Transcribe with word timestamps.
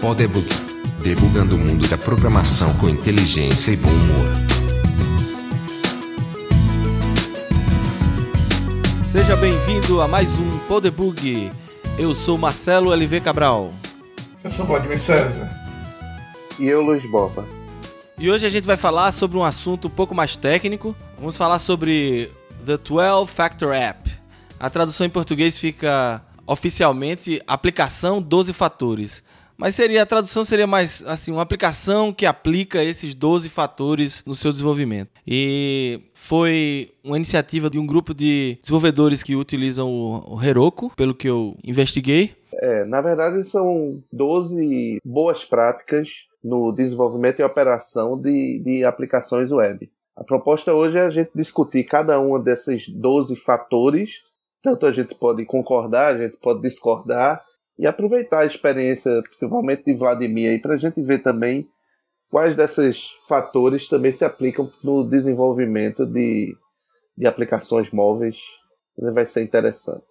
Podebug. 0.00 0.46
Debugando 1.02 1.56
o 1.56 1.58
mundo 1.58 1.88
da 1.88 1.98
programação 1.98 2.72
com 2.78 2.88
inteligência 2.88 3.72
e 3.72 3.76
bom 3.76 3.90
humor. 3.90 4.32
Seja 9.04 9.34
bem-vindo 9.34 10.00
a 10.00 10.06
mais 10.06 10.30
um 10.38 10.58
Podebug. 10.68 11.50
Eu 11.98 12.14
sou 12.14 12.38
Marcelo 12.38 12.92
LV 12.92 13.20
Cabral. 13.22 13.72
Eu 14.44 14.50
sou 14.50 14.64
Vladimir 14.66 15.00
César. 15.00 15.50
E 16.60 16.68
eu, 16.68 16.80
Luiz 16.80 17.02
Boba. 17.10 17.44
E 18.16 18.30
hoje 18.30 18.46
a 18.46 18.50
gente 18.50 18.66
vai 18.66 18.76
falar 18.76 19.10
sobre 19.10 19.36
um 19.36 19.42
assunto 19.42 19.88
um 19.88 19.90
pouco 19.90 20.14
mais 20.14 20.36
técnico. 20.36 20.94
Vamos 21.16 21.36
falar 21.36 21.58
sobre 21.58 22.30
The 22.64 22.76
12 22.76 23.32
Factor 23.32 23.74
App. 23.74 24.12
A 24.60 24.70
tradução 24.70 25.04
em 25.04 25.10
português 25.10 25.58
fica 25.58 26.22
oficialmente 26.46 27.42
aplicação 27.48 28.22
12 28.22 28.52
fatores. 28.52 29.24
Mas 29.58 29.74
seria 29.74 30.02
a 30.02 30.06
tradução 30.06 30.44
seria 30.44 30.68
mais 30.68 31.02
assim, 31.04 31.32
uma 31.32 31.42
aplicação 31.42 32.12
que 32.12 32.24
aplica 32.24 32.82
esses 32.82 33.12
12 33.12 33.48
fatores 33.48 34.22
no 34.24 34.34
seu 34.34 34.52
desenvolvimento. 34.52 35.10
E 35.26 36.00
foi 36.14 36.92
uma 37.02 37.16
iniciativa 37.16 37.68
de 37.68 37.76
um 37.76 37.86
grupo 37.86 38.14
de 38.14 38.56
desenvolvedores 38.62 39.24
que 39.24 39.34
utilizam 39.34 39.90
o, 39.90 40.40
Heroku, 40.40 40.94
pelo 40.94 41.12
que 41.12 41.28
eu 41.28 41.56
investiguei. 41.64 42.36
É, 42.54 42.84
na 42.84 43.00
verdade 43.00 43.44
são 43.44 44.00
12 44.12 45.00
boas 45.04 45.44
práticas 45.44 46.08
no 46.42 46.70
desenvolvimento 46.70 47.40
e 47.40 47.42
operação 47.42 48.16
de, 48.16 48.60
de 48.64 48.84
aplicações 48.84 49.50
web. 49.50 49.90
A 50.16 50.22
proposta 50.22 50.72
hoje 50.72 50.98
é 50.98 51.02
a 51.02 51.10
gente 51.10 51.30
discutir 51.34 51.84
cada 51.84 52.20
um 52.20 52.40
desses 52.40 52.88
12 52.88 53.36
fatores. 53.36 54.10
Tanto 54.62 54.86
a 54.86 54.92
gente 54.92 55.14
pode 55.14 55.44
concordar, 55.44 56.14
a 56.14 56.18
gente 56.18 56.36
pode 56.36 56.60
discordar, 56.60 57.42
e 57.78 57.86
aproveitar 57.86 58.40
a 58.40 58.46
experiência, 58.46 59.22
principalmente 59.22 59.84
de 59.84 59.94
Vladimir, 59.94 60.50
aí, 60.50 60.58
para 60.58 60.74
a 60.74 60.78
gente 60.78 61.00
ver 61.00 61.20
também 61.20 61.68
quais 62.30 62.54
desses 62.56 63.10
fatores 63.26 63.88
também 63.88 64.12
se 64.12 64.24
aplicam 64.24 64.70
no 64.82 65.04
desenvolvimento 65.04 66.04
de, 66.04 66.56
de 67.16 67.26
aplicações 67.26 67.90
móveis. 67.90 68.36
Vai 68.96 69.26
ser 69.26 69.42
interessante. 69.42 70.04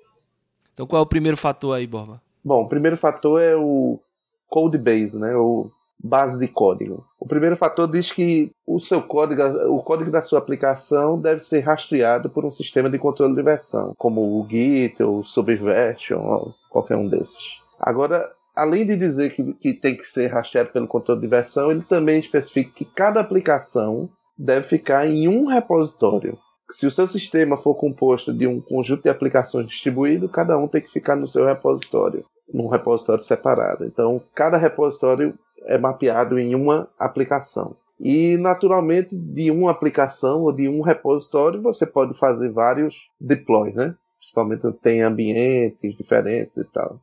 Então, 0.73 0.87
qual 0.87 1.01
é 1.01 1.03
o 1.03 1.09
primeiro 1.09 1.35
fator 1.35 1.75
aí, 1.75 1.85
Borba? 1.85 2.21
Bom, 2.43 2.63
o 2.63 2.69
primeiro 2.69 2.95
fator 2.95 3.41
é 3.41 3.55
o 3.55 3.99
code 4.47 4.77
base, 4.77 5.19
né? 5.19 5.35
O 5.35 5.69
base 6.01 6.39
de 6.39 6.47
código. 6.47 7.05
O 7.19 7.27
primeiro 7.27 7.55
fator 7.55 7.89
diz 7.89 8.11
que 8.11 8.51
o 8.65 8.79
seu 8.79 9.01
código, 9.01 9.41
o 9.69 9.81
código 9.81 10.11
da 10.11 10.21
sua 10.21 10.39
aplicação 10.39 11.19
deve 11.19 11.41
ser 11.41 11.61
rastreado 11.61 12.29
por 12.29 12.45
um 12.45 12.51
sistema 12.51 12.89
de 12.89 12.99
controle 12.99 13.35
de 13.35 13.41
versão, 13.41 13.93
como 13.97 14.21
o 14.21 14.47
Git 14.47 15.01
ou 15.01 15.19
o 15.19 15.23
Subversion, 15.23 16.19
ou 16.19 16.53
qualquer 16.69 16.95
um 16.95 17.07
desses. 17.07 17.43
Agora, 17.79 18.31
além 18.55 18.85
de 18.85 18.95
dizer 18.95 19.35
que, 19.35 19.53
que 19.53 19.73
tem 19.73 19.95
que 19.95 20.05
ser 20.05 20.27
rastreado 20.27 20.71
pelo 20.71 20.87
controle 20.87 21.21
de 21.21 21.27
versão, 21.27 21.71
ele 21.71 21.83
também 21.83 22.19
especifica 22.19 22.71
que 22.73 22.85
cada 22.85 23.19
aplicação 23.19 24.09
deve 24.37 24.67
ficar 24.67 25.07
em 25.07 25.27
um 25.27 25.45
repositório. 25.47 26.37
Se 26.69 26.85
o 26.85 26.91
seu 26.91 27.07
sistema 27.07 27.55
for 27.55 27.75
composto 27.75 28.33
de 28.33 28.45
um 28.45 28.59
conjunto 28.59 29.03
de 29.03 29.09
aplicações 29.09 29.67
distribuído, 29.67 30.27
cada 30.27 30.57
um 30.57 30.67
tem 30.67 30.81
que 30.81 30.91
ficar 30.91 31.15
no 31.15 31.27
seu 31.27 31.45
repositório, 31.45 32.25
num 32.53 32.67
repositório 32.67 33.23
separado. 33.23 33.85
Então, 33.85 34.21
cada 34.35 34.57
repositório 34.57 35.33
é 35.65 35.77
mapeado 35.77 36.39
em 36.39 36.55
uma 36.55 36.89
aplicação. 36.97 37.75
E, 37.99 38.37
naturalmente, 38.37 39.17
de 39.17 39.49
uma 39.49 39.71
aplicação 39.71 40.43
ou 40.43 40.51
de 40.51 40.69
um 40.69 40.81
repositório, 40.81 41.61
você 41.61 41.85
pode 41.85 42.17
fazer 42.17 42.49
vários 42.49 42.95
deploys, 43.19 43.73
né? 43.73 43.95
Principalmente 44.19 44.71
tem 44.81 45.01
ambientes 45.01 45.95
diferentes 45.95 46.55
e 46.57 46.63
tal. 46.65 46.99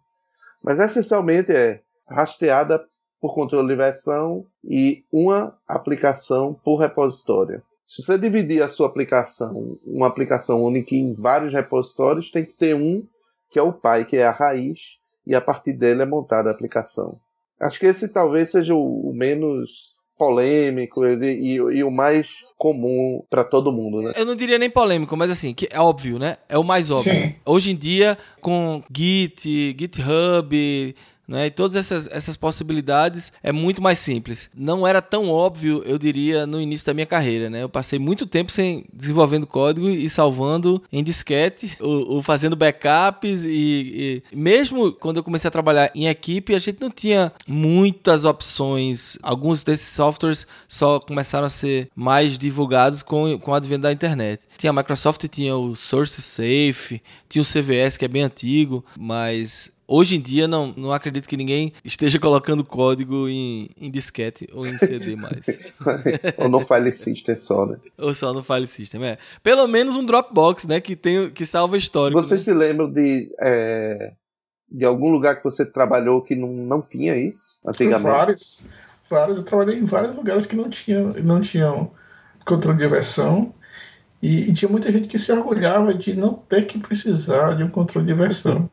Mas, 0.62 0.78
essencialmente, 0.78 1.52
é 1.52 1.80
rastreada 2.08 2.84
por 3.20 3.34
controle 3.34 3.68
de 3.68 3.74
versão 3.74 4.46
e 4.62 5.02
uma 5.10 5.56
aplicação 5.66 6.54
por 6.62 6.76
repositório. 6.76 7.62
Se 7.84 8.02
você 8.02 8.16
dividir 8.16 8.62
a 8.62 8.68
sua 8.68 8.86
aplicação, 8.86 9.78
uma 9.84 10.06
aplicação 10.06 10.62
única 10.62 10.94
em 10.94 11.12
vários 11.12 11.52
repositórios, 11.52 12.30
tem 12.30 12.44
que 12.44 12.54
ter 12.54 12.74
um 12.74 13.04
que 13.50 13.58
é 13.58 13.62
o 13.62 13.72
pai, 13.72 14.04
que 14.04 14.16
é 14.16 14.26
a 14.26 14.32
raiz, 14.32 14.98
e 15.26 15.34
a 15.34 15.40
partir 15.40 15.72
dele 15.72 16.02
é 16.02 16.06
montada 16.06 16.48
a 16.48 16.52
aplicação. 16.52 17.18
Acho 17.60 17.78
que 17.78 17.86
esse 17.86 18.08
talvez 18.08 18.50
seja 18.50 18.74
o, 18.74 19.12
menos 19.14 19.94
polêmico 20.16 21.04
e, 21.04 21.24
e, 21.24 21.54
e, 21.54 21.84
o 21.84 21.90
mais 21.90 22.28
comum 22.56 23.24
para 23.28 23.42
todo 23.42 23.72
mundo, 23.72 24.00
né? 24.00 24.12
Eu 24.16 24.24
não 24.24 24.36
diria 24.36 24.58
nem 24.58 24.70
polêmico, 24.70 25.16
mas 25.16 25.30
assim, 25.30 25.52
que 25.52 25.68
é 25.70 25.80
óbvio, 25.80 26.18
né? 26.18 26.36
É 26.48 26.56
o 26.56 26.62
mais 26.62 26.90
óbvio. 26.90 27.12
Sim. 27.12 27.34
Hoje 27.44 27.72
em 27.72 27.76
dia, 27.76 28.16
com 28.40 28.82
Git, 28.94 29.76
GitHub, 29.78 30.94
né? 31.26 31.46
E 31.46 31.50
todas 31.50 31.76
essas, 31.76 32.08
essas 32.10 32.36
possibilidades 32.36 33.32
é 33.42 33.52
muito 33.52 33.82
mais 33.82 33.98
simples. 33.98 34.50
Não 34.54 34.86
era 34.86 35.00
tão 35.00 35.30
óbvio, 35.30 35.82
eu 35.84 35.98
diria, 35.98 36.46
no 36.46 36.60
início 36.60 36.86
da 36.86 36.94
minha 36.94 37.06
carreira, 37.06 37.50
né? 37.50 37.62
Eu 37.62 37.68
passei 37.68 37.98
muito 37.98 38.26
tempo 38.26 38.52
sem 38.52 38.84
desenvolvendo 38.92 39.46
código 39.46 39.88
e 39.88 40.08
salvando 40.08 40.82
em 40.92 41.02
disquete, 41.02 41.76
ou, 41.80 42.14
ou 42.14 42.22
fazendo 42.22 42.56
backups 42.56 43.44
e, 43.44 44.22
e, 44.32 44.36
mesmo 44.36 44.92
quando 44.92 45.18
eu 45.18 45.24
comecei 45.24 45.48
a 45.48 45.52
trabalhar 45.52 45.90
em 45.94 46.06
equipe, 46.06 46.54
a 46.54 46.58
gente 46.58 46.80
não 46.80 46.90
tinha 46.90 47.32
muitas 47.46 48.24
opções. 48.24 49.18
Alguns 49.22 49.64
desses 49.64 49.88
softwares 49.88 50.46
só 50.68 51.00
começaram 51.00 51.46
a 51.46 51.50
ser 51.50 51.88
mais 51.94 52.38
divulgados 52.38 53.02
com, 53.02 53.38
com 53.38 53.50
o 53.50 53.54
advento 53.54 53.82
da 53.82 53.92
internet. 53.92 54.42
Tinha 54.58 54.70
a 54.70 54.74
Microsoft, 54.74 55.26
tinha 55.28 55.56
o 55.56 55.74
Source 55.74 56.20
Safe, 56.20 57.02
tinha 57.28 57.42
o 57.42 57.44
CVS 57.44 57.96
que 57.96 58.04
é 58.04 58.08
bem 58.08 58.22
antigo, 58.22 58.84
mas 58.98 59.73
Hoje 59.86 60.16
em 60.16 60.20
dia, 60.20 60.48
não, 60.48 60.72
não 60.76 60.92
acredito 60.92 61.28
que 61.28 61.36
ninguém 61.36 61.72
esteja 61.84 62.18
colocando 62.18 62.64
código 62.64 63.28
em, 63.28 63.68
em 63.78 63.90
disquete 63.90 64.48
ou 64.52 64.66
em 64.66 64.78
CD 64.78 65.14
mais. 65.16 65.46
ou 66.38 66.48
no 66.48 66.60
file 66.60 66.92
system 66.92 67.38
só, 67.38 67.66
né? 67.66 67.76
Ou 67.98 68.14
só 68.14 68.32
no 68.32 68.42
file 68.42 68.66
system, 68.66 69.04
é. 69.04 69.18
Pelo 69.42 69.66
menos 69.66 69.94
um 69.96 70.04
Dropbox, 70.04 70.66
né? 70.66 70.80
Que, 70.80 70.96
tem, 70.96 71.30
que 71.30 71.44
salva 71.44 71.76
histórico. 71.76 72.22
Você 72.22 72.36
né? 72.36 72.40
se 72.40 72.54
lembra 72.54 72.88
de, 72.88 73.30
é, 73.38 74.12
de 74.70 74.84
algum 74.86 75.10
lugar 75.10 75.36
que 75.36 75.44
você 75.44 75.66
trabalhou 75.66 76.22
que 76.22 76.34
não, 76.34 76.48
não 76.48 76.80
tinha 76.80 77.16
isso 77.16 77.58
antigamente? 77.64 78.02
Vários. 78.02 78.62
Vários. 79.10 79.36
Eu 79.36 79.44
trabalhei 79.44 79.78
em 79.78 79.84
vários 79.84 80.14
lugares 80.14 80.46
que 80.46 80.56
não 80.56 80.70
tinham, 80.70 81.12
não 81.22 81.40
tinham 81.40 81.90
controle 82.46 82.78
de 82.78 82.86
versão. 82.86 83.52
E, 84.22 84.48
e 84.48 84.54
tinha 84.54 84.70
muita 84.70 84.90
gente 84.90 85.08
que 85.08 85.18
se 85.18 85.30
orgulhava 85.30 85.92
de 85.92 86.16
não 86.16 86.32
ter 86.32 86.66
que 86.66 86.78
precisar 86.78 87.54
de 87.54 87.62
um 87.62 87.68
controle 87.68 88.06
de 88.06 88.14
versão. 88.14 88.70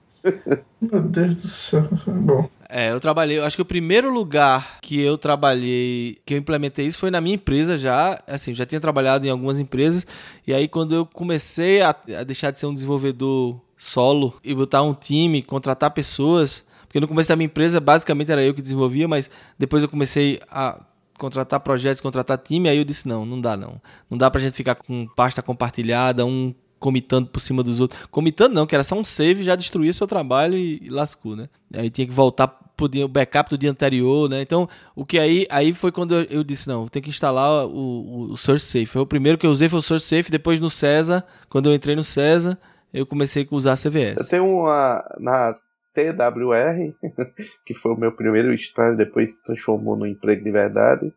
Meu 0.82 1.02
Deus 1.02 1.36
do 1.36 1.48
céu. 1.48 1.88
Bom. 2.08 2.50
É, 2.74 2.92
eu 2.92 3.02
trabalhei, 3.02 3.38
eu 3.38 3.44
acho 3.44 3.58
que 3.58 3.62
o 3.62 3.66
primeiro 3.66 4.10
lugar 4.10 4.80
que 4.82 4.98
eu 5.02 5.18
trabalhei, 5.18 6.20
que 6.26 6.34
eu 6.34 6.38
implementei 6.38 6.88
isso 6.88 6.98
foi 6.98 7.12
na 7.12 7.20
minha 7.20 7.36
empresa 7.36 7.78
já, 7.78 8.18
assim, 8.26 8.54
já 8.54 8.66
tinha 8.66 8.80
trabalhado 8.80 9.28
em 9.28 9.30
algumas 9.30 9.60
empresas, 9.60 10.08
e 10.48 10.54
aí 10.54 10.70
quando 10.70 10.96
eu 10.96 11.06
comecei 11.06 11.82
a, 11.82 11.90
a 11.90 12.24
deixar 12.24 12.50
de 12.50 12.60
ser 12.62 12.68
um 12.68 12.74
desenvolvedor 12.74 13.60
solo 13.76 14.34
e 14.42 14.56
botar 14.56 14.84
um 14.84 14.94
time, 14.94 15.42
contratar 15.42 15.92
pessoas, 15.92 16.64
porque 16.84 17.02
no 17.02 17.10
começo 17.10 17.28
da 17.28 17.36
minha 17.36 17.48
empresa 17.48 17.82
basicamente 17.82 18.32
era 18.32 18.42
eu 18.42 18.54
que 18.54 18.62
desenvolvia, 18.62 19.06
mas 19.06 19.30
depois 19.60 19.84
eu 19.84 19.90
comecei 19.90 20.40
a 20.50 20.80
contratar 21.18 21.60
projetos, 21.60 22.00
contratar 22.00 22.38
time, 22.38 22.70
aí 22.70 22.78
eu 22.78 22.86
disse 22.86 23.06
não, 23.06 23.26
não 23.26 23.42
dá 23.42 23.58
não. 23.58 23.82
Não 24.10 24.18
dá 24.18 24.32
pra 24.32 24.40
gente 24.40 24.54
ficar 24.54 24.76
com 24.76 25.06
pasta 25.08 25.42
compartilhada, 25.42 26.26
um 26.26 26.54
comitando 26.82 27.28
por 27.28 27.40
cima 27.40 27.62
dos 27.62 27.80
outros. 27.80 28.04
Comitando 28.10 28.56
não, 28.56 28.66
que 28.66 28.74
era 28.74 28.84
só 28.84 28.96
um 28.96 29.06
save, 29.06 29.44
já 29.44 29.56
destruía 29.56 29.94
seu 29.94 30.08
trabalho 30.08 30.58
e, 30.58 30.82
e 30.82 30.90
lascou, 30.90 31.36
né? 31.36 31.48
Aí 31.74 31.92
tinha 31.92 32.08
que 32.08 32.12
voltar 32.12 32.48
pro 32.76 32.90
dia, 32.90 33.06
o 33.06 33.08
backup 33.08 33.52
do 33.52 33.58
dia 33.58 33.70
anterior, 33.70 34.28
né? 34.28 34.42
Então, 34.42 34.68
o 34.96 35.06
que 35.06 35.20
aí, 35.20 35.46
aí 35.52 35.74
foi 35.74 35.92
quando 35.92 36.16
eu, 36.16 36.24
eu 36.24 36.44
disse, 36.44 36.68
não, 36.68 36.88
tem 36.88 37.02
que 37.02 37.10
instalar 37.10 37.68
o, 37.68 37.70
o, 37.70 38.32
o 38.32 38.38
Source 38.38 38.66
Safe. 38.66 38.88
Foi 38.88 39.04
o 39.04 39.06
primeiro 39.06 39.38
que 39.38 39.46
eu 39.46 39.52
usei 39.52 39.70
foi 39.70 39.78
o 39.78 39.84
Source 39.84 40.08
Safe, 40.08 40.32
depois 40.32 40.60
no 40.60 40.72
César, 40.72 41.24
quando 41.48 41.70
eu 41.70 41.76
entrei 41.76 41.96
no 41.96 42.04
César, 42.04 42.58
eu 42.92 43.06
comecei 43.06 43.48
a 43.50 43.56
usar 43.56 43.74
a 43.74 43.78
CVS. 43.78 44.18
Eu 44.18 44.28
tenho 44.28 44.46
uma 44.48 45.06
na 45.20 45.54
TWR, 45.94 46.96
que 47.64 47.76
foi 47.76 47.94
o 47.94 47.98
meu 47.98 48.12
primeiro 48.14 48.52
estágio, 48.54 48.98
depois 48.98 49.38
se 49.38 49.44
transformou 49.46 49.96
no 49.96 50.08
emprego 50.08 50.44
de 50.44 50.52
verdade. 50.52 51.14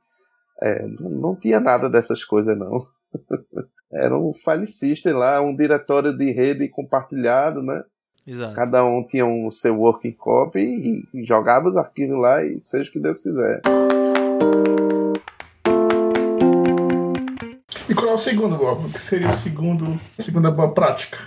É, 0.62 0.86
não, 0.86 1.10
não 1.10 1.34
tinha 1.34 1.58
nada 1.58 1.88
dessas 1.88 2.22
coisas, 2.22 2.56
não. 2.58 2.78
era 3.94 4.18
um 4.18 4.32
file 4.34 4.66
system 4.66 5.12
lá, 5.12 5.40
um 5.40 5.54
diretório 5.54 6.16
de 6.16 6.32
rede 6.32 6.68
compartilhado, 6.68 7.62
né? 7.62 7.84
Exato. 8.26 8.54
Cada 8.54 8.84
um 8.84 9.04
tinha 9.06 9.24
o 9.24 9.48
um 9.48 9.52
seu 9.52 9.78
working 9.78 10.12
copy 10.12 10.60
e, 10.60 11.20
e 11.20 11.24
jogava 11.24 11.68
os 11.68 11.76
arquivos 11.76 12.18
lá 12.18 12.44
e 12.44 12.60
seja 12.60 12.88
o 12.88 12.92
que 12.92 12.98
Deus 12.98 13.20
quiser. 13.22 13.60
E 17.88 17.94
qual 17.94 18.08
é 18.08 18.12
o 18.14 18.18
segundo, 18.18 18.56
Bob? 18.56 18.86
O 18.86 18.92
que 18.92 19.00
seria 19.00 19.28
o 19.28 19.32
segundo, 19.32 20.00
a 20.18 20.22
segunda 20.22 20.50
boa 20.50 20.72
prática? 20.72 21.18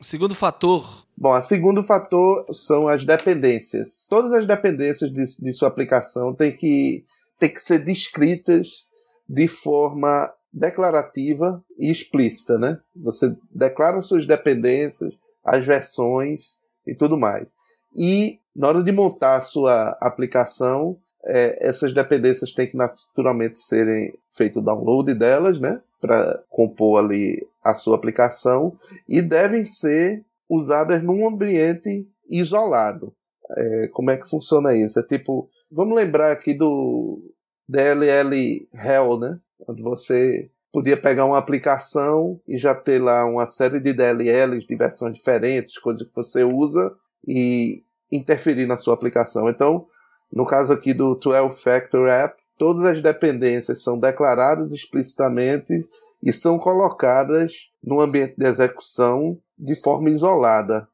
O 0.00 0.04
segundo 0.04 0.34
fator. 0.34 1.04
Bom, 1.16 1.36
o 1.36 1.42
segundo 1.42 1.82
fator 1.82 2.46
são 2.52 2.88
as 2.88 3.04
dependências. 3.04 4.06
Todas 4.08 4.32
as 4.32 4.46
dependências 4.46 5.12
de, 5.12 5.24
de 5.24 5.52
sua 5.52 5.68
aplicação 5.68 6.32
têm 6.32 6.52
que, 6.52 7.04
têm 7.38 7.52
que 7.52 7.60
ser 7.60 7.80
descritas 7.80 8.88
de 9.28 9.48
forma 9.48 10.30
declarativa 10.54 11.62
e 11.78 11.90
explícita, 11.90 12.56
né? 12.56 12.78
Você 12.94 13.34
declara 13.50 14.00
suas 14.02 14.26
dependências, 14.26 15.12
as 15.44 15.66
versões 15.66 16.56
e 16.86 16.94
tudo 16.94 17.18
mais. 17.18 17.48
E 17.94 18.38
na 18.54 18.68
hora 18.68 18.82
de 18.82 18.92
montar 18.92 19.36
a 19.36 19.42
sua 19.42 19.96
aplicação, 20.00 20.96
é, 21.24 21.66
essas 21.66 21.92
dependências 21.92 22.52
têm 22.52 22.68
que 22.68 22.76
naturalmente 22.76 23.58
serem 23.58 24.14
feito 24.30 24.60
o 24.60 24.62
download 24.62 25.12
delas, 25.14 25.58
né, 25.60 25.80
para 26.00 26.40
compor 26.48 27.02
ali 27.02 27.44
a 27.62 27.74
sua 27.74 27.96
aplicação 27.96 28.78
e 29.08 29.20
devem 29.22 29.64
ser 29.64 30.24
usadas 30.48 31.02
num 31.02 31.26
ambiente 31.26 32.06
isolado. 32.28 33.12
É, 33.56 33.88
como 33.88 34.10
é 34.10 34.16
que 34.16 34.28
funciona 34.28 34.74
isso? 34.74 34.98
É 34.98 35.02
tipo, 35.02 35.48
vamos 35.70 35.96
lembrar 35.96 36.30
aqui 36.30 36.54
do 36.54 37.20
DLL 37.68 38.68
Hell, 38.72 39.18
né, 39.18 39.38
onde 39.66 39.82
você 39.82 40.50
podia 40.72 40.96
pegar 40.96 41.24
uma 41.24 41.38
aplicação 41.38 42.40
e 42.48 42.56
já 42.56 42.74
ter 42.74 43.00
lá 43.00 43.24
uma 43.24 43.46
série 43.46 43.78
de 43.78 43.92
DLLs 43.92 44.66
de 44.66 44.74
versões 44.74 45.16
diferentes, 45.16 45.78
coisas 45.78 46.06
que 46.06 46.14
você 46.14 46.42
usa 46.42 46.94
e 47.26 47.84
interferir 48.10 48.66
na 48.66 48.76
sua 48.76 48.94
aplicação. 48.94 49.48
Então, 49.48 49.86
no 50.32 50.44
caso 50.44 50.72
aqui 50.72 50.92
do 50.92 51.14
12 51.14 51.62
Factor 51.62 52.08
App, 52.08 52.36
todas 52.58 52.84
as 52.84 53.00
dependências 53.00 53.82
são 53.82 53.98
declaradas 53.98 54.72
explicitamente 54.72 55.88
e 56.22 56.32
são 56.32 56.58
colocadas 56.58 57.70
no 57.82 58.00
ambiente 58.00 58.34
de 58.36 58.46
execução 58.46 59.38
de 59.56 59.80
forma 59.80 60.10
isolada, 60.10 60.88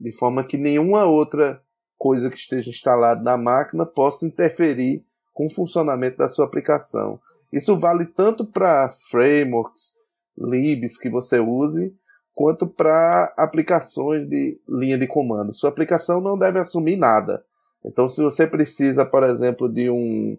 de 0.00 0.12
forma 0.12 0.44
que 0.44 0.56
nenhuma 0.56 1.04
outra 1.04 1.60
coisa 1.96 2.30
que 2.30 2.36
esteja 2.36 2.70
instalada 2.70 3.22
na 3.22 3.36
máquina 3.36 3.84
possa 3.84 4.24
interferir 4.24 5.04
com 5.32 5.46
o 5.46 5.50
funcionamento 5.50 6.18
da 6.18 6.28
sua 6.28 6.44
aplicação. 6.44 7.20
Isso 7.52 7.76
vale 7.76 8.06
tanto 8.06 8.44
para 8.44 8.90
frameworks, 8.90 9.94
libs 10.36 10.98
que 10.98 11.08
você 11.08 11.38
use, 11.38 11.94
quanto 12.34 12.66
para 12.66 13.32
aplicações 13.36 14.28
de 14.28 14.60
linha 14.68 14.98
de 14.98 15.06
comando. 15.06 15.54
Sua 15.54 15.70
aplicação 15.70 16.20
não 16.20 16.38
deve 16.38 16.58
assumir 16.58 16.96
nada. 16.96 17.44
Então, 17.84 18.08
se 18.08 18.22
você 18.22 18.46
precisa, 18.46 19.04
por 19.04 19.22
exemplo, 19.22 19.68
de 19.68 19.90
um. 19.90 20.36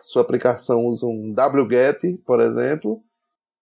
Sua 0.00 0.22
aplicação 0.22 0.86
usa 0.86 1.06
um 1.06 1.34
wget, 1.34 2.14
por 2.26 2.40
exemplo, 2.40 3.02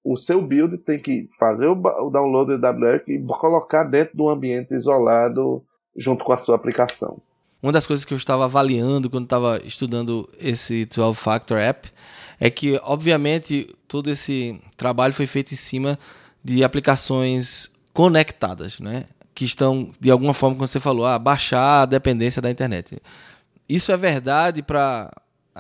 o 0.03 0.17
seu 0.17 0.41
build 0.41 0.79
tem 0.79 0.99
que 0.99 1.29
fazer 1.39 1.67
o 1.67 1.75
download 2.11 2.57
do 2.57 2.67
wget 2.67 3.05
e 3.11 3.23
colocar 3.27 3.85
dentro 3.85 4.17
de 4.17 4.23
um 4.23 4.29
ambiente 4.29 4.73
isolado 4.73 5.63
junto 5.97 6.25
com 6.25 6.33
a 6.33 6.37
sua 6.37 6.57
aplicação. 6.57 7.21
Uma 7.63 7.73
das 7.73 7.87
coisas 7.87 8.07
que 8.07 8.15
eu 8.15 8.19
estava 8.19 8.47
avaliando 8.47 9.11
quando 9.11 9.25
estava 9.25 9.61
estudando 9.65 10.29
esse 10.39 10.87
12 10.87 11.15
Factor 11.19 11.59
App 11.59 11.91
é 12.41 12.51
que, 12.51 12.81
obviamente, 12.83 13.69
todo 13.87 14.11
esse 14.11 14.59
trabalho 14.77 15.13
foi 15.15 15.27
feito 15.27 15.53
em 15.53 15.57
cima 15.57 15.99
de 16.43 16.65
aplicações 16.65 17.71
conectadas, 17.93 18.81
né? 18.81 19.05
que 19.41 19.45
estão, 19.45 19.91
de 19.99 20.11
alguma 20.11 20.35
forma, 20.35 20.57
como 20.57 20.69
você 20.69 20.81
falou, 20.81 21.07
a 21.07 21.19
baixar 21.19 21.83
a 21.83 21.87
dependência 21.87 22.43
da 22.43 22.51
internet. 22.51 23.01
Isso 23.69 23.93
é 23.93 23.97
verdade 23.97 24.63
para 24.63 25.11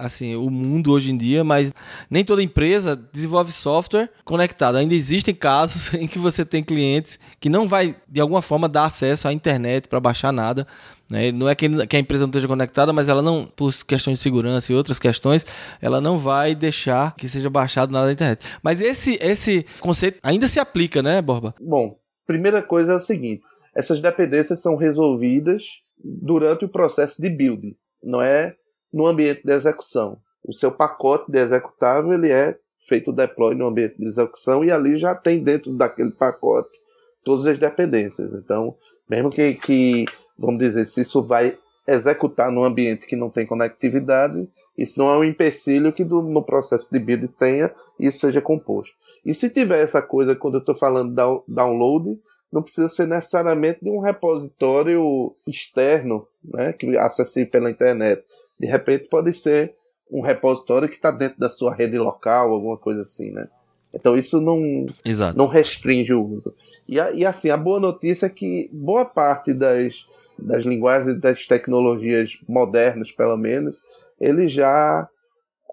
assim, 0.01 0.35
o 0.35 0.51
mundo 0.51 0.93
hoje 0.93 1.13
em 1.13 1.17
dia, 1.17 1.45
mas 1.45 1.73
nem 2.11 2.25
toda 2.25 2.43
empresa 2.43 2.97
desenvolve 3.13 3.53
software 3.53 4.11
conectado. 4.25 4.77
Ainda 4.77 4.95
existem 4.95 5.35
casos 5.35 5.93
em 5.95 6.07
que 6.07 6.19
você 6.19 6.45
tem 6.45 6.63
clientes 6.63 7.19
que 7.39 7.49
não 7.49 7.69
vai, 7.69 7.97
de 8.09 8.21
alguma 8.21 8.43
forma, 8.43 8.69
dar 8.69 8.85
acesso 8.85 9.29
à 9.29 9.33
internet 9.33 9.89
para 9.89 10.01
baixar 10.01 10.33
nada. 10.33 10.67
Né? 11.11 11.33
Não 11.33 11.49
é 11.49 11.55
que 11.55 11.67
a 11.67 11.99
empresa 11.99 12.25
não 12.25 12.31
esteja 12.31 12.47
conectada, 12.47 12.93
mas 12.93 13.09
ela 13.09 13.21
não, 13.21 13.45
por 13.45 13.73
questões 13.85 14.19
de 14.19 14.23
segurança 14.23 14.73
e 14.73 14.77
outras 14.77 14.99
questões, 14.99 15.45
ela 15.81 16.01
não 16.01 16.17
vai 16.17 16.55
deixar 16.55 17.15
que 17.17 17.29
seja 17.29 17.51
baixado 17.51 17.93
nada 17.93 18.07
da 18.07 18.13
internet. 18.13 18.47
Mas 18.63 18.81
esse, 18.81 19.19
esse 19.21 19.67
conceito 19.81 20.19
ainda 20.23 20.47
se 20.47 20.61
aplica, 20.61 21.03
né, 21.03 21.21
Borba? 21.21 21.55
Bom, 21.61 21.97
primeira 22.27 22.63
coisa 22.63 22.93
é 22.93 22.97
o 22.97 23.01
seguinte: 23.01 23.43
essas 23.75 24.01
dependências 24.01 24.61
são 24.61 24.77
resolvidas 24.77 25.65
durante 26.03 26.65
o 26.65 26.69
processo 26.69 27.21
de 27.21 27.29
build, 27.29 27.77
não 28.03 28.23
é 28.23 28.55
no 28.93 29.07
ambiente 29.07 29.43
de 29.45 29.53
execução. 29.53 30.19
O 30.45 30.53
seu 30.53 30.73
pacote 30.73 31.31
de 31.31 31.39
executável 31.39 32.13
ele 32.13 32.31
é 32.31 32.57
feito 32.79 33.13
deploy 33.13 33.55
no 33.55 33.67
ambiente 33.67 33.99
de 33.99 34.07
execução 34.07 34.65
e 34.65 34.71
ali 34.71 34.97
já 34.97 35.15
tem 35.15 35.43
dentro 35.43 35.73
daquele 35.73 36.11
pacote 36.11 36.79
todas 37.23 37.47
as 37.47 37.59
dependências. 37.59 38.33
Então, 38.33 38.75
mesmo 39.09 39.31
que, 39.31 39.55
que 39.55 40.07
vamos 40.39 40.59
dizer, 40.59 40.87
se 40.87 41.03
isso 41.03 41.23
vai 41.23 41.57
executar 41.87 42.51
num 42.51 42.65
ambiente 42.65 43.07
que 43.07 43.17
não 43.17 43.29
tem 43.29 43.47
conectividade, 43.47 44.49
isso 44.77 44.99
não 44.99 45.11
é 45.11 45.19
um 45.19 45.25
empecilho 45.25 45.93
que 45.93 46.05
do, 46.05 46.23
no 46.23 46.43
processo 46.43 46.89
de 46.91 46.99
build 46.99 47.29
tenha 47.39 47.73
isso 47.99 48.19
seja 48.19 48.41
composto. 48.41 48.95
E 49.25 49.35
se 49.35 49.51
tiver 49.51 49.83
essa 49.83 50.01
coisa, 50.01 50.37
quando 50.37 50.55
eu 50.55 50.61
estou 50.61 50.75
falando 50.75 51.11
de 51.11 51.53
download, 51.53 52.19
não 52.53 52.63
precisa 52.63 52.89
ser 52.89 53.07
necessariamente 53.07 53.81
de 53.83 53.91
um 53.91 54.01
repositório 54.01 55.35
externo, 55.47 56.27
né, 56.43 56.73
que 56.73 56.97
acessível 56.97 57.51
pela 57.51 57.71
internet. 57.71 58.25
De 58.61 58.67
repente 58.67 59.09
pode 59.09 59.33
ser 59.33 59.75
um 60.13 60.21
repositório 60.21 60.87
que 60.87 60.95
está 60.95 61.11
dentro 61.11 61.41
da 61.41 61.49
sua 61.49 61.75
rede 61.75 61.99
local, 61.99 62.53
alguma 62.53 62.77
coisa 62.77 63.01
assim, 63.01 63.31
né? 63.31 63.49
Então 63.93 64.19
isso 64.19 64.39
não, 64.39 64.87
Exato. 65.03 65.39
não 65.39 65.47
restringe 65.47 66.13
o 66.13 66.23
uso. 66.23 66.55
E, 66.87 66.97
e 66.97 67.25
assim, 67.25 67.49
a 67.49 67.57
boa 67.57 67.81
notícia 67.81 68.27
é 68.27 68.31
que 68.31 68.69
boa 68.71 69.07
parte 69.07 69.55
das, 69.55 70.07
das 70.39 70.65
linguagens 70.65 71.19
das 71.19 71.47
tecnologias 71.47 72.39
modernas, 72.47 73.11
pelo 73.11 73.37
menos, 73.39 73.77
eles 74.21 74.53
já 74.53 75.09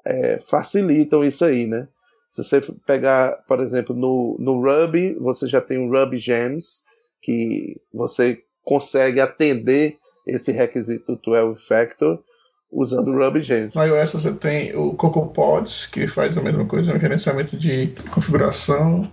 é, 0.06 0.40
facilitam 0.40 1.26
isso 1.26 1.44
aí, 1.44 1.68
né? 1.68 1.90
Se 2.30 2.42
você 2.42 2.62
pegar, 2.86 3.44
por 3.48 3.60
exemplo, 3.60 3.94
no, 3.94 4.38
no 4.40 4.62
Ruby, 4.62 5.14
você 5.16 5.46
já 5.48 5.60
tem 5.60 5.78
o 5.78 5.92
Ruby 5.92 6.20
Gems, 6.20 6.86
que 7.22 7.82
você 7.94 8.42
consegue 8.64 9.20
atender 9.20 9.98
esse 10.26 10.52
requisito 10.52 11.16
do 11.16 11.22
12 11.22 11.68
Factor 11.68 12.24
usando 12.72 13.10
o 13.10 13.18
Ruby 13.18 13.42
Gems. 13.42 13.74
No 13.74 13.84
iOS 13.84 14.12
você 14.12 14.34
tem 14.34 14.76
o 14.76 14.94
CocoaPods, 14.94 15.86
que 15.86 16.08
faz 16.08 16.38
a 16.38 16.42
mesma 16.42 16.66
coisa, 16.66 16.94
um 16.94 17.00
gerenciamento 17.00 17.58
de 17.58 17.94
configuração 18.12 19.10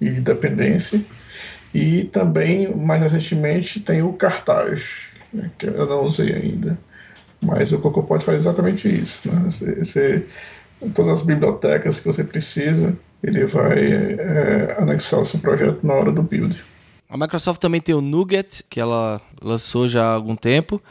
e 0.00 0.10
dependência. 0.10 1.04
E 1.74 2.04
também, 2.04 2.74
mais 2.74 3.00
recentemente, 3.02 3.80
tem 3.80 4.02
o 4.02 4.12
Cartaz, 4.12 5.06
né, 5.32 5.50
que 5.58 5.66
eu 5.66 5.86
não 5.86 6.04
usei 6.04 6.34
ainda. 6.34 6.78
Mas 7.40 7.72
o 7.72 7.78
CocoaPod 7.78 8.22
faz 8.24 8.38
exatamente 8.38 8.88
isso. 8.88 9.28
Né? 9.28 9.42
Você, 9.46 9.74
você 9.76 10.26
todas 10.94 11.20
as 11.20 11.22
bibliotecas 11.22 12.00
que 12.00 12.06
você 12.06 12.24
precisa, 12.24 12.96
ele 13.22 13.46
vai 13.46 13.92
é, 13.92 14.76
anexar 14.78 15.20
o 15.20 15.24
seu 15.24 15.40
projeto 15.40 15.84
na 15.84 15.94
hora 15.94 16.12
do 16.12 16.22
build. 16.22 16.62
A 17.08 17.16
Microsoft 17.16 17.60
também 17.60 17.80
tem 17.80 17.94
o 17.94 18.00
Nougat, 18.00 18.62
que 18.68 18.80
ela 18.80 19.20
lançou 19.40 19.86
já 19.86 20.04
há 20.04 20.12
algum 20.12 20.34
tempo, 20.34 20.82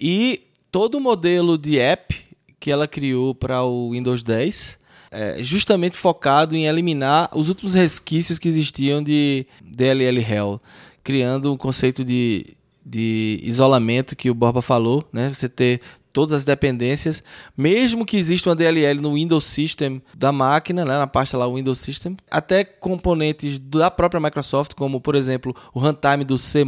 e 0.00 0.42
todo 0.72 0.94
o 0.94 1.00
modelo 1.00 1.58
de 1.58 1.78
app 1.78 2.18
que 2.58 2.70
ela 2.70 2.88
criou 2.88 3.34
para 3.34 3.62
o 3.62 3.90
Windows 3.90 4.24
10 4.24 4.80
é 5.10 5.44
justamente 5.44 5.94
focado 5.94 6.56
em 6.56 6.66
eliminar 6.66 7.28
os 7.34 7.50
últimos 7.50 7.74
resquícios 7.74 8.38
que 8.38 8.48
existiam 8.48 9.02
de 9.02 9.46
DLL 9.60 10.18
Hell, 10.18 10.60
criando 11.04 11.52
um 11.52 11.56
conceito 11.58 12.02
de, 12.02 12.56
de 12.84 13.38
isolamento 13.42 14.16
que 14.16 14.30
o 14.30 14.34
Borba 14.34 14.62
falou, 14.62 15.04
né? 15.12 15.28
Você 15.28 15.50
ter 15.50 15.82
todas 16.14 16.32
as 16.32 16.44
dependências, 16.46 17.22
mesmo 17.54 18.06
que 18.06 18.16
exista 18.16 18.48
uma 18.48 18.56
DLL 18.56 19.00
no 19.00 19.14
Windows 19.14 19.44
System 19.44 20.00
da 20.14 20.32
máquina, 20.32 20.84
né, 20.84 20.92
na 20.92 21.06
pasta 21.06 21.36
lá 21.36 21.46
Windows 21.46 21.78
System, 21.78 22.16
até 22.30 22.64
componentes 22.64 23.58
da 23.58 23.90
própria 23.90 24.20
Microsoft, 24.20 24.74
como 24.74 25.00
por 25.00 25.14
exemplo 25.14 25.54
o 25.74 25.78
runtime 25.78 26.24
do 26.24 26.38
C++. 26.38 26.64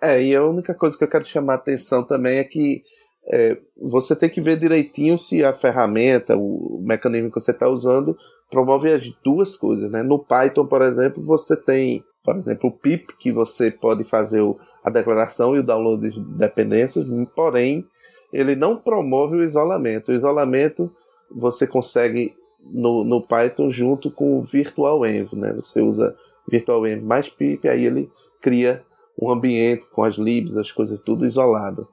É, 0.00 0.22
e 0.22 0.34
a 0.34 0.44
única 0.44 0.74
coisa 0.74 0.96
que 0.96 1.04
eu 1.04 1.08
quero 1.08 1.26
chamar 1.26 1.54
a 1.54 1.56
atenção 1.56 2.02
também 2.02 2.38
é 2.38 2.44
que 2.44 2.82
é, 3.26 3.56
você 3.76 4.16
tem 4.16 4.28
que 4.28 4.40
ver 4.40 4.58
direitinho 4.58 5.16
se 5.16 5.44
a 5.44 5.52
ferramenta, 5.52 6.36
o 6.36 6.80
mecanismo 6.82 7.30
que 7.30 7.40
você 7.40 7.50
está 7.50 7.68
usando 7.68 8.16
promove 8.50 8.92
as 8.92 9.08
duas 9.22 9.56
coisas, 9.56 9.90
né? 9.90 10.02
No 10.02 10.18
Python, 10.18 10.66
por 10.66 10.82
exemplo, 10.82 11.22
você 11.22 11.56
tem, 11.56 12.04
por 12.24 12.36
exemplo, 12.36 12.68
o 12.68 12.72
pip, 12.72 13.16
que 13.18 13.30
você 13.30 13.70
pode 13.70 14.02
fazer 14.04 14.42
a 14.82 14.90
declaração 14.90 15.54
e 15.54 15.60
o 15.60 15.62
download 15.62 16.10
de 16.10 16.20
dependências, 16.20 17.06
porém 17.34 17.86
ele 18.32 18.56
não 18.56 18.76
promove 18.76 19.36
o 19.36 19.44
isolamento. 19.44 20.10
O 20.10 20.14
isolamento 20.14 20.90
você 21.30 21.66
consegue 21.66 22.34
no, 22.60 23.04
no 23.04 23.22
Python 23.22 23.70
junto 23.70 24.10
com 24.10 24.38
o 24.38 24.42
Virtual 24.42 25.06
Env, 25.06 25.32
né? 25.34 25.52
Você 25.54 25.80
usa 25.80 26.16
Virtual 26.48 26.86
Env 26.86 27.04
mais 27.04 27.28
pip, 27.28 27.68
aí 27.68 27.84
ele 27.84 28.10
cria 28.40 28.82
um 29.20 29.30
ambiente 29.30 29.84
com 29.92 30.02
as 30.02 30.16
libs, 30.16 30.56
as 30.56 30.72
coisas 30.72 30.98
tudo 31.04 31.26
isolado. 31.26 31.86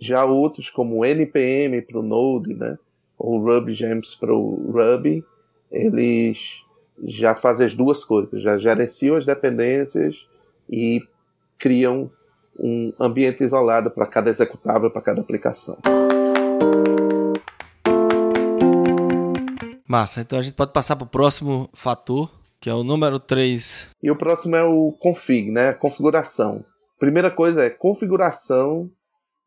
Já 0.00 0.24
outros 0.24 0.70
como 0.70 0.98
o 0.98 1.04
npm 1.04 1.80
para 1.86 1.98
o 1.98 2.02
Node, 2.02 2.54
né? 2.54 2.78
Ou 3.18 3.38
RubyGems 3.38 4.16
para 4.16 4.34
o 4.34 4.72
Ruby, 4.72 5.24
eles 5.70 6.62
já 7.02 7.34
fazem 7.34 7.66
as 7.66 7.74
duas 7.74 8.04
coisas, 8.04 8.42
já 8.42 8.58
gerenciam 8.58 9.16
as 9.16 9.26
dependências 9.26 10.16
e 10.68 11.02
criam 11.58 12.10
um 12.58 12.92
ambiente 13.00 13.42
isolado 13.42 13.90
para 13.90 14.06
cada 14.06 14.30
executável, 14.30 14.90
para 14.90 15.02
cada 15.02 15.20
aplicação. 15.20 15.78
Massa, 19.86 20.22
então 20.22 20.38
a 20.38 20.42
gente 20.42 20.54
pode 20.54 20.72
passar 20.72 20.96
para 20.96 21.04
o 21.04 21.08
próximo 21.08 21.68
fator, 21.72 22.30
que 22.60 22.70
é 22.70 22.74
o 22.74 22.82
número 22.82 23.20
3. 23.20 23.88
E 24.02 24.10
o 24.10 24.16
próximo 24.16 24.56
é 24.56 24.64
o 24.64 24.92
config, 24.92 25.50
né? 25.50 25.72
Configuração. 25.74 26.64
Primeira 26.98 27.30
coisa 27.30 27.62
é 27.62 27.70
configuração 27.70 28.90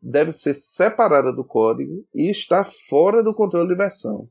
deve 0.02 0.32
ser 0.32 0.54
separada 0.54 1.32
do 1.32 1.44
código 1.44 2.06
e 2.14 2.30
está 2.30 2.64
fora 2.64 3.24
do 3.24 3.34
controle 3.34 3.68
de 3.68 3.76
versão. 3.76 4.30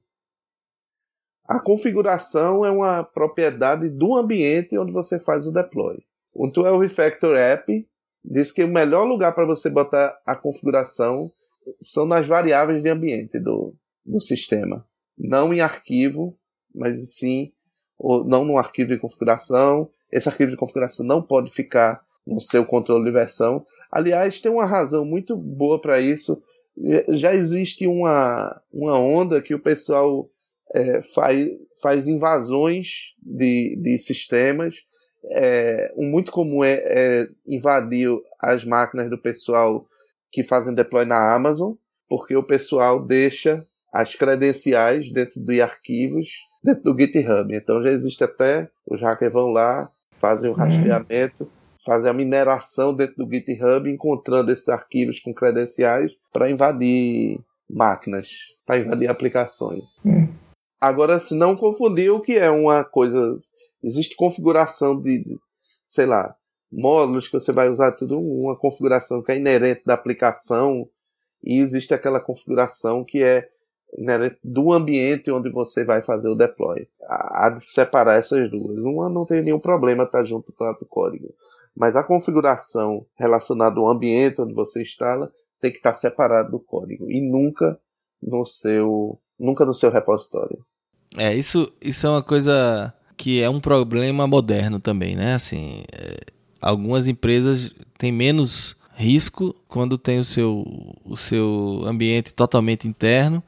A 1.45 1.61
configuração 1.61 2.65
é 2.65 2.71
uma 2.71 3.05
propriedade 3.05 3.89
do 3.89 4.17
ambiente 4.17 4.77
onde 4.77 4.93
você 4.93 5.19
faz 5.19 5.47
o 5.47 5.53
deploy. 5.53 5.99
O 6.33 6.49
12 6.49 6.89
Factor 6.89 7.37
App 7.37 7.89
diz 8.25 8.51
que 8.51 8.65
o 8.65 8.69
melhor 8.69 9.05
lugar 9.05 9.35
para 9.35 9.47
você 9.47 9.71
botar 9.71 10.21
a 10.27 10.35
configuração 10.35 11.33
são 11.81 12.05
nas 12.05 12.27
variáveis 12.27 12.83
de 12.83 12.89
ambiente 12.89 13.39
do, 13.39 13.75
do 14.05 14.21
sistema. 14.21 14.87
Não 15.17 15.55
em 15.55 15.61
arquivo, 15.61 16.37
mas 16.75 17.15
sim, 17.15 17.53
ou 17.97 18.25
não 18.25 18.45
no 18.45 18.59
arquivo 18.59 18.91
de 18.91 18.99
configuração. 18.99 19.91
Esse 20.11 20.29
arquivo 20.29 20.51
de 20.51 20.57
configuração 20.57 21.07
não 21.07 21.23
pode 21.23 21.51
ficar 21.53 22.05
no 22.27 22.41
seu 22.41 22.67
controle 22.67 23.05
de 23.05 23.13
versão. 23.13 23.65
Aliás, 23.91 24.41
tem 24.41 24.51
uma 24.51 24.67
razão 24.67 25.05
muito 25.05 25.37
boa 25.37 25.81
para 25.81 26.01
isso. 26.01 26.43
Já 27.11 27.35
existe 27.35 27.87
uma, 27.87 28.61
uma 28.73 28.99
onda 28.99 29.41
que 29.41 29.55
o 29.55 29.59
pessoal 29.59 30.29
é, 30.75 31.01
faz, 31.03 31.49
faz 31.81 32.07
invasões 32.07 33.15
de, 33.23 33.77
de 33.81 33.99
sistemas. 33.99 34.77
É, 35.31 35.93
um 35.97 36.09
muito 36.09 36.31
comum 36.31 36.63
é, 36.63 36.83
é 36.85 37.29
invadir 37.47 38.11
as 38.41 38.65
máquinas 38.65 39.11
do 39.11 39.19
pessoal 39.19 39.87
que 40.31 40.43
fazem 40.43 40.75
deploy 40.75 41.05
na 41.05 41.35
Amazon, 41.35 41.73
porque 42.09 42.37
o 42.37 42.43
pessoal 42.43 43.01
deixa 43.03 43.67
as 43.93 44.15
credenciais 44.15 45.11
dentro 45.11 45.41
de 45.41 45.63
arquivos 45.63 46.29
dentro 46.63 46.83
do 46.93 47.01
GitHub. 47.01 47.55
Então 47.55 47.83
já 47.83 47.91
existe 47.91 48.23
até, 48.25 48.69
os 48.87 49.01
hackers 49.01 49.33
vão 49.33 49.49
lá, 49.49 49.91
fazem 50.11 50.51
o 50.51 50.53
uhum. 50.53 50.59
rastreamento, 50.59 51.45
uhum. 51.45 51.51
Fazem 51.87 52.11
a 52.11 52.13
mineração 52.13 52.93
dentro 52.93 53.25
do 53.25 53.33
GitHub, 53.33 53.89
encontrando 53.89 54.51
esses 54.51 54.69
arquivos 54.69 55.21
com 55.21 55.33
credenciais 55.33 56.13
para 56.33 56.51
invadir 56.51 57.41
máquinas, 57.71 58.29
para 58.67 58.79
invadir 58.79 59.09
aplicações. 59.09 59.85
Uhum. 60.05 60.29
Agora, 60.81 61.19
se 61.19 61.35
não 61.35 61.57
confundir 61.57 62.11
o 62.11 62.21
que 62.21 62.37
é 62.37 62.51
uma 62.51 62.85
coisa. 62.85 63.37
Existe 63.83 64.17
configuração 64.17 65.01
de, 65.01 65.23
de, 65.23 65.39
sei 65.89 66.07
lá, 66.07 66.35
módulos 66.73 67.27
que 67.29 67.35
você 67.35 67.53
vai 67.53 67.71
usar 67.71 67.93
tudo, 67.93 68.19
uma 68.19 68.57
configuração 68.57 69.23
que 69.23 69.31
é 69.31 69.37
inerente 69.37 69.83
da 69.87 69.95
aplicação, 69.95 70.89
e 71.45 71.61
existe 71.61 71.95
aquela 71.95 72.19
configuração 72.19 73.05
que 73.05 73.23
é 73.23 73.49
inerente 73.97 74.39
do 74.43 74.73
ambiente 74.73 75.31
onde 75.31 75.51
você 75.51 75.85
vai 75.85 76.03
fazer 76.03 76.29
o 76.29 76.35
deploy. 76.35 76.87
Há 77.09 77.51
de 77.51 77.65
separar 77.65 78.19
essas 78.19 78.51
duas. 78.51 78.79
Uma 78.79 79.09
não 79.09 79.27
tem 79.27 79.41
nenhum 79.41 79.59
problema 79.59 80.05
estar 80.05 80.25
junto 80.25 80.53
com 80.53 80.65
o 80.65 80.87
código. 80.87 81.29
Mas 81.77 81.95
a 81.95 82.05
configuração 82.05 83.07
relacionada 83.19 83.79
ao 83.79 83.89
ambiente 83.89 84.41
onde 84.41 84.55
você 84.55 84.83
instala 84.83 85.31
tem 85.61 85.71
que 85.71 85.79
estar 85.79 85.95
separado 85.95 86.51
do 86.51 86.61
código. 86.61 87.11
E 87.11 87.21
nunca 87.21 87.79
no 88.23 88.45
seu 88.47 89.19
nunca 89.39 89.65
no 89.65 89.75
seu 89.75 89.91
repositório. 89.91 90.65
É, 91.17 91.35
isso, 91.35 91.73
isso 91.81 92.07
é 92.07 92.11
uma 92.11 92.23
coisa 92.23 92.93
que 93.17 93.41
é 93.41 93.49
um 93.49 93.61
problema 93.61 94.27
moderno 94.27 94.81
também, 94.81 95.17
né? 95.17 95.35
Assim, 95.35 95.85
é, 95.93 96.17
algumas 96.61 97.07
empresas 97.07 97.75
têm 97.99 98.13
menos 98.13 98.77
risco 98.95 99.55
quando 99.69 99.99
tem 99.99 100.19
o 100.19 100.25
seu, 100.25 100.65
o 101.05 101.17
seu 101.17 101.83
ambiente 101.85 102.35
totalmente 102.35 102.89
interno, 102.89 103.43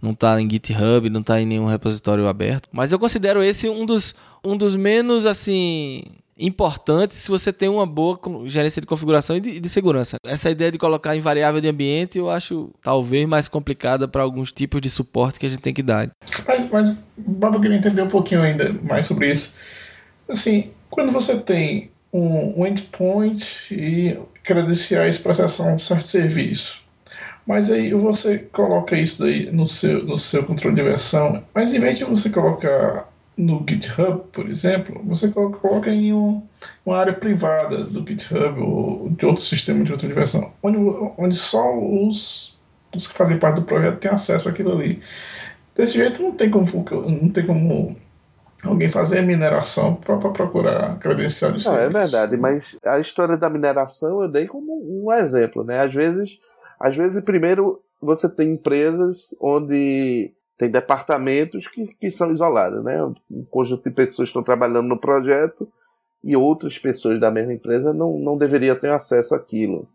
não 0.00 0.12
está 0.12 0.40
em 0.40 0.48
GitHub, 0.48 1.08
não 1.10 1.20
está 1.20 1.40
em 1.40 1.46
nenhum 1.46 1.66
repositório 1.66 2.26
aberto. 2.26 2.68
Mas 2.72 2.92
eu 2.92 2.98
considero 2.98 3.42
esse 3.42 3.68
um 3.68 3.84
dos, 3.84 4.14
um 4.44 4.56
dos 4.56 4.76
menos 4.76 5.26
assim 5.26 6.04
importante 6.38 7.16
se 7.16 7.28
você 7.28 7.52
tem 7.52 7.68
uma 7.68 7.84
boa 7.84 8.18
gerência 8.46 8.80
de 8.80 8.86
configuração 8.86 9.36
e 9.36 9.40
de, 9.40 9.60
de, 9.60 9.68
segurança. 9.68 10.16
Essa 10.24 10.50
ideia 10.50 10.70
de 10.70 10.78
colocar 10.78 11.16
em 11.16 11.20
variável 11.20 11.60
de 11.60 11.68
ambiente 11.68 12.18
eu 12.18 12.30
acho 12.30 12.70
talvez 12.80 13.26
mais 13.26 13.48
complicada 13.48 14.06
para 14.06 14.22
alguns 14.22 14.52
tipos 14.52 14.80
de 14.80 14.88
suporte 14.88 15.40
que 15.40 15.46
a 15.46 15.48
gente 15.48 15.60
tem 15.60 15.74
que 15.74 15.82
dar. 15.82 16.08
Mas, 16.46 16.70
mas 16.70 16.96
Bob, 17.16 17.56
eu 17.56 17.60
queria 17.60 17.76
entender 17.76 18.02
um 18.02 18.08
pouquinho 18.08 18.42
ainda 18.42 18.72
mais 18.72 19.06
sobre 19.06 19.32
isso. 19.32 19.54
Assim, 20.28 20.70
quando 20.88 21.10
você 21.10 21.36
tem 21.38 21.90
um, 22.12 22.60
um 22.60 22.66
endpoint 22.66 23.74
e 23.74 24.18
credenciais 24.44 25.18
para 25.18 25.32
acessar 25.32 25.74
um 25.74 25.78
certo 25.78 26.06
serviço, 26.06 26.82
mas 27.48 27.70
aí 27.70 27.94
você 27.94 28.38
coloca 28.38 28.94
isso 28.94 29.22
daí 29.22 29.50
no 29.50 29.66
seu, 29.66 30.04
no 30.04 30.18
seu 30.18 30.44
controle 30.44 30.76
de 30.76 30.82
versão, 30.82 31.42
mas 31.54 31.72
em 31.72 31.80
vez 31.80 31.96
de 31.96 32.04
você 32.04 32.28
colocar 32.28 33.08
no 33.38 33.64
GitHub, 33.66 34.20
por 34.30 34.50
exemplo, 34.50 35.00
você 35.06 35.30
coloca 35.30 35.88
em 35.88 36.12
um, 36.12 36.42
uma 36.84 36.98
área 36.98 37.14
privada 37.14 37.84
do 37.84 38.06
GitHub 38.06 38.60
ou 38.60 39.08
de 39.08 39.24
outro 39.24 39.42
sistema 39.42 39.82
de 39.82 39.92
outra 39.92 40.06
versão, 40.08 40.52
onde, 40.62 40.76
onde 41.16 41.34
só 41.34 41.74
os, 41.74 42.58
os 42.94 43.08
que 43.08 43.14
fazem 43.14 43.38
parte 43.38 43.60
do 43.60 43.62
projeto 43.62 43.98
têm 43.98 44.10
acesso 44.10 44.46
àquilo 44.46 44.72
ali. 44.72 45.00
Desse 45.74 45.94
jeito 45.94 46.20
não 46.20 46.32
tem 46.32 46.50
como, 46.50 46.66
não 47.06 47.30
tem 47.30 47.46
como 47.46 47.96
alguém 48.62 48.90
fazer 48.90 49.22
mineração 49.22 49.94
para 49.94 50.18
procurar 50.18 50.98
credencial 50.98 51.52
de 51.52 51.64
Não, 51.64 51.78
é 51.78 51.88
verdade, 51.88 52.36
mas 52.36 52.76
a 52.84 52.98
história 52.98 53.38
da 53.38 53.48
mineração 53.48 54.22
eu 54.22 54.28
dei 54.28 54.46
como 54.46 54.82
um 54.82 55.10
exemplo, 55.10 55.64
né? 55.64 55.80
Às 55.80 55.94
vezes, 55.94 56.38
às 56.78 56.96
vezes 56.96 57.22
primeiro 57.22 57.82
você 58.00 58.28
tem 58.28 58.52
empresas 58.52 59.34
onde 59.40 60.32
tem 60.56 60.70
departamentos 60.70 61.66
que, 61.68 61.94
que 61.94 62.10
são 62.10 62.32
isolados, 62.32 62.84
né? 62.84 63.02
Um 63.30 63.44
conjunto 63.44 63.88
de 63.88 63.94
pessoas 63.94 64.28
estão 64.28 64.42
trabalhando 64.42 64.88
no 64.88 64.98
projeto 64.98 65.68
e 66.22 66.36
outras 66.36 66.78
pessoas 66.78 67.20
da 67.20 67.30
mesma 67.30 67.52
empresa 67.52 67.92
não, 67.92 68.18
não 68.18 68.36
deveriam 68.36 68.74
ter 68.74 68.90
acesso 68.90 69.34
àquilo. 69.34 69.88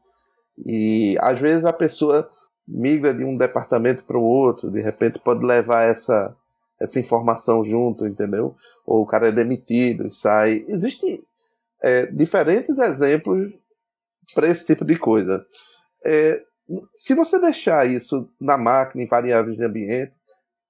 E 0.65 1.17
às 1.19 1.39
vezes 1.39 1.65
a 1.65 1.73
pessoa 1.73 2.29
migra 2.67 3.13
de 3.13 3.25
um 3.25 3.35
departamento 3.35 4.05
para 4.05 4.17
o 4.17 4.23
outro, 4.23 4.71
de 4.71 4.81
repente 4.81 5.19
pode 5.19 5.45
levar 5.45 5.83
essa, 5.83 6.33
essa 6.79 6.99
informação 6.99 7.65
junto, 7.65 8.07
entendeu? 8.07 8.55
Ou 8.85 9.01
o 9.01 9.05
cara 9.05 9.27
é 9.27 9.31
demitido 9.31 10.07
e 10.07 10.11
sai. 10.11 10.63
Existem 10.67 11.21
é, 11.81 12.05
diferentes 12.05 12.79
exemplos 12.79 13.51
para 14.33 14.47
esse 14.47 14.65
tipo 14.65 14.85
de 14.85 14.97
coisa. 14.97 15.45
É, 16.05 16.41
se 16.95 17.13
você 17.13 17.39
deixar 17.39 17.87
isso 17.89 18.29
na 18.39 18.57
máquina, 18.57 19.03
em 19.03 19.07
variáveis 19.07 19.57
de 19.57 19.63
ambiente, 19.63 20.13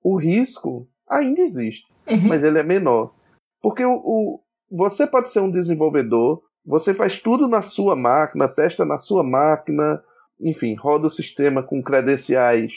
o 0.04 0.18
risco 0.18 0.88
ainda 1.10 1.42
existe, 1.42 1.86
uhum. 2.08 2.28
mas 2.28 2.44
ele 2.44 2.60
é 2.60 2.64
menor. 2.64 3.14
Porque 3.62 3.86
o, 3.86 3.96
o, 3.96 4.40
você 4.72 5.06
pode 5.06 5.30
ser 5.30 5.40
um 5.40 5.52
desenvolvedor, 5.52 6.42
você 6.66 6.94
faz 6.94 7.20
tudo 7.20 7.48
na 7.48 7.62
sua 7.62 7.96
máquina, 7.96 8.48
testa 8.48 8.84
na 8.86 8.98
sua 8.98 9.24
máquina, 9.24 10.04
enfim, 10.40 10.76
roda 10.76 11.08
o 11.08 11.12
sistema 11.12 11.62
com 11.62 11.82
credenciais 11.82 12.74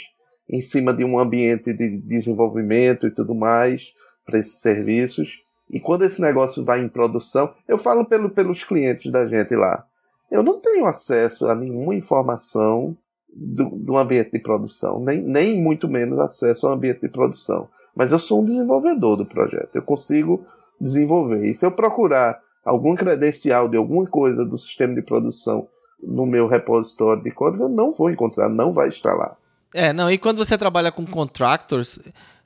em 0.48 0.60
cima 0.60 0.92
de 0.92 1.04
um 1.04 1.18
ambiente 1.18 1.72
de 1.72 1.98
desenvolvimento 1.98 3.06
e 3.06 3.10
tudo 3.10 3.34
mais 3.34 3.92
para 4.24 4.38
esses 4.38 4.60
serviços. 4.60 5.28
E 5.68 5.80
quando 5.80 6.04
esse 6.04 6.20
negócio 6.20 6.64
vai 6.64 6.80
em 6.80 6.88
produção, 6.88 7.52
eu 7.66 7.76
falo 7.76 8.04
pelo, 8.04 8.30
pelos 8.30 8.62
clientes 8.62 9.10
da 9.10 9.26
gente 9.26 9.54
lá. 9.56 9.84
Eu 10.30 10.42
não 10.42 10.60
tenho 10.60 10.86
acesso 10.86 11.48
a 11.48 11.54
nenhuma 11.54 11.94
informação 11.94 12.96
do, 13.38 13.68
do 13.68 13.96
ambiente 13.98 14.32
de 14.32 14.38
produção, 14.38 14.98
nem, 14.98 15.20
nem 15.20 15.60
muito 15.60 15.86
menos 15.86 16.18
acesso 16.18 16.66
ao 16.66 16.72
ambiente 16.72 17.02
de 17.02 17.08
produção. 17.08 17.68
Mas 17.94 18.12
eu 18.12 18.18
sou 18.18 18.40
um 18.40 18.44
desenvolvedor 18.44 19.16
do 19.16 19.26
projeto, 19.26 19.74
eu 19.74 19.82
consigo 19.82 20.44
desenvolver. 20.80 21.44
E 21.46 21.54
se 21.54 21.64
eu 21.64 21.70
procurar 21.70 22.40
algum 22.64 22.94
credencial 22.94 23.68
de 23.68 23.76
alguma 23.76 24.06
coisa 24.06 24.44
do 24.44 24.56
sistema 24.56 24.94
de 24.94 25.02
produção 25.02 25.68
no 26.02 26.26
meu 26.26 26.46
repositório 26.46 27.22
de 27.22 27.30
código, 27.30 27.64
eu 27.64 27.68
não 27.68 27.90
vou 27.90 28.10
encontrar, 28.10 28.48
não 28.48 28.72
vai 28.72 28.88
estar 28.88 29.14
lá. 29.14 29.36
É, 29.74 29.92
não, 29.92 30.10
e 30.10 30.16
quando 30.16 30.38
você 30.38 30.56
trabalha 30.56 30.90
com 30.90 31.04
contractors, 31.04 31.98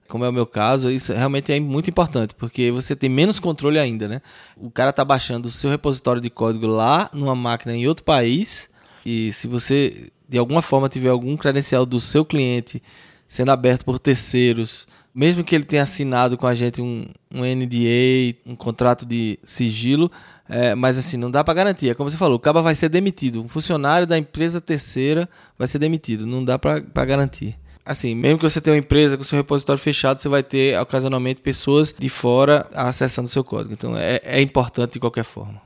como 0.08 0.24
é 0.24 0.28
o 0.28 0.32
meu 0.32 0.46
caso, 0.46 0.90
isso 0.90 1.12
realmente 1.12 1.52
é 1.52 1.60
muito 1.60 1.88
importante, 1.88 2.34
porque 2.34 2.70
você 2.70 2.96
tem 2.96 3.08
menos 3.08 3.38
controle 3.38 3.78
ainda, 3.78 4.08
né? 4.08 4.20
O 4.56 4.70
cara 4.70 4.92
tá 4.92 5.04
baixando 5.04 5.48
o 5.48 5.50
seu 5.50 5.70
repositório 5.70 6.20
de 6.20 6.30
código 6.30 6.66
lá 6.66 7.08
numa 7.12 7.34
máquina 7.34 7.74
em 7.74 7.86
outro 7.86 8.04
país, 8.04 8.68
e 9.04 9.32
se 9.32 9.46
você 9.46 10.10
de 10.30 10.38
alguma 10.38 10.62
forma 10.62 10.88
tiver 10.88 11.08
algum 11.08 11.36
credencial 11.36 11.84
do 11.84 11.98
seu 11.98 12.24
cliente 12.24 12.80
sendo 13.26 13.50
aberto 13.50 13.84
por 13.84 13.98
terceiros, 13.98 14.86
mesmo 15.12 15.42
que 15.42 15.54
ele 15.54 15.64
tenha 15.64 15.82
assinado 15.82 16.38
com 16.38 16.46
a 16.46 16.54
gente 16.54 16.80
um, 16.80 17.06
um 17.32 17.42
NDA, 17.42 18.38
um 18.46 18.54
contrato 18.54 19.04
de 19.04 19.40
sigilo, 19.42 20.10
é, 20.48 20.74
mas 20.74 20.96
assim, 20.96 21.16
não 21.16 21.30
dá 21.30 21.42
para 21.42 21.54
garantir. 21.54 21.90
É 21.90 21.94
como 21.94 22.08
você 22.08 22.16
falou, 22.16 22.36
o 22.36 22.40
caba 22.40 22.62
vai 22.62 22.76
ser 22.76 22.88
demitido. 22.88 23.42
Um 23.42 23.48
funcionário 23.48 24.06
da 24.06 24.16
empresa 24.16 24.60
terceira 24.60 25.28
vai 25.58 25.66
ser 25.66 25.78
demitido. 25.78 26.26
Não 26.26 26.44
dá 26.44 26.58
para 26.58 26.80
garantir. 27.04 27.56
Assim, 27.84 28.14
mesmo 28.14 28.38
que 28.38 28.44
você 28.44 28.60
tenha 28.60 28.74
uma 28.74 28.80
empresa 28.80 29.16
com 29.16 29.24
seu 29.24 29.36
repositório 29.36 29.80
fechado, 29.80 30.20
você 30.20 30.28
vai 30.28 30.44
ter 30.44 30.78
ocasionalmente 30.80 31.40
pessoas 31.40 31.92
de 31.96 32.08
fora 32.08 32.68
acessando 32.72 33.26
o 33.26 33.30
seu 33.30 33.42
código. 33.42 33.72
Então 33.72 33.96
é, 33.96 34.20
é 34.22 34.40
importante 34.40 34.94
de 34.94 35.00
qualquer 35.00 35.24
forma. 35.24 35.60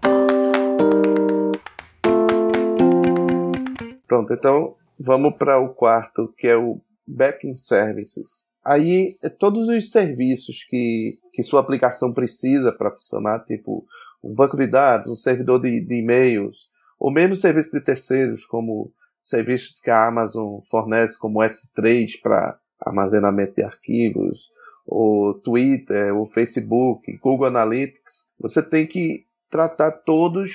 Pronto, 4.07 4.33
então 4.33 4.77
vamos 4.99 5.35
para 5.37 5.59
o 5.59 5.71
quarto, 5.71 6.33
que 6.37 6.47
é 6.47 6.57
o 6.57 6.81
Backing 7.07 7.57
Services. 7.57 8.45
Aí, 8.65 9.17
é 9.23 9.29
todos 9.29 9.69
os 9.69 9.91
serviços 9.91 10.65
que, 10.69 11.19
que 11.33 11.43
sua 11.43 11.61
aplicação 11.61 12.13
precisa 12.13 12.73
para 12.73 12.91
funcionar, 12.91 13.45
tipo 13.45 13.87
um 14.23 14.35
banco 14.35 14.57
de 14.57 14.67
dados, 14.67 15.13
um 15.13 15.17
servidor 15.17 15.61
de, 15.61 15.81
de 15.81 15.97
e-mails, 15.97 16.69
ou 16.99 17.11
mesmo 17.11 17.37
serviços 17.37 17.73
de 17.73 17.81
terceiros, 17.81 18.47
como 18.47 18.91
serviços 19.23 19.79
que 19.81 19.91
a 19.91 20.07
Amazon 20.07 20.61
fornece, 20.71 21.19
como 21.19 21.41
S3 21.41 22.21
para 22.23 22.59
armazenamento 22.81 23.55
de 23.55 23.63
arquivos, 23.63 24.51
o 24.87 25.35
Twitter, 25.43 26.15
o 26.17 26.27
Facebook, 26.27 27.19
Google 27.19 27.47
Analytics, 27.47 28.31
você 28.39 28.63
tem 28.63 28.87
que 28.87 29.27
tratar 29.51 29.91
todos 29.91 30.53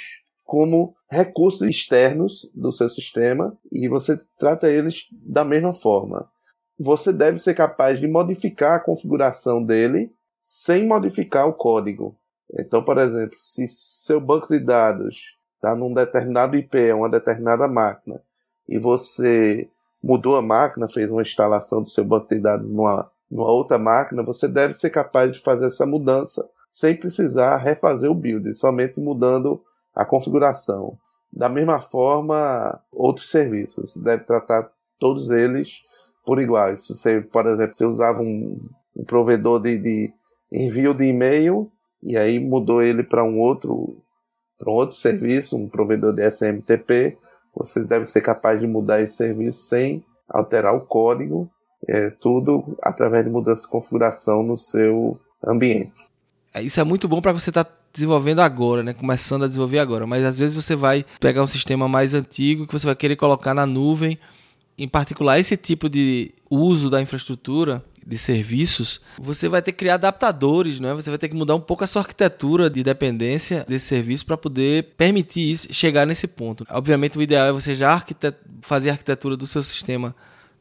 como 0.50 0.96
recursos 1.08 1.62
externos 1.62 2.52
do 2.56 2.72
seu 2.72 2.90
sistema 2.90 3.56
e 3.72 3.88
você 3.88 4.20
trata 4.36 4.68
eles 4.68 5.06
da 5.12 5.46
mesma 5.46 5.72
forma. 5.72 6.28
Você 6.80 7.14
deve 7.14 7.38
ser 7.38 7.54
capaz 7.54 8.00
de 8.00 8.08
modificar 8.08 8.78
a 8.78 8.80
configuração 8.80 9.64
dele 9.64 10.12
sem 10.40 10.88
modificar 10.88 11.48
o 11.48 11.54
código. 11.54 12.18
Então, 12.60 12.84
por 12.84 12.98
exemplo, 12.98 13.38
se 13.38 13.68
seu 13.68 14.20
banco 14.20 14.48
de 14.48 14.60
dados 14.60 15.18
está 15.54 15.76
num 15.76 15.94
determinado 15.94 16.56
IP, 16.58 16.94
uma 16.94 17.12
determinada 17.12 17.68
máquina, 17.68 18.20
e 18.68 18.80
você 18.80 19.70
mudou 20.02 20.36
a 20.36 20.42
máquina, 20.42 20.90
fez 20.90 21.12
uma 21.12 21.22
instalação 21.22 21.84
do 21.84 21.90
seu 21.90 22.04
banco 22.04 22.28
de 22.28 22.42
dados 22.42 22.68
numa, 22.68 23.08
numa 23.30 23.52
outra 23.52 23.78
máquina, 23.78 24.24
você 24.24 24.48
deve 24.48 24.74
ser 24.74 24.90
capaz 24.90 25.32
de 25.32 25.40
fazer 25.40 25.68
essa 25.68 25.86
mudança 25.86 26.50
sem 26.72 26.96
precisar 26.96 27.58
refazer 27.58 28.10
o 28.10 28.16
build, 28.16 28.56
somente 28.56 29.00
mudando 29.00 29.64
a 30.00 30.06
configuração. 30.06 30.98
Da 31.32 31.50
mesma 31.50 31.82
forma, 31.82 32.80
outros 32.90 33.30
serviços, 33.30 33.92
você 33.92 34.00
deve 34.00 34.24
tratar 34.24 34.72
todos 34.98 35.30
eles 35.30 35.68
por 36.26 36.42
igual. 36.42 36.78
Se 36.78 36.96
você, 36.96 37.20
por 37.20 37.46
exemplo, 37.46 37.76
você 37.76 37.86
usava 37.86 38.22
um, 38.22 38.58
um 38.96 39.04
provedor 39.04 39.60
de, 39.60 39.78
de 39.78 40.14
envio 40.50 40.94
de 40.94 41.04
e-mail 41.04 41.70
e 42.02 42.18
aí 42.18 42.40
mudou 42.40 42.82
ele 42.82 43.04
para 43.04 43.26
um 43.26 43.40
outro 43.40 43.98
para 44.58 44.72
um 44.72 44.76
outro 44.76 44.98
serviço, 44.98 45.56
um 45.56 45.70
provedor 45.70 46.14
de 46.14 46.30
SMTP, 46.30 47.18
vocês 47.56 47.88
devem 47.88 48.06
ser 48.06 48.20
capazes 48.20 48.60
de 48.60 48.68
mudar 48.68 49.02
esse 49.02 49.16
serviço 49.16 49.64
sem 49.64 50.04
alterar 50.28 50.76
o 50.76 50.82
código, 50.82 51.50
é, 51.88 52.10
tudo 52.10 52.78
através 52.82 53.24
de 53.24 53.32
mudança 53.32 53.62
de 53.62 53.70
configuração 53.70 54.44
no 54.44 54.58
seu 54.58 55.18
ambiente. 55.46 56.10
É, 56.54 56.62
isso 56.62 56.80
é 56.80 56.84
muito 56.84 57.08
bom 57.08 57.22
para 57.22 57.32
você 57.32 57.52
estar 57.52 57.64
tá 57.64 57.79
desenvolvendo 57.94 58.40
agora, 58.40 58.84
né? 58.84 58.94
Começando 58.94 59.44
a 59.44 59.48
desenvolver 59.48 59.80
agora. 59.80 60.06
Mas 60.06 60.24
às 60.24 60.38
vezes 60.38 60.54
você 60.54 60.76
vai 60.76 61.06
pegar 61.20 61.44
um 61.44 61.48
sistema 61.48 61.88
mais 61.88 62.14
antigo 62.14 62.68
que 62.68 62.74
você 62.74 62.86
vai 62.86 62.96
querer 62.96 63.16
colocar 63.16 63.54
na 63.54 63.66
nuvem. 63.66 64.18
Em 64.78 64.88
particular, 64.88 65.40
esse 65.40 65.58
tipo 65.58 65.90
de 65.90 66.32
uso 66.50 66.90
da 66.90 67.02
infraestrutura 67.02 67.84
de 68.06 68.18
serviços, 68.18 69.00
você 69.20 69.48
vai 69.48 69.62
ter 69.62 69.72
que 69.72 69.78
criar 69.80 69.96
adaptadores, 69.96 70.80
né? 70.80 70.94
Você 70.94 71.10
vai 71.10 71.20
ter 71.20 71.30
que 71.30 71.36
mudar 71.36 71.54
um 71.56 71.60
pouco 71.60 71.84
a 71.84 71.88
sua 71.88 72.02
arquitetura 72.02 72.70
de 72.70 72.82
dependência 72.82 73.66
desse 73.68 73.86
serviço 73.86 74.26
para 74.26 74.36
poder 74.36 74.96
permitir 74.98 75.52
isso, 75.52 75.68
chegar 75.72 76.08
nesse 76.08 76.26
ponto. 76.26 76.66
Obviamente, 76.70 77.18
o 77.20 77.22
ideal 77.22 77.48
é 77.48 77.52
você 77.52 77.76
já 77.76 77.92
arquitet 77.92 78.36
fazer 78.62 78.90
a 78.90 78.94
arquitetura 78.94 79.38
do 79.38 79.46
seu 79.46 79.62
sistema 79.62 80.16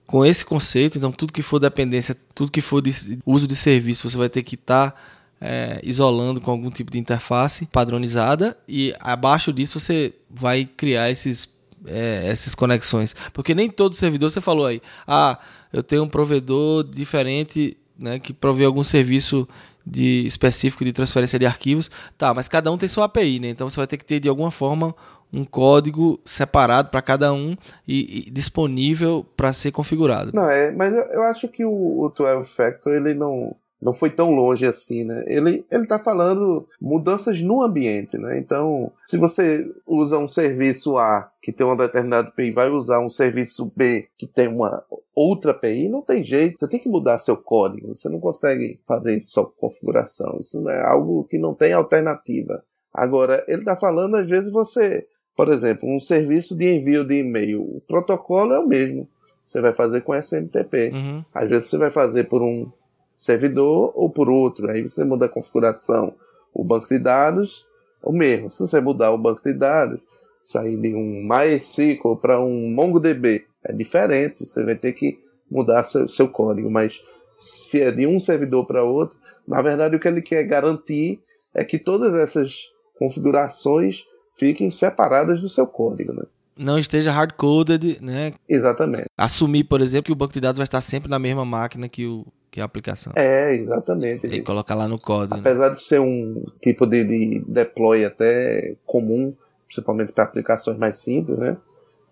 com 0.07 0.27
esse 0.27 0.45
conceito. 0.45 0.99
Então, 0.99 1.11
tudo 1.11 1.33
que 1.33 1.43
for 1.43 1.59
dependência, 1.59 2.17
tudo 2.35 2.51
que 2.51 2.61
for 2.61 2.83
de 2.83 3.19
uso 3.25 3.47
de 3.47 3.57
serviço, 3.57 4.09
você 4.09 4.17
vai 4.17 4.29
ter 4.29 4.43
que 4.43 4.55
estar 4.55 4.91
tá, 4.91 4.97
é, 5.41 5.81
isolando 5.83 6.41
com 6.41 6.51
algum 6.51 6.71
tipo 6.71 6.91
de 6.91 6.99
interface 6.99 7.67
padronizada 7.67 8.57
e 8.69 8.95
abaixo 8.99 9.53
disso 9.53 9.79
você 9.79 10.13
vai 10.29 10.65
criar 10.65 11.11
esses 11.11 11.57
é, 11.87 12.23
essas 12.27 12.55
conexões. 12.55 13.15
Porque 13.33 13.55
nem 13.55 13.69
todo 13.69 13.95
servidor, 13.95 14.31
você 14.31 14.41
falou 14.41 14.67
aí, 14.67 14.83
ah, 15.07 15.39
eu 15.73 15.83
tenho 15.83 16.03
um 16.03 16.09
provedor 16.09 16.85
diferente 16.85 17.77
né, 17.99 18.19
que 18.19 18.33
provê 18.33 18.65
algum 18.65 18.83
serviço 18.83 19.47
de 19.87 20.27
específico 20.27 20.85
de 20.85 20.93
transferência 20.93 21.39
de 21.39 21.47
arquivos. 21.47 21.91
Tá, 22.17 22.35
mas 22.35 22.49
cada 22.49 22.71
um 22.71 22.79
tem 22.79 22.89
sua 22.89 23.05
API, 23.05 23.41
né? 23.41 23.49
Então 23.49 23.69
você 23.69 23.77
vai 23.77 23.87
ter 23.87 23.97
que 23.97 24.05
ter 24.05 24.21
de 24.21 24.29
alguma 24.29 24.51
forma 24.51 24.95
um 25.33 25.45
código 25.45 26.19
separado 26.25 26.91
para 26.91 27.03
cada 27.03 27.33
um 27.33 27.57
e, 27.87 28.27
e 28.29 28.31
disponível 28.31 29.27
para 29.37 29.53
ser 29.53 29.71
configurado. 29.73 30.33
Não, 30.35 30.49
é, 30.49 30.71
mas 30.71 30.95
eu, 30.95 31.03
eu 31.03 31.23
acho 31.25 31.49
que 31.49 31.65
o, 31.65 31.71
o 31.71 32.09
12 32.09 32.51
Factor 32.51 32.95
ele 32.95 33.15
não 33.15 33.55
não 33.81 33.93
foi 33.93 34.11
tão 34.11 34.31
longe 34.33 34.67
assim, 34.67 35.05
né? 35.05 35.25
Ele 35.27 35.65
ele 35.71 35.85
está 35.85 35.99
falando 35.99 36.67
mudanças 36.81 37.41
no 37.41 37.63
ambiente, 37.63 38.19
né? 38.19 38.39
Então, 38.39 38.93
se 39.07 39.17
você 39.17 39.65
usa 39.87 40.19
um 40.19 40.29
serviço 40.29 40.99
A 40.99 41.31
que 41.41 41.53
tem 41.53 41.67
uma 41.67 41.77
determinada 41.77 42.29
API, 42.29 42.51
vai 42.51 42.69
usar 42.69 43.01
um 43.01 43.09
serviço 43.09 43.71
B 43.75 44.09
que 44.19 44.27
tem 44.27 44.49
uma 44.49 44.83
outra 45.15 45.53
API, 45.53 45.89
não 45.89 46.03
tem 46.03 46.25
jeito. 46.25 46.59
Você 46.59 46.69
tem 46.69 46.81
que 46.81 46.89
mudar 46.89 47.19
seu 47.19 47.37
código. 47.37 47.95
Você 47.95 48.09
não 48.09 48.21
consegue 48.21 48.81
fazer 48.87 49.17
isso 49.17 49.31
só 49.31 49.45
com 49.45 49.69
configuração. 49.69 50.39
Isso 50.41 50.69
é 50.69 50.85
algo 50.85 51.25
que 51.25 51.39
não 51.39 51.55
tem 51.55 51.73
alternativa. 51.73 52.63
Agora, 52.93 53.45
ele 53.47 53.61
está 53.61 53.77
falando 53.77 54.17
às 54.17 54.29
vezes 54.29 54.53
você, 54.53 55.07
por 55.37 55.49
exemplo, 55.49 55.89
um 55.89 56.01
serviço 56.01 56.57
de 56.57 56.75
envio 56.75 57.05
de 57.05 57.21
e-mail, 57.21 57.63
o 57.63 57.81
protocolo 57.87 58.55
é 58.55 58.59
o 58.59 58.67
mesmo. 58.67 59.09
Você 59.47 59.61
vai 59.61 59.73
fazer 59.73 60.03
com 60.03 60.15
SMTP. 60.15 60.91
Uhum. 60.93 61.25
Às 61.33 61.49
vezes 61.49 61.71
você 61.71 61.79
vai 61.79 61.91
fazer 61.91 62.29
por 62.29 62.43
um 62.43 62.71
servidor 63.19 63.93
ou 63.97 64.09
por 64.09 64.31
outro. 64.31 64.71
Aí 64.71 64.83
você 64.83 65.05
muda 65.05 65.27
a 65.27 65.29
configuração. 65.29 66.15
O 66.55 66.65
banco 66.65 66.89
de 66.89 66.99
dados, 66.99 67.67
o 68.03 68.13
mesmo. 68.13 68.51
Se 68.51 68.61
você 68.61 68.81
mudar 68.81 69.11
o 69.11 69.19
banco 69.19 69.43
de 69.45 69.53
dados, 69.53 70.01
sair 70.45 70.77
de 70.77 70.95
um 70.95 71.27
MySQL 71.29 72.17
para 72.17 72.41
um 72.41 72.71
MongoDB, 72.71 73.45
é 73.65 73.73
diferente. 73.73 74.47
Você 74.47 74.65
vai 74.65 74.77
ter 74.77 74.93
que 74.93 75.19
mudar 75.51 75.83
seu, 75.85 76.09
seu 76.09 76.29
código. 76.29 76.71
Mas 76.71 77.03
se 77.37 77.83
é 77.83 77.91
de 77.91 78.07
um 78.07 78.21
servidor 78.21 78.65
para 78.65 78.85
outro, 78.85 79.19
na 79.47 79.61
verdade 79.61 79.97
o 79.97 80.01
que 80.01 80.07
ele 80.07 80.23
quer 80.23 80.45
garantir 80.45 81.21
é 81.53 81.65
que 81.65 81.79
todas 81.79 82.15
essas 82.15 82.55
configurações 82.99 84.05
fiquem 84.37 84.71
separadas 84.71 85.41
do 85.41 85.49
seu 85.49 85.67
código, 85.67 86.13
né? 86.13 86.23
não 86.59 86.77
esteja 86.77 87.13
hard-coded, 87.13 87.99
né? 88.03 88.33
Exatamente. 88.49 89.07
Assumir, 89.17 89.63
por 89.65 89.81
exemplo, 89.81 90.07
que 90.07 90.13
o 90.13 90.17
banco 90.17 90.33
de 90.33 90.41
dados 90.41 90.59
vai 90.59 90.65
estar 90.65 90.81
sempre 90.81 91.09
na 91.09 91.19
mesma 91.19 91.45
máquina 91.45 91.89
que 91.89 92.05
o, 92.05 92.27
que 92.59 92.61
é 92.61 92.63
a 92.63 92.67
aplicação. 92.67 93.13
É, 93.15 93.55
exatamente. 93.55 94.27
E 94.27 94.43
colocar 94.43 94.75
lá 94.75 94.89
no 94.89 94.99
código. 94.99 95.37
Né? 95.37 95.41
Apesar 95.41 95.69
né? 95.69 95.75
de 95.75 95.81
ser 95.81 96.01
um 96.01 96.45
tipo 96.61 96.87
de, 96.87 97.05
de 97.05 97.45
deploy 97.47 98.05
até 98.05 98.75
comum, 98.85 99.33
principalmente 99.67 100.13
para 100.13 100.25
aplicações 100.25 100.77
mais 100.77 100.99
simples, 100.99 101.39
né? 101.39 101.57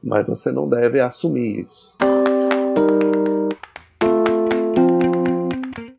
Mas 0.02 0.24
você 0.26 0.52
não 0.52 0.68
deve 0.68 1.00
assumir 1.00 1.62
isso. 1.62 1.96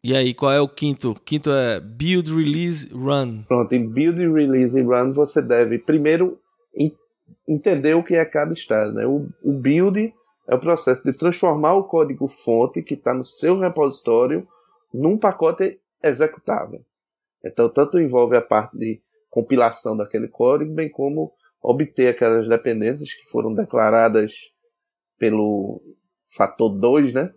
E 0.01 0.15
aí, 0.15 0.33
qual 0.33 0.53
é 0.53 0.61
o 0.61 0.69
quinto? 0.69 1.11
O 1.11 1.15
quinto 1.15 1.49
é 1.49 1.81
Build, 1.81 2.33
Release, 2.33 2.87
Run. 2.93 3.43
Pronto, 3.49 3.73
em 3.73 3.85
Build, 3.85 4.21
Release 4.31 4.79
e 4.79 4.81
Run 4.81 5.11
você 5.11 5.41
deve 5.41 5.77
primeiro 5.77 6.39
entender 7.45 7.95
o 7.95 8.03
que 8.03 8.15
é 8.15 8.23
cada 8.23 8.53
estágio. 8.53 8.93
Né? 8.93 9.05
O, 9.05 9.27
o 9.43 9.51
Build 9.51 10.13
é 10.47 10.55
o 10.55 10.59
processo 10.59 11.03
de 11.03 11.17
transformar 11.17 11.73
o 11.73 11.83
código 11.83 12.27
fonte 12.27 12.81
que 12.81 12.93
está 12.93 13.13
no 13.13 13.25
seu 13.25 13.59
repositório 13.59 14.47
num 14.93 15.17
pacote 15.17 15.79
executável. 16.01 16.81
Então, 17.43 17.69
tanto 17.69 17.99
envolve 17.99 18.35
a 18.35 18.41
parte 18.41 18.77
de 18.77 19.01
compilação 19.29 19.95
daquele 19.95 20.27
código, 20.27 20.73
bem 20.73 20.89
como 20.89 21.33
obter 21.61 22.07
aquelas 22.07 22.47
dependências 22.47 23.13
que 23.13 23.29
foram 23.29 23.53
declaradas 23.53 24.33
pelo 25.19 25.81
fator 26.25 26.69
2, 26.69 27.13
né? 27.13 27.33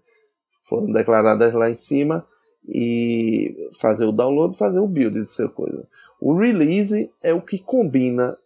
Foram 0.65 0.93
declaradas 0.93 1.53
lá 1.53 1.69
em 1.69 1.75
cima 1.75 2.27
e 2.67 3.71
fazer 3.81 4.05
o 4.05 4.13
download, 4.13 4.57
fazer 4.57 4.79
o 4.79 4.87
build 4.87 5.21
de 5.21 5.33
seu 5.33 5.49
coisa. 5.49 5.89
O 6.21 6.35
release 6.35 7.11
é 7.23 7.33
o 7.33 7.43
que 7.43 7.59
combina 7.59 8.37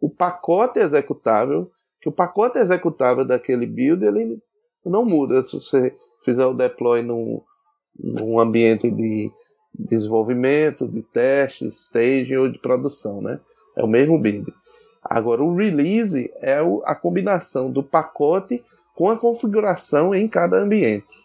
o 0.00 0.08
pacote 0.10 0.78
executável 0.78 1.70
que 2.00 2.08
o 2.08 2.12
pacote 2.12 2.58
executável 2.58 3.24
daquele 3.24 3.66
build 3.66 4.04
ele 4.04 4.38
não 4.84 5.04
muda 5.04 5.42
se 5.42 5.52
você 5.52 5.94
fizer 6.24 6.46
o 6.46 6.54
deploy 6.54 7.02
num, 7.02 7.40
num 7.98 8.38
ambiente 8.38 8.90
de 8.90 9.30
desenvolvimento, 9.74 10.88
de 10.88 11.02
teste, 11.02 11.66
stage 11.68 12.36
ou 12.36 12.48
de 12.48 12.58
produção, 12.58 13.20
né? 13.20 13.40
É 13.76 13.84
o 13.84 13.88
mesmo 13.88 14.18
build. 14.18 14.52
Agora, 15.02 15.42
o 15.42 15.54
release 15.54 16.30
é 16.40 16.58
a 16.84 16.94
combinação 16.94 17.70
do 17.70 17.82
pacote 17.82 18.62
com 18.94 19.08
a 19.08 19.16
configuração 19.16 20.14
em 20.14 20.26
cada 20.26 20.58
ambiente. 20.58 21.16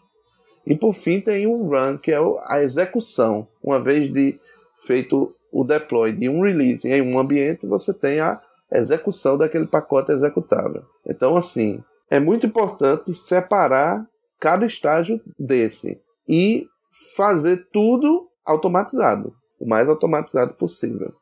E 0.65 0.75
por 0.75 0.93
fim 0.93 1.19
tem 1.19 1.47
o 1.47 1.63
run, 1.63 1.97
que 1.97 2.11
é 2.11 2.19
a 2.43 2.61
execução. 2.61 3.47
Uma 3.61 3.79
vez 3.81 4.11
de 4.13 4.39
feito 4.77 5.35
o 5.51 5.63
deploy 5.63 6.13
de 6.13 6.29
um 6.29 6.41
release 6.41 6.87
em 6.87 7.01
um 7.01 7.19
ambiente, 7.19 7.67
você 7.67 7.93
tem 7.93 8.19
a 8.19 8.41
execução 8.79 9.37
daquele 9.37 9.67
pacote 9.67 10.11
executável. 10.11 10.83
Então, 11.07 11.35
assim, 11.35 11.83
é 12.09 12.19
muito 12.19 12.45
importante 12.45 13.13
separar 13.13 14.07
cada 14.39 14.65
estágio 14.65 15.21
desse 15.37 15.99
e 16.27 16.67
fazer 17.15 17.67
tudo 17.71 18.27
automatizado, 18.45 19.33
o 19.59 19.67
mais 19.67 19.87
automatizado 19.87 20.53
possível. 20.53 21.13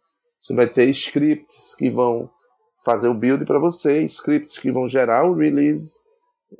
Você 0.42 0.56
vai 0.56 0.68
ter 0.68 0.86
scripts 0.90 1.76
que 1.76 1.90
vão 1.90 2.30
fazer 2.84 3.08
o 3.08 3.14
build 3.14 3.46
para 3.46 3.60
você, 3.60 4.02
scripts 4.06 4.58
que 4.58 4.72
vão 4.72 4.90
gerar 4.90 5.24
o 5.26 5.36
release 5.36 6.00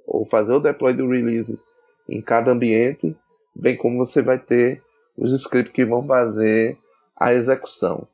ou 0.06 0.26
fazer 0.26 0.54
o 0.54 0.60
deploy 0.60 0.94
do 0.94 1.10
release 1.10 1.60
em 2.08 2.22
cada 2.22 2.52
ambiente, 2.52 3.16
bem 3.56 3.76
como 3.76 3.98
você 3.98 4.22
vai 4.22 4.38
ter 4.38 4.84
os 5.18 5.34
scripts 5.34 5.74
que 5.74 5.86
vão 5.86 6.04
fazer 6.04 6.78
a 7.16 7.34
execução. 7.34 8.08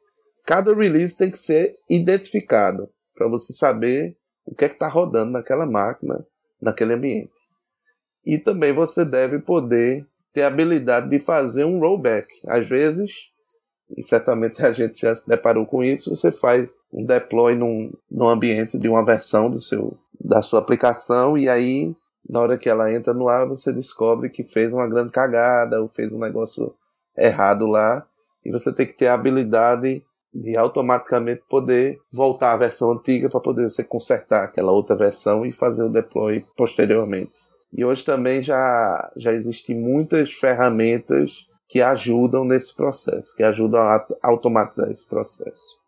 Cada 0.47 0.73
release 0.73 1.17
tem 1.17 1.29
que 1.29 1.37
ser 1.37 1.77
identificado 1.89 2.89
para 3.13 3.27
você 3.27 3.51
saber 3.51 4.15
o 4.45 4.55
que 4.55 4.63
é 4.63 4.69
que 4.69 4.75
está 4.75 4.87
rodando 4.87 5.33
naquela 5.33 5.65
máquina 5.65 6.25
naquele 6.61 6.93
ambiente. 6.93 7.33
E 8.25 8.37
também 8.37 8.71
você 8.71 9.03
deve 9.03 9.39
poder 9.39 10.07
ter 10.31 10.43
a 10.43 10.47
habilidade 10.47 11.09
de 11.09 11.19
fazer 11.19 11.65
um 11.65 11.79
rollback. 11.79 12.33
Às 12.47 12.65
vezes, 12.65 13.11
e 13.89 14.01
certamente 14.01 14.65
a 14.65 14.71
gente 14.71 15.01
já 15.01 15.13
se 15.13 15.27
deparou 15.27 15.65
com 15.65 15.83
isso, 15.83 16.15
você 16.15 16.31
faz 16.31 16.73
um 16.93 17.05
deploy 17.05 17.53
num, 17.53 17.91
num 18.09 18.29
ambiente 18.29 18.79
de 18.79 18.87
uma 18.87 19.03
versão 19.03 19.49
do 19.49 19.59
seu, 19.59 19.97
da 20.17 20.41
sua 20.41 20.59
aplicação 20.59 21.37
e 21.37 21.49
aí 21.49 21.93
na 22.27 22.39
hora 22.39 22.57
que 22.57 22.69
ela 22.69 22.91
entra 22.93 23.13
no 23.13 23.27
ar 23.27 23.45
você 23.45 23.73
descobre 23.73 24.29
que 24.29 24.43
fez 24.43 24.71
uma 24.71 24.87
grande 24.87 25.11
cagada 25.11 25.81
ou 25.81 25.89
fez 25.89 26.13
um 26.13 26.19
negócio 26.19 26.73
errado 27.17 27.67
lá 27.67 28.07
e 28.45 28.51
você 28.51 28.71
tem 28.71 28.85
que 28.85 28.93
ter 28.93 29.07
a 29.07 29.13
habilidade 29.13 30.01
de 30.33 30.55
automaticamente 30.55 31.41
poder 31.49 31.99
voltar 32.11 32.53
à 32.53 32.57
versão 32.57 32.91
antiga 32.91 33.29
para 33.29 33.39
poder 33.39 33.65
você 33.71 33.83
consertar 33.83 34.43
aquela 34.43 34.71
outra 34.71 34.95
versão 34.95 35.45
e 35.45 35.51
fazer 35.51 35.83
o 35.83 35.89
deploy 35.89 36.45
posteriormente. 36.55 37.41
E 37.73 37.83
hoje 37.83 38.03
também 38.03 38.41
já, 38.41 39.11
já 39.17 39.33
existem 39.33 39.75
muitas 39.75 40.33
ferramentas 40.33 41.45
que 41.67 41.81
ajudam 41.81 42.45
nesse 42.45 42.73
processo, 42.73 43.35
que 43.35 43.43
ajudam 43.43 43.81
a 43.81 44.05
automatizar 44.23 44.89
esse 44.89 45.05
processo. 45.05 45.79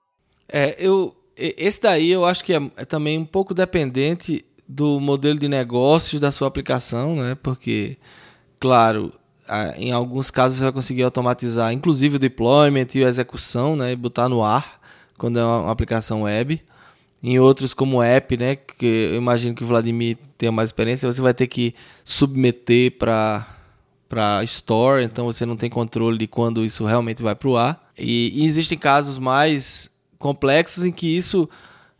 É, 0.47 0.75
eu, 0.77 1.15
esse 1.37 1.81
daí 1.81 2.11
eu 2.11 2.25
acho 2.25 2.43
que 2.43 2.53
é, 2.53 2.59
é 2.75 2.85
também 2.85 3.17
um 3.17 3.25
pouco 3.25 3.53
dependente 3.53 4.45
do 4.67 4.99
modelo 4.99 5.39
de 5.39 5.47
negócios 5.47 6.19
da 6.19 6.31
sua 6.31 6.47
aplicação, 6.47 7.15
né? 7.15 7.35
Porque, 7.41 7.97
claro, 8.59 9.11
em 9.77 9.91
alguns 9.91 10.29
casos 10.29 10.57
você 10.57 10.63
vai 10.63 10.73
conseguir 10.73 11.03
automatizar, 11.03 11.73
inclusive 11.73 12.17
o 12.17 12.19
deployment 12.19 12.87
e 12.95 13.03
a 13.03 13.07
execução, 13.07 13.75
né? 13.75 13.91
E 13.91 13.95
botar 13.95 14.29
no 14.29 14.43
ar 14.43 14.79
quando 15.17 15.39
é 15.39 15.43
uma 15.43 15.71
aplicação 15.71 16.23
web. 16.23 16.61
Em 17.21 17.37
outros, 17.37 17.73
como 17.73 18.01
app, 18.01 18.37
né? 18.37 18.55
Que 18.55 19.09
eu 19.11 19.15
imagino 19.15 19.53
que 19.53 19.63
o 19.63 19.67
Vladimir 19.67 20.17
tenha 20.37 20.51
mais 20.51 20.69
experiência, 20.69 21.11
você 21.11 21.21
vai 21.21 21.33
ter 21.33 21.47
que 21.47 21.75
submeter 22.03 22.97
para 22.97 23.55
para 24.07 24.43
store, 24.43 25.03
então 25.03 25.25
você 25.25 25.45
não 25.45 25.55
tem 25.55 25.69
controle 25.69 26.17
de 26.17 26.25
quando 26.25 26.65
isso 26.65 26.83
realmente 26.83 27.21
vai 27.21 27.35
para 27.35 27.47
o 27.47 27.55
ar. 27.55 27.91
E, 27.95 28.31
e, 28.33 28.43
existem 28.43 28.75
casos 28.75 29.19
mais 29.19 29.87
complexos 30.17 30.83
em 30.83 30.91
que 30.91 31.15
isso 31.15 31.47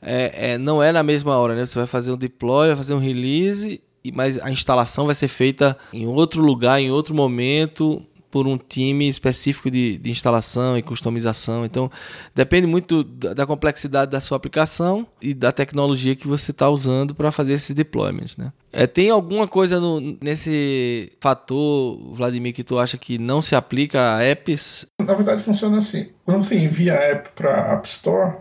é, 0.02 0.54
é, 0.54 0.58
não 0.58 0.82
é 0.82 0.92
na 0.92 1.04
mesma 1.04 1.38
hora, 1.38 1.54
né? 1.54 1.68
Você 1.68 1.78
vai 1.78 1.86
fazer 1.86 2.12
um 2.12 2.18
deploy, 2.18 2.70
vai 2.70 2.78
fazer 2.78 2.96
um 2.96 3.00
release, 3.00 3.80
mas 4.14 4.40
a 4.40 4.52
instalação 4.52 5.06
vai 5.06 5.16
ser 5.16 5.28
feita 5.28 5.78
em 5.94 6.08
outro 6.08 6.42
lugar, 6.42 6.80
em 6.80 6.92
outro 6.92 7.14
momento, 7.14 8.06
por 8.32 8.48
um 8.48 8.58
time 8.58 9.08
específico 9.08 9.70
de, 9.72 9.98
de 9.98 10.10
instalação 10.10 10.78
e 10.78 10.82
customização. 10.82 11.66
Então, 11.66 11.92
depende 12.34 12.68
muito 12.68 13.04
da, 13.04 13.34
da, 13.34 13.46
complexidade 13.46 14.12
da 14.12 14.22
sua 14.22 14.38
aplicação 14.38 15.06
e 15.22 15.34
da 15.34 15.52
tecnologia 15.52 16.16
que 16.16 16.28
você 16.28 16.52
está 16.52 16.70
usando 16.70 17.16
para 17.16 17.32
fazer 17.32 17.54
esses 17.54 17.74
deployments. 17.74 18.38
Né? 18.38 18.52
É, 18.72 18.86
tem 18.86 19.10
alguma 19.10 19.48
coisa 19.48 19.80
no, 19.80 20.18
nesse 20.22 21.12
fator, 21.20 22.00
Vladimir, 22.14 22.54
que 22.54 22.64
tu 22.64 22.78
acha 22.78 22.98
que 22.98 23.18
não 23.18 23.42
se 23.42 23.56
aplica 23.56 24.16
a 24.16 24.24
apps? 24.24 24.86
Na 25.02 25.14
verdade, 25.14 25.42
funciona 25.42 25.78
assim. 25.78 26.10
Quando 26.24 26.44
você 26.44 26.58
envia 26.58 26.94
a 26.94 27.02
app 27.02 27.30
para 27.36 27.54
a 27.54 27.74
App 27.74 27.88
Store, 27.88 28.38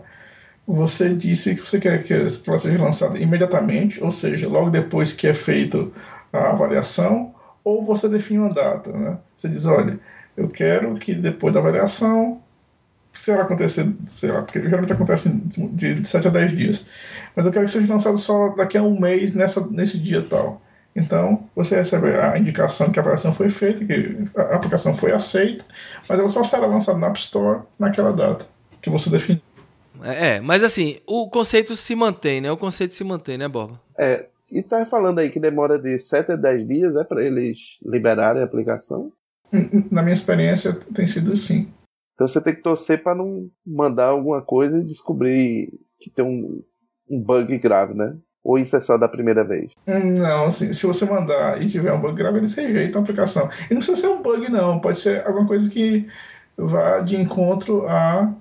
você 0.71 1.15
disse 1.15 1.55
que 1.55 1.67
você 1.67 1.79
quer 1.79 2.03
que 2.03 2.13
ela 2.13 2.29
seja 2.29 2.83
lançada 2.83 3.17
imediatamente, 3.17 4.03
ou 4.03 4.11
seja, 4.11 4.47
logo 4.47 4.69
depois 4.69 5.11
que 5.11 5.27
é 5.27 5.33
feito 5.33 5.91
a 6.31 6.51
avaliação, 6.51 7.33
ou 7.63 7.83
você 7.83 8.07
define 8.07 8.41
uma 8.41 8.53
data. 8.53 8.91
Né? 8.91 9.17
Você 9.35 9.49
diz, 9.49 9.65
olha, 9.65 9.99
eu 10.37 10.47
quero 10.47 10.93
que 10.95 11.15
depois 11.15 11.51
da 11.55 11.59
avaliação, 11.59 12.39
se 13.11 13.31
ela 13.31 13.41
acontecer, 13.41 13.91
sei 14.09 14.29
lá, 14.29 14.43
porque 14.43 14.61
geralmente 14.61 14.93
acontece 14.93 15.29
de 15.71 16.07
7 16.07 16.27
a 16.27 16.31
10 16.31 16.51
dias, 16.55 16.85
mas 17.35 17.47
eu 17.47 17.51
quero 17.51 17.65
que 17.65 17.71
seja 17.71 17.91
lançado 17.91 18.19
só 18.19 18.49
daqui 18.49 18.77
a 18.77 18.83
um 18.83 18.99
mês, 18.99 19.33
nessa, 19.33 19.67
nesse 19.71 19.97
dia 19.97 20.23
tal. 20.29 20.61
Então, 20.95 21.49
você 21.55 21.77
recebe 21.77 22.09
a 22.15 22.37
indicação 22.37 22.91
que 22.91 22.99
a 22.99 23.01
avaliação 23.01 23.33
foi 23.33 23.49
feita, 23.49 23.83
que 23.83 24.23
a 24.37 24.55
aplicação 24.55 24.93
foi 24.93 25.11
aceita, 25.11 25.65
mas 26.07 26.19
ela 26.19 26.29
só 26.29 26.43
será 26.43 26.67
lançada 26.67 26.99
na 26.99 27.07
App 27.07 27.17
Store 27.17 27.61
naquela 27.79 28.13
data 28.13 28.45
que 28.81 28.89
você 28.89 29.09
definiu. 29.09 29.41
É, 30.03 30.39
mas 30.39 30.63
assim, 30.63 30.99
o 31.05 31.29
conceito 31.29 31.75
se 31.75 31.95
mantém, 31.95 32.41
né? 32.41 32.51
O 32.51 32.57
conceito 32.57 32.93
se 32.93 33.03
mantém, 33.03 33.37
né, 33.37 33.47
Boba? 33.47 33.79
É, 33.97 34.27
e 34.51 34.63
tá 34.63 34.85
falando 34.85 35.19
aí 35.19 35.29
que 35.29 35.39
demora 35.39 35.77
de 35.77 35.99
7 35.99 36.31
a 36.31 36.35
10 36.35 36.67
dias, 36.67 36.95
é 36.95 37.03
para 37.03 37.23
eles 37.23 37.57
liberarem 37.83 38.41
a 38.41 38.45
aplicação? 38.45 39.11
Na 39.91 40.01
minha 40.01 40.13
experiência, 40.13 40.73
tem 40.93 41.05
sido 41.05 41.33
assim. 41.33 41.71
Então 42.13 42.27
você 42.27 42.41
tem 42.41 42.53
que 42.53 42.61
torcer 42.61 43.01
para 43.01 43.15
não 43.15 43.49
mandar 43.65 44.07
alguma 44.07 44.41
coisa 44.41 44.77
e 44.77 44.83
descobrir 44.83 45.71
que 45.99 46.09
tem 46.09 46.25
um, 46.25 46.61
um 47.09 47.21
bug 47.21 47.57
grave, 47.57 47.93
né? 47.93 48.15
Ou 48.43 48.57
isso 48.57 48.75
é 48.75 48.79
só 48.79 48.97
da 48.97 49.07
primeira 49.07 49.43
vez? 49.43 49.71
Não, 49.85 50.45
assim, 50.45 50.73
se 50.73 50.85
você 50.85 51.05
mandar 51.05 51.61
e 51.61 51.69
tiver 51.69 51.93
um 51.93 52.01
bug 52.01 52.15
grave, 52.15 52.39
eles 52.39 52.53
rejeitam 52.53 53.01
a 53.01 53.03
aplicação. 53.03 53.49
E 53.69 53.73
não 53.73 53.77
precisa 53.79 53.95
ser 53.95 54.07
um 54.07 54.21
bug, 54.21 54.49
não. 54.49 54.79
Pode 54.79 54.99
ser 54.99 55.25
alguma 55.25 55.45
coisa 55.45 55.69
que 55.69 56.07
vá 56.57 56.99
de 56.99 57.15
encontro 57.15 57.87
a 57.87 58.33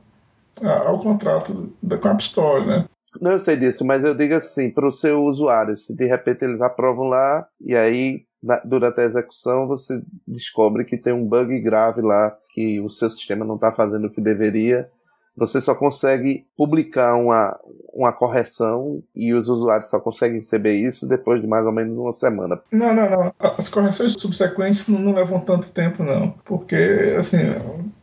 ao 0.66 1.00
contrato 1.00 1.72
da, 1.82 1.98
com 1.98 2.08
a 2.08 2.10
App 2.12 2.22
Store, 2.22 2.66
né? 2.66 2.84
Não, 3.20 3.32
eu 3.32 3.40
sei 3.40 3.56
disso, 3.56 3.84
mas 3.84 4.04
eu 4.04 4.14
digo 4.14 4.34
assim, 4.34 4.70
para 4.70 4.86
o 4.86 4.92
seu 4.92 5.24
usuário, 5.24 5.76
se 5.76 5.94
de 5.94 6.06
repente 6.06 6.44
eles 6.44 6.60
aprovam 6.60 7.06
lá 7.06 7.46
e 7.60 7.74
aí 7.74 8.26
na, 8.42 8.60
durante 8.64 9.00
a 9.00 9.04
execução 9.04 9.66
você 9.66 10.00
descobre 10.26 10.84
que 10.84 10.96
tem 10.96 11.12
um 11.12 11.26
bug 11.26 11.58
grave 11.60 12.00
lá, 12.02 12.36
que 12.50 12.80
o 12.80 12.90
seu 12.90 13.10
sistema 13.10 13.44
não 13.44 13.56
está 13.56 13.72
fazendo 13.72 14.06
o 14.06 14.10
que 14.10 14.20
deveria, 14.20 14.88
você 15.38 15.60
só 15.60 15.74
consegue 15.74 16.44
publicar 16.56 17.14
uma, 17.14 17.58
uma 17.92 18.12
correção 18.12 19.02
e 19.14 19.32
os 19.32 19.48
usuários 19.48 19.88
só 19.88 20.00
conseguem 20.00 20.38
receber 20.38 20.74
isso 20.74 21.06
depois 21.06 21.40
de 21.40 21.46
mais 21.46 21.64
ou 21.64 21.72
menos 21.72 21.96
uma 21.96 22.12
semana. 22.12 22.60
Não, 22.72 22.94
não, 22.94 23.08
não. 23.08 23.34
As 23.38 23.68
correções 23.68 24.14
subsequentes 24.18 24.88
não, 24.88 24.98
não 24.98 25.14
levam 25.14 25.40
tanto 25.40 25.70
tempo, 25.70 26.02
não. 26.02 26.30
Porque, 26.44 27.14
assim, 27.18 27.38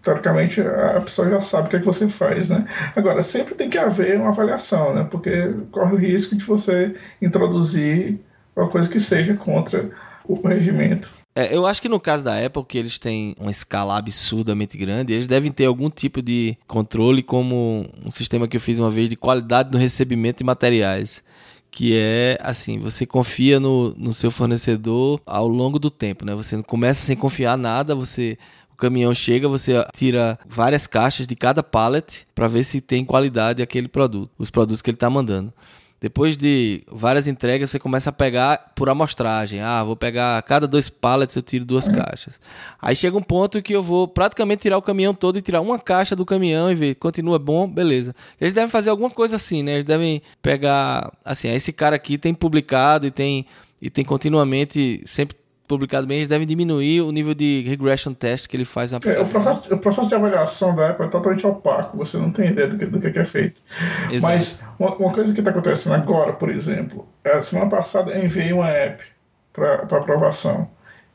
teoricamente 0.01 0.61
a 0.61 1.01
pessoa 1.01 1.29
já 1.29 1.41
sabe 1.41 1.67
o 1.67 1.69
que 1.69 1.75
é 1.75 1.79
que 1.79 1.85
você 1.85 2.07
faz, 2.07 2.49
né? 2.49 2.65
Agora, 2.95 3.21
sempre 3.21 3.55
tem 3.55 3.69
que 3.69 3.77
haver 3.77 4.19
uma 4.19 4.29
avaliação, 4.29 4.93
né? 4.93 5.07
Porque 5.09 5.53
corre 5.71 5.93
o 5.93 5.99
risco 5.99 6.35
de 6.35 6.45
você 6.45 6.95
introduzir 7.21 8.19
uma 8.55 8.69
coisa 8.69 8.89
que 8.89 8.99
seja 8.99 9.35
contra 9.35 9.89
o 10.27 10.35
regimento. 10.47 11.24
É, 11.37 11.53
eu 11.53 11.65
acho 11.65 11.81
que 11.81 11.89
no 11.89 11.99
caso 11.99 12.23
da 12.23 12.45
Apple, 12.45 12.63
que 12.63 12.77
eles 12.77 12.97
têm 12.97 13.35
uma 13.37 13.51
escala 13.51 13.97
absurdamente 13.97 14.77
grande, 14.77 15.11
eles 15.11 15.27
devem 15.27 15.51
ter 15.51 15.65
algum 15.65 15.89
tipo 15.89 16.21
de 16.21 16.57
controle, 16.65 17.21
como 17.21 17.85
um 18.05 18.09
sistema 18.09 18.47
que 18.47 18.55
eu 18.55 18.61
fiz 18.61 18.79
uma 18.79 18.89
vez 18.89 19.09
de 19.09 19.17
qualidade 19.17 19.69
no 19.69 19.77
recebimento 19.77 20.37
de 20.37 20.43
materiais. 20.45 21.21
Que 21.69 21.97
é 21.97 22.37
assim, 22.41 22.79
você 22.79 23.05
confia 23.05 23.59
no, 23.59 23.93
no 23.97 24.13
seu 24.13 24.31
fornecedor 24.31 25.19
ao 25.25 25.45
longo 25.45 25.77
do 25.77 25.91
tempo, 25.91 26.23
né? 26.23 26.33
Você 26.33 26.55
não 26.55 26.63
começa 26.63 27.05
sem 27.05 27.17
confiar 27.17 27.57
nada, 27.57 27.93
você 27.93 28.37
o 28.71 28.77
caminhão 28.77 29.13
chega, 29.13 29.47
você 29.49 29.73
tira 29.93 30.39
várias 30.47 30.87
caixas 30.87 31.27
de 31.27 31.35
cada 31.35 31.61
pallet 31.61 32.25
para 32.33 32.47
ver 32.47 32.63
se 32.63 32.79
tem 32.79 33.03
qualidade 33.03 33.61
aquele 33.61 33.87
produto, 33.89 34.31
os 34.37 34.49
produtos 34.49 34.81
que 34.81 34.89
ele 34.89 34.95
está 34.95 35.09
mandando. 35.09 35.53
Depois 35.99 36.37
de 36.37 36.83
várias 36.91 37.27
entregas, 37.27 37.71
você 37.71 37.79
começa 37.79 38.09
a 38.09 38.13
pegar 38.13 38.73
por 38.75 38.89
amostragem. 38.89 39.61
Ah, 39.61 39.83
vou 39.83 39.95
pegar 39.95 40.41
cada 40.43 40.67
dois 40.67 40.89
pallets, 40.89 41.35
eu 41.35 41.41
tiro 41.41 41.65
duas 41.65 41.87
caixas. 41.87 42.39
Aí 42.81 42.95
chega 42.95 43.17
um 43.17 43.21
ponto 43.21 43.61
que 43.61 43.73
eu 43.73 43.81
vou 43.81 44.07
praticamente 44.07 44.63
tirar 44.63 44.77
o 44.77 44.81
caminhão 44.81 45.13
todo 45.13 45.37
e 45.37 45.41
tirar 45.41 45.61
uma 45.61 45.79
caixa 45.79 46.15
do 46.15 46.25
caminhão 46.25 46.71
e 46.71 46.75
ver, 46.75 46.95
continua 46.95 47.39
bom, 47.39 47.67
beleza. 47.67 48.13
Eles 48.39 48.53
devem 48.53 48.69
fazer 48.69 48.89
alguma 48.89 49.09
coisa 49.09 49.37
assim, 49.37 49.63
né? 49.63 49.75
Eles 49.75 49.85
devem 49.85 50.21
pegar, 50.41 51.11
assim, 51.23 51.49
esse 51.49 51.71
cara 51.71 51.95
aqui 51.95 52.17
tem 52.17 52.33
publicado 52.33 53.07
e 53.07 53.11
tem 53.11 53.45
e 53.81 53.89
tem 53.89 54.05
continuamente 54.05 55.01
sempre 55.05 55.37
publicado 55.67 56.07
bem, 56.07 56.17
eles 56.17 56.29
devem 56.29 56.47
diminuir 56.47 57.01
o 57.01 57.11
nível 57.11 57.33
de 57.33 57.63
regression 57.67 58.13
test 58.13 58.47
que 58.47 58.55
ele 58.55 58.65
faz 58.65 58.91
na 58.91 58.97
aplicação. 58.97 59.23
É, 59.23 59.27
o, 59.27 59.31
processo, 59.31 59.73
o 59.73 59.77
processo 59.77 60.09
de 60.09 60.15
avaliação 60.15 60.75
da 60.75 60.89
Apple 60.91 61.05
é 61.05 61.09
totalmente 61.09 61.45
opaco, 61.45 61.97
você 61.97 62.17
não 62.17 62.31
tem 62.31 62.49
ideia 62.49 62.67
do 62.67 62.77
que, 62.77 62.85
do 62.85 62.99
que 62.99 63.19
é 63.19 63.25
feito. 63.25 63.61
Exato. 64.09 64.21
Mas 64.21 64.63
uma, 64.79 64.95
uma 64.95 65.13
coisa 65.13 65.33
que 65.33 65.39
está 65.39 65.51
acontecendo 65.51 65.95
agora, 65.95 66.33
por 66.33 66.49
exemplo, 66.49 67.07
é, 67.23 67.41
semana 67.41 67.69
passada 67.69 68.11
eu 68.11 68.23
enviei 68.23 68.53
uma 68.53 68.69
app 68.69 69.03
para 69.51 69.81
aprovação 69.83 70.69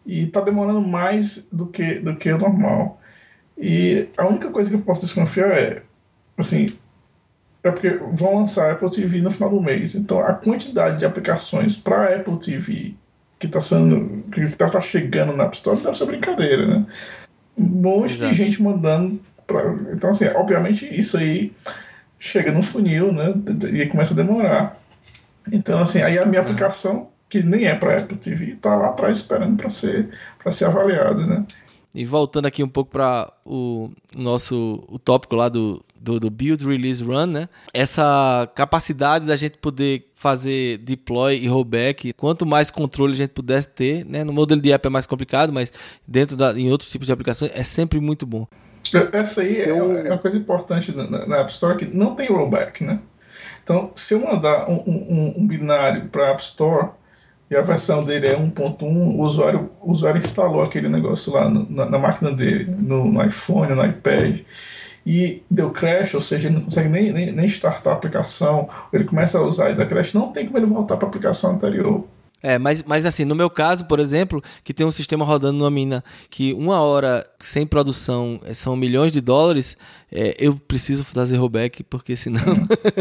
e 0.05 0.25
está 0.25 0.41
demorando 0.41 0.81
mais 0.81 1.47
do 1.53 1.67
que, 1.67 2.01
do 2.01 2.17
que 2.17 2.33
o 2.33 2.39
normal. 2.39 3.01
E 3.57 4.09
a 4.17 4.27
única 4.27 4.51
coisa 4.51 4.71
que 4.71 4.77
eu 4.77 4.81
posso 4.81 5.03
desconfiar 5.03 5.51
é, 5.51 5.83
assim, 6.37 6.77
é 7.63 7.71
porque 7.71 7.91
vão 8.13 8.37
lançar 8.37 8.71
a 8.71 8.73
Apple 8.73 8.91
TV 8.91 9.21
no 9.21 9.31
final 9.31 9.51
do 9.51 9.61
mês. 9.61 9.95
Então 9.95 10.21
a 10.21 10.33
quantidade 10.33 10.99
de 10.99 11.05
aplicações 11.05 11.77
para 11.77 12.17
Apple 12.17 12.39
TV 12.39 12.95
que 13.41 13.47
está 13.47 13.61
sendo 13.61 14.23
que 14.31 14.43
está 14.43 14.69
tá 14.69 14.81
chegando 14.83 15.33
na 15.33 15.45
App 15.45 15.57
Store 15.57 15.81
deve 15.81 15.97
ser 15.97 16.05
brincadeira, 16.05 16.67
né? 16.67 16.87
Um 17.57 17.65
monte 17.65 18.15
Exato. 18.15 18.31
de 18.31 18.37
gente 18.37 18.63
mandando 18.63 19.19
pra, 19.47 19.75
então 19.93 20.11
assim, 20.11 20.27
obviamente 20.29 20.87
isso 20.87 21.17
aí 21.17 21.51
chega 22.19 22.53
no 22.53 22.63
funil, 22.63 23.13
né? 23.13 23.35
E 23.73 23.87
começa 23.87 24.13
a 24.13 24.17
demorar. 24.17 24.79
Então 25.51 25.81
assim, 25.81 26.03
aí 26.03 26.19
a 26.19 26.27
minha 26.27 26.43
aplicação 26.43 27.09
que 27.31 27.43
nem 27.43 27.65
é 27.65 27.75
para 27.75 27.97
Apple 27.97 28.19
TV 28.19 28.53
está 28.53 28.77
lá 28.77 28.91
atrás 28.91 29.19
esperando 29.19 29.57
para 29.57 29.71
ser 29.71 30.11
para 30.39 30.53
ser 30.53 30.67
avaliada, 30.67 31.27
né? 31.27 31.45
E 31.95 32.05
voltando 32.05 32.47
aqui 32.47 32.63
um 32.63 32.69
pouco 32.69 32.91
para 32.91 33.33
o 33.45 33.91
nosso 34.17 34.85
o 34.89 34.97
tópico 34.99 35.35
lá 35.35 35.49
do, 35.49 35.85
do, 35.97 36.21
do, 36.21 36.31
build, 36.31 36.65
release, 36.65 37.03
run, 37.03 37.27
né? 37.27 37.49
Essa 37.75 38.49
capacidade 38.55 39.27
da 39.27 39.37
gente 39.37 39.59
poder 39.59 40.09
fazer 40.15 40.79
deploy 40.79 41.37
e 41.37 41.49
rollback, 41.49 42.13
quanto 42.13 42.47
mais 42.47 42.71
controle 42.71 43.13
a 43.13 43.17
gente 43.17 43.31
pudesse 43.31 43.69
ter, 43.69 44.05
né? 44.05 44.23
No 44.23 44.33
modelo 44.33 44.61
de 44.61 44.73
app 44.73 44.87
é 44.87 44.91
mais 44.91 45.07
complicado, 45.07 45.53
mas 45.53 45.73
dentro 46.07 46.37
da, 46.37 46.53
em 46.53 46.71
outros 46.71 46.91
tipos 46.91 47.07
de 47.07 47.13
aplicações 47.13 47.51
é 47.55 47.65
sempre 47.65 47.99
muito 47.99 48.25
bom. 48.25 48.47
Essa 49.13 49.43
aí 49.43 49.61
é, 49.61 49.73
uma, 49.73 49.99
é 49.99 50.11
uma 50.11 50.19
coisa 50.19 50.37
importante 50.37 50.95
na, 50.97 51.27
na, 51.27 51.37
App 51.39 51.51
Store 51.51 51.77
que 51.77 51.85
não 51.85 52.15
tem 52.15 52.29
rollback, 52.29 52.85
né? 52.85 53.01
Então, 53.63 53.91
se 53.95 54.15
eu 54.15 54.21
mandar 54.21 54.69
um, 54.69 54.83
um, 54.87 55.35
um 55.39 55.47
binário 55.47 56.09
para 56.09 56.29
a 56.29 56.31
App 56.31 56.43
Store 56.43 56.91
e 57.51 57.57
a 57.57 57.63
versão 57.63 58.05
dele 58.05 58.29
é 58.29 58.37
1.1, 58.37 58.83
o 58.83 59.21
usuário, 59.23 59.71
o 59.81 59.91
usuário 59.91 60.19
instalou 60.19 60.63
aquele 60.63 60.89
negócio 60.89 61.33
lá 61.33 61.49
no, 61.49 61.69
na, 61.69 61.87
na, 61.87 61.99
máquina 61.99 62.31
dele, 62.31 62.65
no, 62.79 63.05
no, 63.05 63.25
iPhone, 63.25 63.75
no 63.75 63.85
iPad, 63.85 64.41
e 65.05 65.43
deu 65.51 65.71
crash, 65.71 66.15
ou 66.15 66.21
seja, 66.21 66.47
ele 66.47 66.57
não 66.57 66.65
consegue 66.65 66.89
nem, 66.89 67.13
nem, 67.13 67.33
nem 67.33 67.47
startar 67.47 67.95
a 67.95 67.97
aplicação, 67.97 68.69
ele 68.93 69.05
começa 69.05 69.37
a 69.37 69.43
usar 69.43 69.71
e 69.71 69.75
dá 69.75 69.85
crash, 69.85 70.15
não 70.15 70.31
tem 70.31 70.47
como 70.47 70.59
ele 70.59 70.67
voltar 70.67 70.97
para 70.97 71.07
a 71.07 71.09
aplicação 71.09 71.51
anterior. 71.51 72.05
É, 72.43 72.59
mas, 72.59 72.83
mas 72.83 73.05
assim, 73.05 73.25
no 73.25 73.35
meu 73.35 73.51
caso, 73.51 73.85
por 73.85 74.01
exemplo, 74.01 74.43
que 74.65 74.73
tem 74.73 74.87
um 74.87 74.91
sistema 74.91 75.25
rodando 75.25 75.59
numa 75.59 75.71
mina 75.71 76.03
que 76.31 76.55
uma 76.55 76.81
hora 76.81 77.27
sem 77.39 77.67
produção 77.67 78.41
eh, 78.45 78.55
são 78.55 78.75
milhões 78.75 79.13
de 79.13 79.21
dólares, 79.21 79.77
é, 80.13 80.35
eu 80.39 80.57
preciso 80.57 81.05
fazer 81.05 81.37
rollback, 81.37 81.83
porque 81.83 82.17
senão 82.17 82.43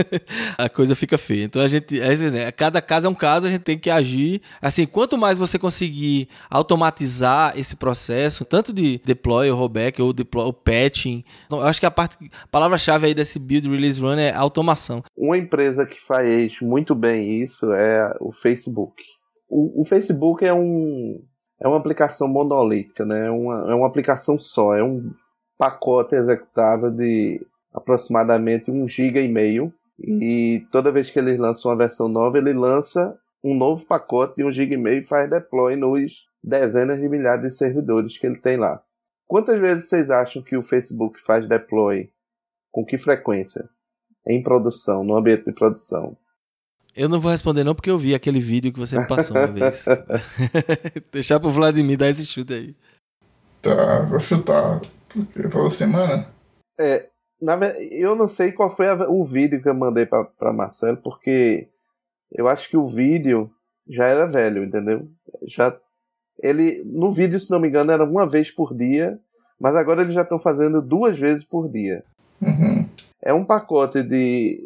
a 0.57 0.69
coisa 0.69 0.95
fica 0.95 1.17
feia. 1.17 1.43
Então 1.43 1.61
a 1.61 1.67
gente, 1.67 1.99
é, 1.99 2.51
cada 2.51 2.81
caso 2.81 3.07
é 3.07 3.09
um 3.09 3.15
caso, 3.15 3.47
a 3.47 3.49
gente 3.49 3.61
tem 3.61 3.77
que 3.77 3.89
agir. 3.89 4.41
Assim, 4.61 4.85
quanto 4.85 5.17
mais 5.17 5.37
você 5.37 5.57
conseguir 5.57 6.27
automatizar 6.49 7.57
esse 7.57 7.75
processo, 7.75 8.45
tanto 8.45 8.73
de 8.73 9.01
deploy 9.05 9.49
ou 9.49 9.57
rollback 9.57 10.01
ou 10.01 10.13
deploy 10.13 10.45
ou 10.45 10.53
patching, 10.53 11.23
então, 11.45 11.59
eu 11.59 11.67
acho 11.67 11.79
que 11.79 11.85
a 11.85 11.91
parte, 11.91 12.17
palavra-chave 12.51 13.07
aí 13.07 13.13
desse 13.13 13.39
build 13.39 13.69
release 13.69 13.99
run 13.99 14.17
é 14.17 14.33
automação. 14.33 15.03
Uma 15.17 15.37
empresa 15.37 15.85
que 15.85 15.99
faz 15.99 16.53
muito 16.61 16.95
bem 16.95 17.43
isso 17.43 17.71
é 17.73 18.15
o 18.19 18.31
Facebook 18.31 19.01
o, 19.49 19.81
o, 19.81 19.83
Facebook 19.83 20.45
é 20.45 20.53
um 20.53 21.21
é 21.59 21.67
uma 21.67 21.77
aplicação 21.77 22.27
monolítica, 22.27 23.03
né? 23.03 23.27
É 23.27 23.31
uma, 23.31 23.71
é 23.71 23.75
uma 23.75 23.87
aplicação 23.87 24.37
só, 24.37 24.75
é 24.75 24.83
um 24.83 25.11
pacote 25.59 26.15
executável 26.15 26.89
de 26.89 27.45
aproximadamente 27.73 28.71
um 28.71 28.87
giga 28.87 29.19
e 29.19 29.27
meio 29.27 29.73
e 29.99 30.65
toda 30.71 30.91
vez 30.91 31.11
que 31.11 31.19
eles 31.19 31.37
lançam 31.37 31.69
uma 31.69 31.77
versão 31.77 32.07
nova, 32.07 32.37
ele 32.37 32.53
lança 32.53 33.19
um 33.43 33.53
novo 33.53 33.85
pacote 33.85 34.37
de 34.37 34.45
um 34.45 34.51
giga 34.51 34.73
e 34.73 34.77
meio 34.77 35.01
e 35.01 35.05
faz 35.05 35.29
deploy 35.29 35.75
nos 35.75 36.13
dezenas 36.41 36.99
de 37.01 37.09
milhares 37.09 37.43
de 37.43 37.51
servidores 37.51 38.17
que 38.17 38.25
ele 38.25 38.37
tem 38.37 38.55
lá. 38.55 38.81
Quantas 39.27 39.59
vezes 39.59 39.89
vocês 39.89 40.09
acham 40.09 40.41
que 40.41 40.55
o 40.55 40.63
Facebook 40.63 41.19
faz 41.19 41.47
deploy? 41.47 42.09
Com 42.71 42.85
que 42.85 42.97
frequência? 42.97 43.69
Em 44.25 44.41
produção, 44.41 45.03
no 45.03 45.17
ambiente 45.17 45.43
de 45.43 45.51
produção? 45.51 46.15
Eu 46.95 47.09
não 47.09 47.19
vou 47.19 47.31
responder 47.31 47.65
não 47.65 47.75
porque 47.75 47.89
eu 47.89 47.97
vi 47.97 48.15
aquele 48.15 48.39
vídeo 48.39 48.71
que 48.71 48.79
você 48.79 48.97
me 48.97 49.07
passou 49.07 49.35
uma 49.35 49.47
vez. 49.47 49.85
Deixar 51.11 51.39
pro 51.39 51.51
Vladimir 51.51 51.97
dar 51.97 52.09
esse 52.09 52.25
chute 52.25 52.53
aí. 52.53 52.75
Tá, 53.61 54.01
vou 54.03 54.19
chutar. 54.19 54.81
Falou 55.51 55.69
semana? 55.69 56.27
É, 56.79 57.07
na, 57.41 57.55
eu 57.91 58.15
não 58.15 58.27
sei 58.27 58.51
qual 58.51 58.69
foi 58.69 58.87
a, 58.87 59.09
o 59.09 59.23
vídeo 59.23 59.61
que 59.61 59.69
eu 59.69 59.73
mandei 59.73 60.05
pra, 60.05 60.23
pra 60.23 60.53
Marcelo, 60.53 60.97
porque 60.97 61.67
eu 62.31 62.47
acho 62.47 62.69
que 62.69 62.77
o 62.77 62.87
vídeo 62.87 63.49
já 63.87 64.05
era 64.05 64.27
velho, 64.27 64.63
entendeu? 64.63 65.07
Já 65.47 65.75
ele 66.41 66.83
no 66.85 67.11
vídeo, 67.11 67.39
se 67.39 67.51
não 67.51 67.59
me 67.59 67.67
engano, 67.67 67.91
era 67.91 68.03
uma 68.03 68.27
vez 68.27 68.51
por 68.51 68.73
dia, 68.75 69.19
mas 69.59 69.75
agora 69.75 70.01
eles 70.01 70.13
já 70.13 70.21
estão 70.21 70.39
fazendo 70.39 70.81
duas 70.81 71.19
vezes 71.19 71.43
por 71.43 71.69
dia. 71.69 72.03
Uhum. 72.41 72.87
É 73.21 73.33
um 73.33 73.43
pacote 73.43 74.01
de 74.03 74.59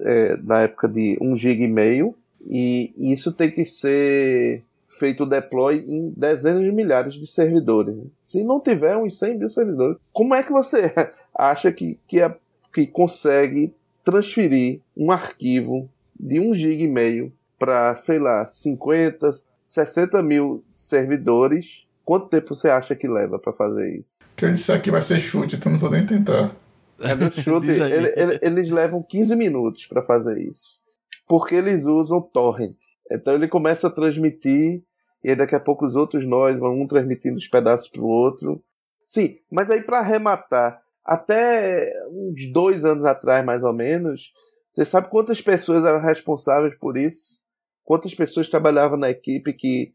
é, 0.00 0.36
na 0.38 0.62
época 0.62 0.88
de 0.88 1.16
1 1.20 1.36
GB 1.36 1.64
e 1.64 1.68
meio, 1.68 2.14
e 2.46 2.92
isso 2.98 3.32
tem 3.32 3.50
que 3.50 3.64
ser 3.64 4.62
feito 4.98 5.26
deploy 5.26 5.84
em 5.86 6.12
dezenas 6.16 6.62
de 6.62 6.72
milhares 6.72 7.14
de 7.14 7.26
servidores. 7.26 7.96
Se 8.20 8.42
não 8.42 8.60
tiver 8.60 8.96
uns 8.96 9.18
100 9.18 9.38
mil 9.38 9.48
servidores, 9.48 9.98
como 10.12 10.34
é 10.34 10.42
que 10.42 10.52
você 10.52 10.92
acha 11.34 11.70
que, 11.72 11.98
que, 12.06 12.20
é, 12.20 12.34
que 12.72 12.86
consegue 12.86 13.74
transferir 14.04 14.80
um 14.96 15.10
arquivo 15.10 15.88
de 16.18 16.40
1 16.40 16.54
GB 16.54 16.84
e 16.84 16.88
meio 16.88 17.32
para, 17.58 17.96
sei 17.96 18.18
lá, 18.18 18.46
50, 18.46 19.32
60 19.64 20.22
mil 20.22 20.64
servidores? 20.68 21.84
Quanto 22.04 22.28
tempo 22.28 22.54
você 22.54 22.68
acha 22.68 22.94
que 22.94 23.08
leva 23.08 23.38
para 23.38 23.52
fazer 23.52 23.96
isso? 23.98 24.24
Que 24.36 24.44
eu 24.44 24.52
disse 24.52 24.70
aqui 24.72 24.90
vai 24.90 25.00
ser 25.00 25.18
chute, 25.20 25.56
então 25.56 25.72
não 25.72 25.78
vou 25.78 25.90
nem 25.90 26.04
tentar. 26.04 26.54
É 27.00 27.14
no 27.14 27.30
chute, 27.32 27.68
ele, 27.68 28.12
ele, 28.14 28.38
eles 28.42 28.70
levam 28.70 29.02
15 29.02 29.34
minutos 29.34 29.86
para 29.86 30.02
fazer 30.02 30.38
isso. 30.38 30.82
Porque 31.26 31.54
eles 31.54 31.86
usam 31.86 32.20
torrent. 32.20 32.76
Então 33.10 33.34
ele 33.34 33.48
começa 33.48 33.88
a 33.88 33.90
transmitir 33.90 34.82
e 35.22 35.34
daqui 35.34 35.54
a 35.54 35.60
pouco 35.60 35.86
os 35.86 35.94
outros 35.94 36.26
nós 36.26 36.58
vão 36.58 36.80
um 36.80 36.86
transmitindo 36.86 37.38
os 37.38 37.48
pedaços 37.48 37.88
pro 37.88 38.04
outro. 38.04 38.62
Sim, 39.06 39.38
mas 39.50 39.70
aí 39.70 39.82
para 39.82 39.98
arrematar, 39.98 40.82
até 41.04 41.92
uns 42.10 42.50
dois 42.52 42.84
anos 42.84 43.04
atrás 43.04 43.44
mais 43.44 43.62
ou 43.62 43.72
menos, 43.72 44.32
você 44.72 44.84
sabe 44.84 45.08
quantas 45.08 45.40
pessoas 45.40 45.84
eram 45.84 46.00
responsáveis 46.00 46.74
por 46.76 46.96
isso? 46.96 47.40
Quantas 47.84 48.14
pessoas 48.14 48.48
trabalhavam 48.48 48.98
na 48.98 49.10
equipe 49.10 49.52
que 49.52 49.94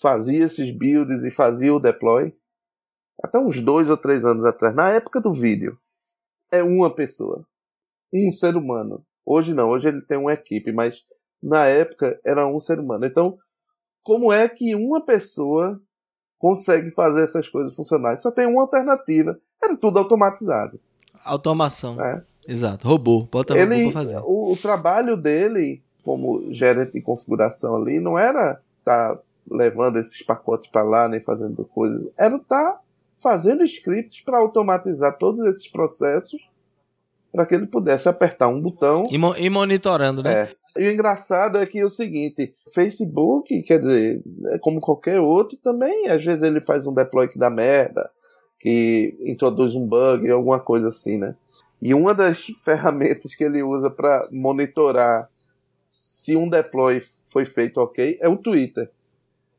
fazia 0.00 0.44
esses 0.44 0.70
builds 0.76 1.24
e 1.24 1.30
fazia 1.30 1.74
o 1.74 1.80
deploy? 1.80 2.34
Até 3.22 3.38
uns 3.38 3.60
dois 3.60 3.88
ou 3.88 3.96
três 3.96 4.24
anos 4.24 4.44
atrás, 4.44 4.74
na 4.74 4.90
época 4.90 5.20
do 5.20 5.32
vídeo 5.32 5.78
é 6.50 6.62
uma 6.62 6.94
pessoa. 6.94 7.46
Um 8.12 8.30
ser 8.30 8.56
humano. 8.56 9.04
Hoje 9.24 9.54
não, 9.54 9.70
hoje 9.70 9.88
ele 9.88 10.02
tem 10.02 10.18
uma 10.18 10.32
equipe, 10.32 10.72
mas 10.72 11.04
na 11.42 11.66
época 11.66 12.18
era 12.24 12.46
um 12.46 12.60
ser 12.60 12.78
humano. 12.78 13.04
Então, 13.04 13.38
como 14.02 14.32
é 14.32 14.48
que 14.48 14.74
uma 14.74 15.00
pessoa 15.00 15.80
consegue 16.38 16.90
fazer 16.90 17.22
essas 17.22 17.48
coisas 17.48 17.74
funcionarem? 17.74 18.18
Só 18.18 18.30
tem 18.30 18.46
uma 18.46 18.62
alternativa. 18.62 19.38
Era 19.62 19.76
tudo 19.76 19.98
automatizado. 19.98 20.80
Automação. 21.24 22.00
É. 22.00 22.22
Exato. 22.46 22.88
Robô. 22.88 23.28
Bota 23.30 23.56
ele, 23.56 23.84
robô 23.84 23.92
fazer. 23.92 24.18
O, 24.24 24.52
o, 24.52 24.56
trabalho 24.56 25.16
dele, 25.16 25.82
como 26.02 26.52
gerente 26.52 26.92
de 26.92 27.02
configuração 27.02 27.76
ali, 27.76 28.00
não 28.00 28.18
era 28.18 28.60
estar 28.78 29.16
tá 29.16 29.22
levando 29.50 29.98
esses 29.98 30.22
pacotes 30.22 30.70
para 30.70 30.82
lá, 30.82 31.08
nem 31.08 31.20
fazendo 31.20 31.64
coisas. 31.64 32.08
Era 32.18 32.36
estar 32.36 32.72
tá 32.72 32.80
fazendo 33.18 33.64
scripts 33.64 34.22
para 34.22 34.38
automatizar 34.38 35.18
todos 35.18 35.44
esses 35.46 35.68
processos 35.68 36.40
para 37.32 37.46
que 37.46 37.54
ele 37.54 37.66
pudesse 37.66 38.08
apertar 38.08 38.48
um 38.48 38.60
botão 38.60 39.04
e, 39.10 39.16
mo 39.16 39.34
e 39.36 39.48
monitorando, 39.48 40.22
né? 40.22 40.32
É. 40.32 40.60
E 40.76 40.86
o 40.86 40.90
engraçado 40.92 41.58
é 41.58 41.66
que 41.66 41.80
é 41.80 41.84
o 41.84 41.90
seguinte, 41.90 42.52
Facebook, 42.72 43.60
quer 43.62 43.80
dizer, 43.80 44.22
é 44.48 44.58
como 44.58 44.80
qualquer 44.80 45.20
outro, 45.20 45.58
também 45.58 46.08
às 46.08 46.24
vezes 46.24 46.42
ele 46.42 46.60
faz 46.60 46.86
um 46.86 46.94
deploy 46.94 47.28
que 47.28 47.38
dá 47.38 47.50
merda, 47.50 48.08
que 48.58 49.16
introduz 49.20 49.74
um 49.74 49.86
bug, 49.86 50.30
alguma 50.30 50.60
coisa 50.60 50.88
assim, 50.88 51.18
né? 51.18 51.34
E 51.82 51.92
uma 51.94 52.14
das 52.14 52.46
ferramentas 52.62 53.34
que 53.34 53.42
ele 53.42 53.62
usa 53.62 53.90
para 53.90 54.22
monitorar 54.30 55.28
se 55.76 56.36
um 56.36 56.48
deploy 56.48 57.00
foi 57.00 57.44
feito 57.44 57.80
ok 57.80 58.18
é 58.20 58.28
o 58.28 58.36
Twitter. 58.36 58.90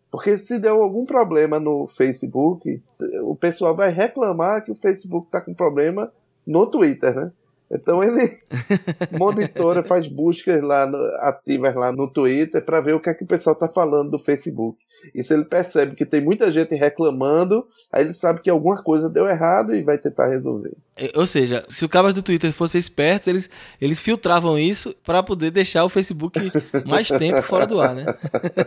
Porque 0.09 0.37
se 0.37 0.59
deu 0.59 0.81
algum 0.81 1.05
problema 1.05 1.59
no 1.59 1.87
Facebook, 1.87 2.81
o 3.23 3.35
pessoal 3.35 3.73
vai 3.73 3.89
reclamar 3.89 4.63
que 4.63 4.71
o 4.71 4.75
Facebook 4.75 5.27
está 5.27 5.39
com 5.39 5.53
problema 5.53 6.11
no 6.45 6.67
Twitter, 6.67 7.15
né? 7.15 7.31
Então 7.71 8.03
ele 8.03 8.29
monitora, 9.17 9.81
faz 9.81 10.05
buscas 10.07 10.61
lá 10.61 10.85
no, 10.85 10.97
ativas 11.21 11.73
lá 11.73 11.91
no 11.91 12.07
Twitter 12.07 12.63
para 12.63 12.81
ver 12.81 12.95
o 12.95 12.99
que 12.99 13.09
é 13.09 13.13
que 13.13 13.23
o 13.23 13.27
pessoal 13.27 13.53
está 13.53 13.67
falando 13.67 14.11
do 14.11 14.19
Facebook. 14.19 14.77
E 15.15 15.23
se 15.23 15.33
ele 15.33 15.45
percebe 15.45 15.95
que 15.95 16.05
tem 16.05 16.19
muita 16.19 16.51
gente 16.51 16.75
reclamando, 16.75 17.65
aí 17.91 18.03
ele 18.03 18.13
sabe 18.13 18.41
que 18.41 18.49
alguma 18.49 18.83
coisa 18.83 19.09
deu 19.09 19.27
errado 19.27 19.73
e 19.73 19.81
vai 19.81 19.97
tentar 19.97 20.27
resolver. 20.27 20.73
É, 20.97 21.11
ou 21.15 21.25
seja, 21.25 21.63
se 21.69 21.85
o 21.85 21.89
cabas 21.89 22.13
do 22.13 22.21
Twitter 22.21 22.51
fossem 22.51 22.79
espertos, 22.79 23.27
eles, 23.27 23.49
eles 23.79 23.99
filtravam 23.99 24.59
isso 24.59 24.93
para 25.03 25.23
poder 25.23 25.51
deixar 25.51 25.85
o 25.85 25.89
Facebook 25.89 26.39
mais 26.85 27.07
tempo 27.07 27.41
fora 27.41 27.65
do 27.65 27.79
ar, 27.79 27.95
né? 27.95 28.05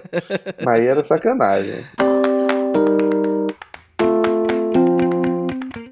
Mas 0.65 0.81
aí 0.81 0.87
era 0.87 1.05
sacanagem. 1.05 1.85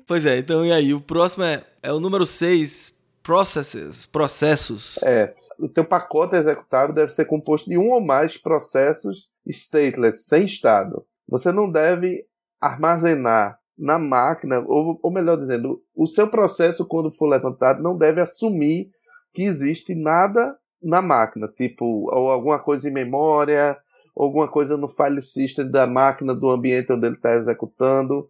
Pois 0.06 0.26
é, 0.26 0.38
então 0.38 0.64
e 0.64 0.72
aí? 0.72 0.92
O 0.92 1.00
próximo 1.00 1.44
é, 1.44 1.62
é 1.82 1.92
o 1.92 1.98
número 1.98 2.26
6, 2.26 2.92
processes, 3.22 4.06
processos. 4.06 5.02
É, 5.02 5.34
o 5.58 5.68
teu 5.68 5.84
pacote 5.84 6.36
executável 6.36 6.94
deve 6.94 7.12
ser 7.12 7.24
composto 7.24 7.68
de 7.68 7.78
um 7.78 7.90
ou 7.90 8.00
mais 8.00 8.36
processos 8.36 9.30
stateless, 9.46 10.24
sem 10.24 10.44
estado. 10.44 11.04
Você 11.28 11.52
não 11.52 11.70
deve 11.70 12.26
armazenar 12.60 13.58
na 13.76 13.98
máquina, 13.98 14.60
ou, 14.60 14.98
ou 15.02 15.10
melhor 15.10 15.36
dizendo, 15.36 15.82
o 15.94 16.06
seu 16.06 16.28
processo, 16.28 16.86
quando 16.86 17.10
for 17.10 17.26
levantado, 17.26 17.82
não 17.82 17.96
deve 17.96 18.20
assumir 18.20 18.90
que 19.32 19.42
existe 19.42 19.94
nada 19.94 20.56
na 20.82 21.00
máquina, 21.00 21.48
tipo, 21.48 21.84
ou 22.12 22.30
alguma 22.30 22.58
coisa 22.58 22.88
em 22.88 22.92
memória, 22.92 23.76
alguma 24.16 24.48
coisa 24.48 24.76
no 24.76 24.88
file 24.88 25.22
system 25.22 25.70
da 25.70 25.86
máquina, 25.86 26.34
do 26.34 26.50
ambiente 26.50 26.92
onde 26.92 27.06
ele 27.06 27.16
está 27.16 27.34
executando, 27.34 28.28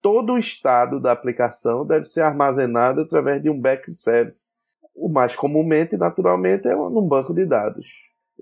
todo 0.00 0.34
o 0.34 0.38
estado 0.38 1.00
da 1.00 1.12
aplicação 1.12 1.86
deve 1.86 2.06
ser 2.06 2.22
armazenado 2.22 3.00
através 3.00 3.42
de 3.42 3.50
um 3.50 3.60
back 3.60 3.90
service. 3.92 4.56
O 4.94 5.08
mais 5.08 5.34
comumente, 5.34 5.96
naturalmente, 5.96 6.66
é 6.68 6.74
num 6.74 7.06
banco 7.06 7.32
de 7.34 7.44
dados. 7.44 7.86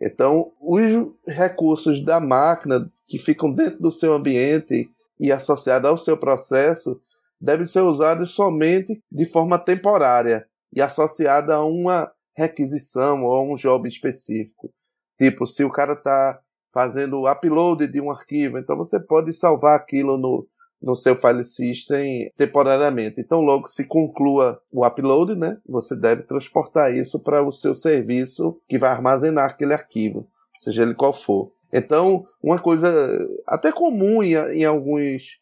Então, 0.01 0.53
os 0.61 0.91
recursos 1.27 2.05
da 2.05 2.21
máquina 2.21 2.87
que 3.07 3.19
ficam 3.19 3.51
dentro 3.51 3.81
do 3.81 3.91
seu 3.91 4.15
ambiente 4.15 4.91
e 5.19 5.33
associados 5.33 5.89
ao 5.89 5.99
seu 5.99 6.17
processo 6.17 7.01
devem 7.41 7.67
ser 7.67 7.81
usados 7.81 8.31
somente 8.31 9.03
de 9.11 9.25
forma 9.25 9.59
temporária 9.59 10.47
e 10.73 10.83
associada 10.83 11.55
a 11.55 11.65
uma 11.65 12.11
requisição 12.35 13.25
ou 13.25 13.35
a 13.35 13.43
um 13.43 13.55
job 13.55 13.89
específico. 13.89 14.71
Tipo, 15.19 15.47
se 15.47 15.65
o 15.65 15.71
cara 15.71 15.95
está 15.95 16.39
fazendo 16.73 17.19
o 17.19 17.31
upload 17.31 17.87
de 17.87 18.01
um 18.01 18.11
arquivo, 18.11 18.59
então 18.59 18.77
você 18.77 19.01
pode 19.01 19.33
salvar 19.33 19.77
aquilo 19.77 20.19
no, 20.19 20.47
no 20.81 20.95
seu 20.95 21.17
file 21.17 21.43
system 21.43 22.31
temporariamente. 22.37 23.21
Então, 23.21 23.41
logo 23.41 23.69
se 23.69 23.85
conclua 23.85 24.61
o 24.71 24.87
upload, 24.87 25.35
né, 25.35 25.59
você 25.67 25.97
deve 25.97 26.23
transportar 26.23 26.95
isso 26.95 27.19
para 27.19 27.43
o 27.43 27.53
seu 27.53 27.75
serviço 27.75 28.61
que 28.69 28.79
vai 28.79 28.91
armazenar 28.91 29.51
aquele 29.51 29.73
arquivo, 29.73 30.29
seja 30.59 30.83
ele 30.83 30.95
qual 30.95 31.13
for. 31.13 31.53
Então, 31.73 32.27
uma 32.43 32.59
coisa 32.59 32.89
até 33.47 33.73
comum 33.73 34.23
em, 34.23 34.35
em 34.35 34.65
alguns 34.65 35.39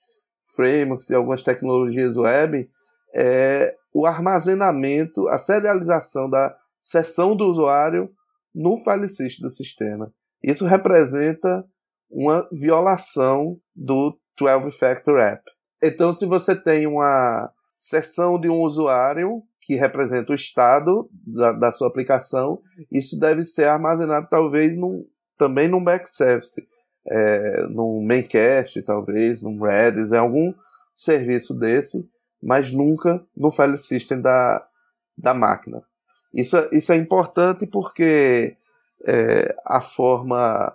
frameworks 0.54 1.10
e 1.10 1.14
algumas 1.14 1.42
tecnologias 1.42 2.16
web 2.16 2.68
é 3.14 3.76
o 3.92 4.06
armazenamento, 4.06 5.28
a 5.28 5.38
serialização 5.38 6.28
da 6.28 6.56
sessão 6.80 7.36
do 7.36 7.44
usuário 7.44 8.10
no 8.54 8.76
file 8.76 9.08
system 9.08 9.42
do 9.42 9.50
sistema. 9.50 10.12
Isso 10.42 10.66
representa 10.66 11.64
uma 12.10 12.46
violação 12.52 13.58
do 13.74 14.16
12 14.38 14.76
Factor 14.76 15.18
App. 15.18 15.42
Então, 15.82 16.14
se 16.14 16.26
você 16.26 16.56
tem 16.56 16.86
uma 16.86 17.50
sessão 17.68 18.40
de 18.40 18.48
um 18.48 18.60
usuário 18.60 19.42
que 19.60 19.74
representa 19.74 20.32
o 20.32 20.34
estado 20.34 21.08
da, 21.26 21.52
da 21.52 21.72
sua 21.72 21.88
aplicação, 21.88 22.60
isso 22.90 23.18
deve 23.18 23.44
ser 23.44 23.64
armazenado 23.64 24.26
talvez 24.30 24.76
num, 24.76 25.06
também 25.38 25.68
num 25.68 25.82
back 25.82 26.10
service, 26.10 26.62
é, 27.06 27.66
num 27.68 28.02
maincast, 28.02 28.80
talvez, 28.82 29.42
num 29.42 29.60
Redis, 29.60 30.12
em 30.12 30.16
algum 30.16 30.54
serviço 30.94 31.54
desse, 31.54 32.08
mas 32.42 32.70
nunca 32.70 33.22
no 33.36 33.50
file 33.50 33.78
system 33.78 34.20
da, 34.20 34.66
da 35.16 35.34
máquina. 35.34 35.82
Isso, 36.32 36.56
isso 36.72 36.92
é 36.92 36.96
importante 36.96 37.66
porque 37.66 38.56
é, 39.06 39.54
a 39.64 39.80
forma 39.80 40.74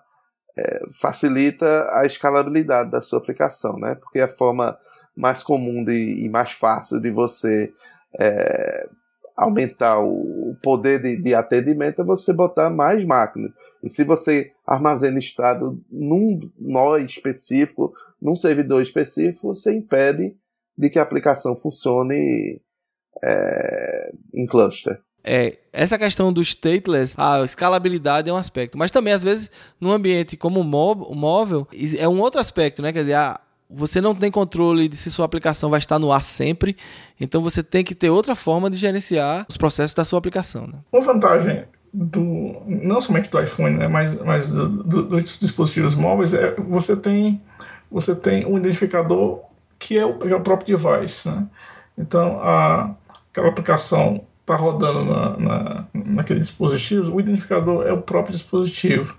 é, 0.58 0.82
facilita 1.00 1.88
a 1.92 2.06
escalabilidade 2.06 2.92
da 2.92 3.02
sua 3.02 3.20
aplicação, 3.20 3.78
né? 3.78 3.96
Porque 3.96 4.20
a 4.20 4.28
forma 4.28 4.78
mais 5.16 5.44
comum 5.44 5.84
de, 5.84 6.24
e 6.24 6.30
mais 6.30 6.52
fácil 6.52 7.00
de 7.00 7.12
você 7.12 7.72
é, 8.20 8.88
aumentar 9.36 10.00
o 10.00 10.56
poder 10.62 11.02
de, 11.02 11.16
de, 11.22 11.34
atendimento 11.34 12.02
é 12.02 12.06
você 12.06 12.34
botar 12.34 12.70
mais 12.70 13.04
máquinas. 13.06 13.52
E 13.84 13.90
se 13.90 14.04
você 14.04 14.52
armazena 14.66 15.18
estado 15.18 15.82
num 15.90 16.40
nó 16.60 16.98
específico, 16.98 17.94
num 18.22 18.36
servidor 18.36 18.82
específico, 18.82 19.54
você 19.54 19.74
impede 19.74 20.36
de 20.78 20.90
que 20.90 21.00
a 21.00 21.04
aplicação 21.04 21.56
funcione 21.56 22.62
é, 23.24 24.12
em 24.34 24.46
cluster. 24.46 25.00
É, 25.24 25.58
essa 25.74 25.98
questão 25.98 26.32
do 26.32 26.42
stateless, 26.42 27.14
a 27.18 27.44
escalabilidade 27.44 28.30
é 28.30 28.34
um 28.34 28.38
aspecto, 28.38 28.78
mas 28.78 28.92
também 28.92 29.14
às 29.14 29.22
vezes 29.22 29.52
num 29.80 29.92
ambiente 29.92 30.38
como 30.38 30.60
o 30.62 30.64
móvel 30.64 31.68
é 31.98 32.08
um 32.08 32.20
outro 32.20 32.40
aspecto, 32.40 32.82
né? 32.82 32.94
Quer 32.94 33.02
dizer, 33.02 33.16
a, 33.16 33.40
você 33.70 34.02
não 34.02 34.16
tem 34.16 34.32
controle 34.32 34.88
de 34.88 34.96
se 34.96 35.12
sua 35.12 35.26
aplicação 35.26 35.70
vai 35.70 35.80
estar 35.80 36.00
no 36.00 36.12
ar 36.12 36.24
sempre, 36.24 36.76
então 37.20 37.42
você 37.42 37.62
tem 37.62 37.84
que 37.84 37.94
ter 37.94 38.10
outra 38.10 38.34
forma 38.34 38.70
de 38.70 38.78
gerenciar 38.78 39.46
os 39.48 39.58
processos 39.58 39.94
da 39.94 40.04
sua 40.04 40.18
aplicação. 40.18 40.66
Né? 40.66 40.80
Uma 40.92 41.04
vantagem 41.04 41.66
do 41.94 42.62
não 42.66 43.02
somente 43.02 43.30
do 43.30 43.42
iPhone, 43.42 43.78
né, 43.78 43.88
mas, 43.88 44.14
mas 44.22 44.52
do, 44.52 44.70
do, 44.84 45.04
dos 45.04 45.40
dispositivos 45.40 45.96
móveis 45.96 46.34
é 46.34 46.56
você 46.56 46.96
tem 46.96 47.42
você 47.92 48.16
tem 48.16 48.46
um 48.46 48.58
identificador 48.58 49.42
que 49.80 49.98
é 49.98 50.06
o, 50.06 50.20
é 50.28 50.36
o 50.36 50.42
próprio 50.42 50.78
device, 50.78 51.28
né? 51.28 51.48
Então 51.98 52.40
a 52.42 52.96
aquela 53.32 53.50
aplicação 53.50 54.22
está 54.50 54.56
rodando 54.56 55.06
na, 55.06 55.38
na, 55.38 55.86
naquele 55.94 56.40
dispositivo, 56.40 57.14
o 57.16 57.20
identificador 57.20 57.86
é 57.86 57.94
o 57.94 58.02
próprio 58.02 58.34
dispositivo. 58.34 59.16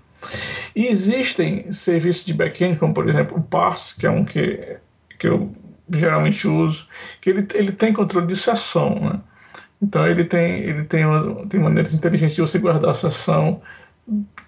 E 0.75 0.87
existem 0.87 1.71
serviços 1.71 2.25
de 2.25 2.33
back-end, 2.33 2.77
como 2.77 2.93
por 2.93 3.07
exemplo 3.07 3.37
o 3.37 3.41
Parse, 3.41 3.97
que 3.97 4.05
é 4.05 4.09
um 4.09 4.25
que, 4.25 4.77
que 5.17 5.27
eu 5.27 5.51
geralmente 5.89 6.47
uso, 6.47 6.87
que 7.19 7.29
ele, 7.29 7.47
ele 7.53 7.71
tem 7.71 7.93
controle 7.93 8.27
de 8.27 8.35
sessão. 8.35 8.95
Né? 8.95 9.19
Então 9.81 10.05
ele 10.05 10.25
tem, 10.25 10.59
ele 10.59 10.83
tem, 10.83 11.03
tem 11.49 11.59
maneiras 11.59 11.93
inteligentes 11.93 12.35
de 12.35 12.41
você 12.41 12.59
guardar 12.59 12.91
a 12.91 12.93
sessão 12.93 13.61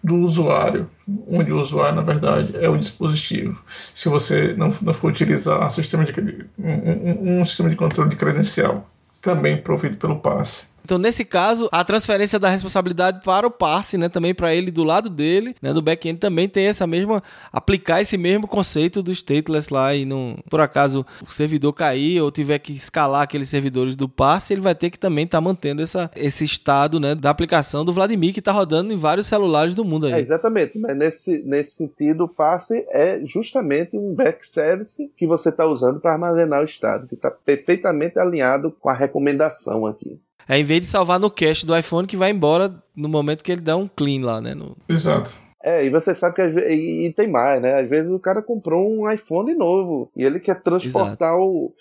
do 0.04 0.18
usuário, 0.18 0.90
onde 1.28 1.54
o 1.54 1.60
usuário, 1.60 1.96
na 1.96 2.02
verdade, 2.02 2.54
é 2.58 2.68
o 2.68 2.78
dispositivo. 2.78 3.58
Se 3.94 4.10
você 4.10 4.54
não, 4.54 4.74
não 4.82 4.94
for 4.94 5.10
utilizar 5.10 5.66
um 5.66 5.70
sistema, 5.70 6.04
de, 6.04 6.46
um, 6.60 7.40
um 7.40 7.46
sistema 7.46 7.70
de 7.70 7.78
controle 7.78 8.10
de 8.10 8.18
credencial, 8.18 8.90
também 9.22 9.62
provido 9.62 9.98
pelo 9.98 10.20
passe. 10.20 10.73
Então, 10.84 10.98
nesse 10.98 11.24
caso, 11.24 11.70
a 11.72 11.84
transferência 11.84 12.38
da 12.38 12.50
responsabilidade 12.50 13.24
para 13.24 13.48
o 13.48 13.52
passe, 13.52 13.98
né, 13.98 14.10
também 14.10 14.34
para 14.34 14.54
ele 14.54 14.70
do 14.70 14.84
lado 14.84 15.10
dele, 15.10 15.56
né, 15.62 15.74
do 15.74 15.82
back-end 15.82 16.20
também 16.20 16.50
tem 16.50 16.68
essa 16.68 16.86
mesma 16.86 17.24
aplicar 17.52 18.02
esse 18.02 18.18
mesmo 18.18 18.48
conceito 18.48 19.02
do 19.02 19.12
stateless 19.12 19.72
lá 19.72 19.96
e 19.96 20.06
não, 20.06 20.38
por 20.50 20.60
acaso 20.60 21.06
o 21.26 21.32
servidor 21.32 21.74
cair 21.74 22.22
ou 22.22 22.32
tiver 22.32 22.60
que 22.60 22.74
escalar 22.74 23.22
aqueles 23.22 23.50
servidores 23.50 23.96
do 23.96 24.10
passe, 24.10 24.54
ele 24.54 24.62
vai 24.62 24.76
ter 24.76 24.90
que 24.90 25.00
também 25.00 25.26
estar 25.26 25.38
tá 25.38 25.42
mantendo 25.42 25.82
essa, 25.82 26.12
esse 26.16 26.44
estado, 26.44 27.00
né, 27.00 27.16
da 27.16 27.30
aplicação 27.30 27.86
do 27.86 27.94
Vladimir 27.94 28.34
que 28.34 28.40
está 28.40 28.52
rodando 28.52 28.94
em 28.94 28.98
vários 28.98 29.28
celulares 29.28 29.74
do 29.74 29.86
mundo 29.86 30.08
aí. 30.08 30.14
É, 30.14 30.20
exatamente, 30.20 30.78
mas 30.78 30.98
nesse, 30.98 31.42
nesse 31.44 31.76
sentido 31.76 32.26
o 32.26 32.30
passe 32.30 32.86
é 32.90 33.22
justamente 33.26 33.98
um 33.98 34.14
back 34.14 34.48
service 34.48 35.12
que 35.16 35.26
você 35.26 35.50
está 35.50 35.66
usando 35.66 36.00
para 36.00 36.14
armazenar 36.14 36.62
o 36.62 36.66
estado, 36.66 37.08
que 37.08 37.16
está 37.16 37.32
perfeitamente 37.32 38.20
alinhado 38.20 38.72
com 38.80 38.90
a 38.90 38.94
recomendação 38.94 39.86
aqui. 39.86 40.20
É 40.48 40.58
em 40.58 40.64
vez 40.64 40.82
de 40.82 40.88
salvar 40.88 41.20
no 41.20 41.30
cache 41.30 41.66
do 41.66 41.78
iPhone 41.78 42.08
que 42.08 42.18
vai 42.18 42.32
embora 42.32 42.74
no 42.96 43.10
momento 43.10 43.44
que 43.44 43.52
ele 43.52 43.62
dá 43.62 43.76
um 43.76 43.88
clean 43.88 44.24
lá, 44.24 44.42
né? 44.42 44.54
No... 44.54 44.76
Exato. 44.88 45.34
É, 45.64 45.86
e 45.86 45.90
você 45.90 46.14
sabe 46.14 46.36
que 46.36 46.42
às 46.42 46.54
vezes, 46.54 46.72
e, 46.72 47.06
e, 47.06 47.14
tem 47.14 47.28
mais, 47.28 47.62
né? 47.62 47.80
Às 47.80 47.90
vezes 47.90 48.12
o 48.12 48.20
cara 48.20 48.42
comprou 48.42 48.86
um 48.86 49.10
iPhone 49.10 49.56
novo 49.56 50.12
e 50.14 50.26
ele 50.26 50.38
quer 50.40 50.62
transportar 50.62 51.36
Exato. 51.36 51.42
o. 51.42 51.74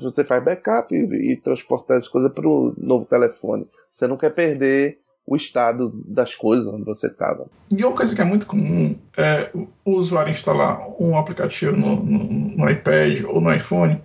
Você 0.00 0.24
faz 0.24 0.42
backup 0.42 0.92
e, 0.92 1.32
e 1.32 1.36
transportar 1.36 1.98
as 1.98 2.08
coisas 2.08 2.32
para 2.32 2.48
o 2.48 2.74
novo 2.76 3.04
telefone. 3.04 3.64
Você 3.92 4.08
não 4.08 4.16
quer 4.16 4.30
perder 4.30 4.98
o 5.28 5.36
estado 5.36 5.92
das 6.06 6.34
coisas 6.34 6.66
onde 6.66 6.84
você 6.84 7.06
estava. 7.06 7.46
E 7.70 7.84
uma 7.84 7.94
coisa 7.94 8.14
que 8.14 8.22
é 8.22 8.24
muito 8.24 8.46
comum 8.46 8.96
é 9.14 9.50
o 9.84 9.92
usuário 9.92 10.30
instalar 10.30 10.80
um 10.98 11.18
aplicativo 11.18 11.76
no, 11.76 11.96
no, 11.96 12.24
no 12.56 12.70
iPad 12.70 13.24
ou 13.26 13.38
no 13.38 13.54
iPhone 13.54 14.00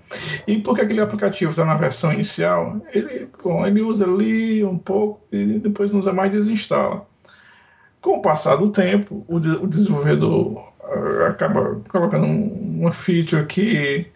e 0.46 0.58
porque 0.58 0.82
aquele 0.82 1.00
aplicativo 1.00 1.52
está 1.52 1.64
na 1.64 1.76
versão 1.76 2.12
inicial, 2.12 2.82
ele, 2.92 3.30
bom, 3.42 3.66
ele 3.66 3.82
usa 3.82 4.04
ali 4.04 4.66
um 4.66 4.78
pouco 4.78 5.22
e 5.32 5.60
depois 5.60 5.94
não 5.94 6.00
usa 6.00 6.12
mais 6.12 6.30
desinstala. 6.30 7.08
Com 8.02 8.18
o 8.18 8.22
passar 8.22 8.58
do 8.58 8.70
tempo, 8.70 9.24
o, 9.26 9.38
o 9.38 9.68
desenvolvedor 9.68 10.74
uh, 10.82 11.24
acaba 11.30 11.80
colocando 11.88 12.26
uma 12.26 12.92
feature 12.92 13.46
que, 13.46 14.08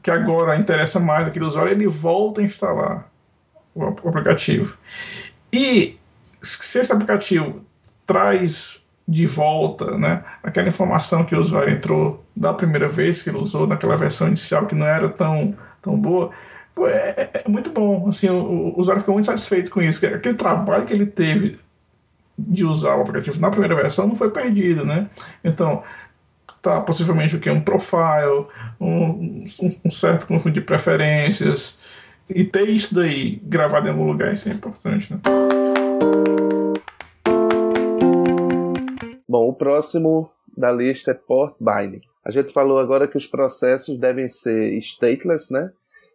que 0.00 0.10
agora 0.10 0.56
interessa 0.56 1.00
mais 1.00 1.26
aquele 1.26 1.46
usuário, 1.46 1.72
ele 1.72 1.88
volta 1.88 2.40
a 2.40 2.44
instalar 2.44 3.10
o 3.74 3.84
aplicativo. 4.08 4.78
E 5.52 5.98
se 6.42 6.78
esse 6.78 6.92
aplicativo 6.92 7.64
traz 8.06 8.82
de 9.06 9.26
volta 9.26 9.98
né, 9.98 10.24
aquela 10.42 10.68
informação 10.68 11.24
que 11.24 11.34
o 11.34 11.40
usuário 11.40 11.72
entrou 11.72 12.24
da 12.34 12.52
primeira 12.52 12.88
vez 12.88 13.22
que 13.22 13.30
ele 13.30 13.38
usou, 13.38 13.66
naquela 13.66 13.96
versão 13.96 14.28
inicial 14.28 14.66
que 14.66 14.74
não 14.74 14.86
era 14.86 15.08
tão, 15.08 15.56
tão 15.80 15.98
boa, 15.98 16.30
é, 16.78 17.30
é, 17.34 17.42
é, 17.44 17.48
muito 17.48 17.70
bom. 17.70 18.08
Assim, 18.08 18.28
o, 18.28 18.74
o, 18.74 18.80
usuário 18.80 19.00
ficou 19.00 19.14
muito 19.14 19.26
satisfeito 19.26 19.70
com 19.70 19.82
isso. 19.82 20.04
Aquele 20.06 20.36
trabalho 20.36 20.86
que 20.86 20.92
ele 20.92 21.06
teve 21.06 21.58
de 22.38 22.64
usar 22.64 22.96
o 22.96 23.02
aplicativo 23.02 23.38
na 23.40 23.50
primeira 23.50 23.76
versão 23.76 24.06
não 24.06 24.14
foi 24.14 24.30
perdido. 24.30 24.84
Né? 24.84 25.08
Então, 25.44 25.82
tá 26.62 26.80
possivelmente 26.80 27.36
o 27.36 27.40
que? 27.40 27.50
Um 27.50 27.60
profile, 27.60 28.46
um, 28.80 29.44
um 29.84 29.90
certo 29.90 30.26
conjunto 30.26 30.52
de 30.52 30.60
preferências. 30.60 31.78
E 32.30 32.44
ter 32.44 32.68
isso 32.68 32.94
daí 32.94 33.42
gravado 33.44 33.86
em 33.86 33.90
algum 33.90 34.06
lugar, 34.06 34.32
isso 34.32 34.48
é 34.48 34.52
importante. 34.52 35.12
Né? 35.12 35.20
Bom, 39.32 39.48
o 39.48 39.54
próximo 39.54 40.30
da 40.54 40.70
lista 40.70 41.12
é 41.12 41.14
port 41.14 41.56
binding. 41.58 42.02
A 42.22 42.30
gente 42.30 42.52
falou 42.52 42.78
agora 42.78 43.08
que 43.08 43.16
os 43.16 43.26
processos 43.26 43.98
devem 43.98 44.28
ser 44.28 44.74
stateless, 44.74 45.50
né? 45.50 45.72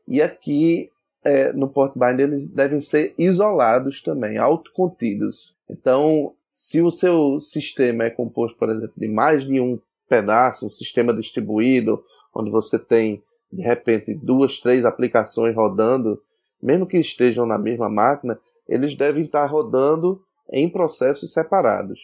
E 0.08 0.22
aqui 0.22 0.88
é, 1.26 1.52
no 1.52 1.68
port 1.68 1.94
binding 1.98 2.22
eles 2.22 2.48
devem 2.50 2.80
ser 2.80 3.16
isolados 3.18 4.04
também, 4.04 4.38
autocontidos. 4.38 5.52
Então, 5.68 6.36
se 6.52 6.80
o 6.80 6.92
seu 6.92 7.40
sistema 7.40 8.04
é 8.04 8.12
composto, 8.12 8.56
por 8.56 8.70
exemplo, 8.70 8.94
de 8.96 9.08
mais 9.08 9.44
de 9.44 9.60
um 9.60 9.80
pedaço, 10.08 10.68
um 10.68 10.70
sistema 10.70 11.12
distribuído, 11.12 12.04
onde 12.36 12.52
você 12.52 12.78
tem 12.78 13.24
de 13.52 13.64
repente 13.64 14.14
duas, 14.14 14.60
três 14.60 14.86
aplicações 14.86 15.56
rodando, 15.56 16.22
mesmo 16.62 16.86
que 16.86 17.00
estejam 17.00 17.48
na 17.48 17.58
mesma 17.58 17.90
máquina, 17.90 18.40
eles 18.70 18.96
devem 18.96 19.26
estar 19.26 19.48
rodando 19.48 20.22
em 20.52 20.70
processos 20.70 21.34
separados. 21.34 22.00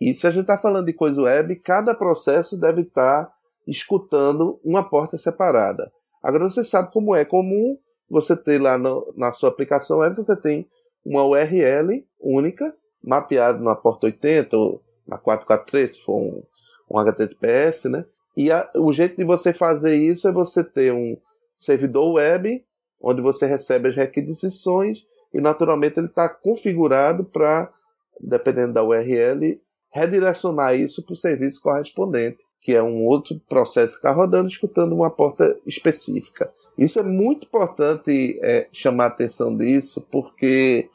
E 0.00 0.14
se 0.14 0.26
a 0.26 0.30
gente 0.30 0.42
está 0.42 0.58
falando 0.58 0.86
de 0.86 0.92
coisa 0.92 1.22
web, 1.22 1.56
cada 1.56 1.94
processo 1.94 2.58
deve 2.58 2.82
estar 2.82 3.32
escutando 3.66 4.60
uma 4.64 4.82
porta 4.82 5.16
separada. 5.16 5.90
Agora 6.22 6.48
você 6.48 6.64
sabe 6.64 6.92
como 6.92 7.14
é 7.14 7.24
comum 7.24 7.78
você 8.08 8.36
ter 8.36 8.60
lá 8.60 8.76
no, 8.76 9.12
na 9.16 9.32
sua 9.32 9.48
aplicação 9.48 9.98
web, 9.98 10.14
você 10.14 10.36
tem 10.36 10.68
uma 11.04 11.24
URL 11.24 12.04
única, 12.20 12.74
mapeada 13.02 13.58
na 13.58 13.74
porta 13.74 14.06
80 14.06 14.56
ou 14.56 14.82
na 15.06 15.18
443, 15.18 15.92
se 15.92 16.02
for 16.02 16.16
um, 16.16 16.42
um 16.90 16.98
HTTPS, 16.98 17.88
né? 17.88 18.04
E 18.36 18.50
a, 18.50 18.68
o 18.76 18.92
jeito 18.92 19.16
de 19.16 19.24
você 19.24 19.52
fazer 19.52 19.94
isso 19.96 20.26
é 20.26 20.32
você 20.32 20.64
ter 20.64 20.92
um 20.92 21.16
servidor 21.58 22.14
web, 22.14 22.64
onde 23.00 23.20
você 23.20 23.46
recebe 23.46 23.88
as 23.88 23.96
requisições, 23.96 25.04
e 25.32 25.40
naturalmente 25.40 25.98
ele 25.98 26.06
está 26.06 26.28
configurado 26.28 27.24
para, 27.24 27.70
dependendo 28.20 28.72
da 28.72 28.82
URL, 28.82 29.60
redirecionar 29.94 30.74
isso 30.74 31.00
para 31.04 31.12
o 31.12 31.16
serviço 31.16 31.62
correspondente, 31.62 32.44
que 32.60 32.74
é 32.74 32.82
um 32.82 33.04
outro 33.04 33.40
processo 33.48 33.92
que 33.92 33.98
está 33.98 34.10
rodando, 34.10 34.48
escutando 34.48 34.92
uma 34.92 35.08
porta 35.08 35.56
específica. 35.64 36.52
Isso 36.76 36.98
é 36.98 37.02
muito 37.04 37.46
importante 37.46 38.36
é, 38.42 38.66
chamar 38.72 39.04
a 39.04 39.06
atenção 39.06 39.56
disso, 39.56 40.04
porque 40.10 40.88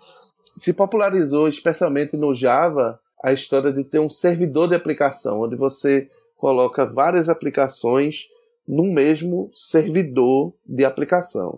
se 0.57 0.73
popularizou, 0.73 1.47
especialmente 1.47 2.17
no 2.17 2.35
Java, 2.35 2.99
a 3.23 3.31
história 3.31 3.71
de 3.71 3.85
ter 3.85 3.99
um 3.99 4.09
servidor 4.09 4.67
de 4.67 4.75
aplicação, 4.75 5.39
onde 5.39 5.55
você 5.55 6.09
coloca 6.35 6.85
várias 6.85 7.29
aplicações 7.29 8.27
no 8.67 8.83
mesmo 8.83 9.49
servidor 9.53 10.51
de 10.65 10.83
aplicação. 10.83 11.57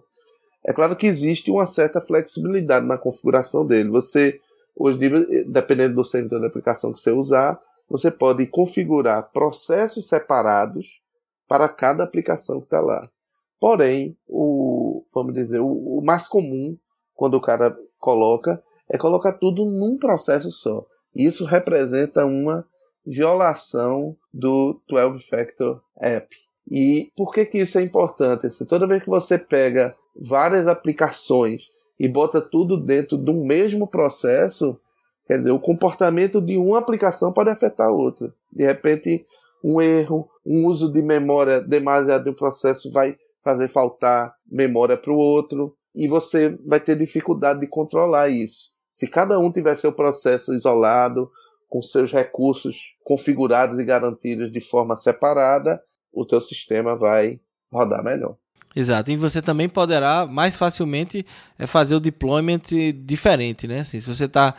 É 0.63 0.71
claro 0.71 0.95
que 0.95 1.07
existe 1.07 1.49
uma 1.49 1.65
certa 1.65 1.99
flexibilidade 1.99 2.85
na 2.85 2.99
configuração 2.99 3.65
dele. 3.65 3.89
Você, 3.89 4.39
hoje, 4.75 4.97
dependendo 5.45 5.95
do 5.95 6.05
servidor 6.05 6.39
de 6.39 6.47
aplicação 6.47 6.93
que 6.93 6.99
você 6.99 7.11
usar, 7.11 7.59
você 7.89 8.09
pode 8.09 8.45
configurar 8.47 9.31
processos 9.31 10.07
separados 10.07 11.01
para 11.47 11.67
cada 11.67 12.03
aplicação 12.03 12.59
que 12.59 12.65
está 12.65 12.79
lá. 12.79 13.09
Porém, 13.59 14.17
o, 14.27 15.05
vamos 15.13 15.33
dizer, 15.33 15.59
o, 15.59 15.99
o 15.99 16.01
mais 16.03 16.27
comum, 16.27 16.77
quando 17.13 17.35
o 17.35 17.41
cara 17.41 17.77
coloca, 17.99 18.63
é 18.89 18.97
colocar 18.97 19.33
tudo 19.33 19.65
num 19.65 19.97
processo 19.97 20.51
só. 20.51 20.85
Isso 21.13 21.45
representa 21.45 22.25
uma 22.25 22.65
violação 23.05 24.15
do 24.33 24.81
12 24.87 25.27
Factor 25.27 25.81
App. 25.99 26.35
E 26.69 27.11
por 27.15 27.33
que, 27.33 27.45
que 27.45 27.59
isso 27.59 27.77
é 27.77 27.81
importante? 27.81 28.47
Assim, 28.47 28.65
toda 28.65 28.87
vez 28.87 29.03
que 29.03 29.09
você 29.09 29.37
pega 29.37 29.95
várias 30.15 30.67
aplicações 30.67 31.61
e 32.01 32.07
bota 32.07 32.41
tudo 32.41 32.77
dentro 32.77 33.15
do 33.15 33.31
mesmo 33.31 33.85
processo, 33.85 34.75
quer 35.27 35.37
dizer, 35.37 35.51
o 35.51 35.59
comportamento 35.59 36.41
de 36.41 36.57
uma 36.57 36.79
aplicação 36.79 37.31
pode 37.31 37.51
afetar 37.51 37.89
a 37.89 37.91
outra. 37.91 38.33
De 38.51 38.65
repente, 38.65 39.23
um 39.63 39.79
erro, 39.79 40.27
um 40.43 40.65
uso 40.65 40.91
de 40.91 40.99
memória 40.99 41.61
demasiado 41.61 42.23
de 42.23 42.31
um 42.31 42.33
processo 42.33 42.91
vai 42.91 43.15
fazer 43.43 43.67
faltar 43.67 44.33
memória 44.51 44.97
para 44.97 45.13
o 45.13 45.15
outro, 45.15 45.75
e 45.93 46.07
você 46.07 46.57
vai 46.65 46.79
ter 46.79 46.97
dificuldade 46.97 47.59
de 47.59 47.67
controlar 47.67 48.29
isso. 48.29 48.71
Se 48.91 49.05
cada 49.05 49.37
um 49.37 49.51
tiver 49.51 49.77
seu 49.77 49.93
processo 49.93 50.55
isolado, 50.55 51.29
com 51.69 51.83
seus 51.83 52.11
recursos 52.11 52.75
configurados 53.03 53.79
e 53.79 53.85
garantidos 53.85 54.51
de 54.51 54.59
forma 54.59 54.97
separada, 54.97 55.79
o 56.11 56.25
teu 56.25 56.41
sistema 56.41 56.95
vai 56.95 57.39
rodar 57.71 58.03
melhor. 58.03 58.35
Exato, 58.75 59.11
e 59.11 59.17
você 59.17 59.41
também 59.41 59.67
poderá 59.67 60.25
mais 60.25 60.55
facilmente 60.55 61.25
eh, 61.59 61.67
fazer 61.67 61.95
o 61.95 61.99
deployment 61.99 62.61
diferente, 63.03 63.67
né? 63.67 63.79
Assim, 63.79 63.99
se 63.99 64.07
você 64.07 64.25
está 64.25 64.53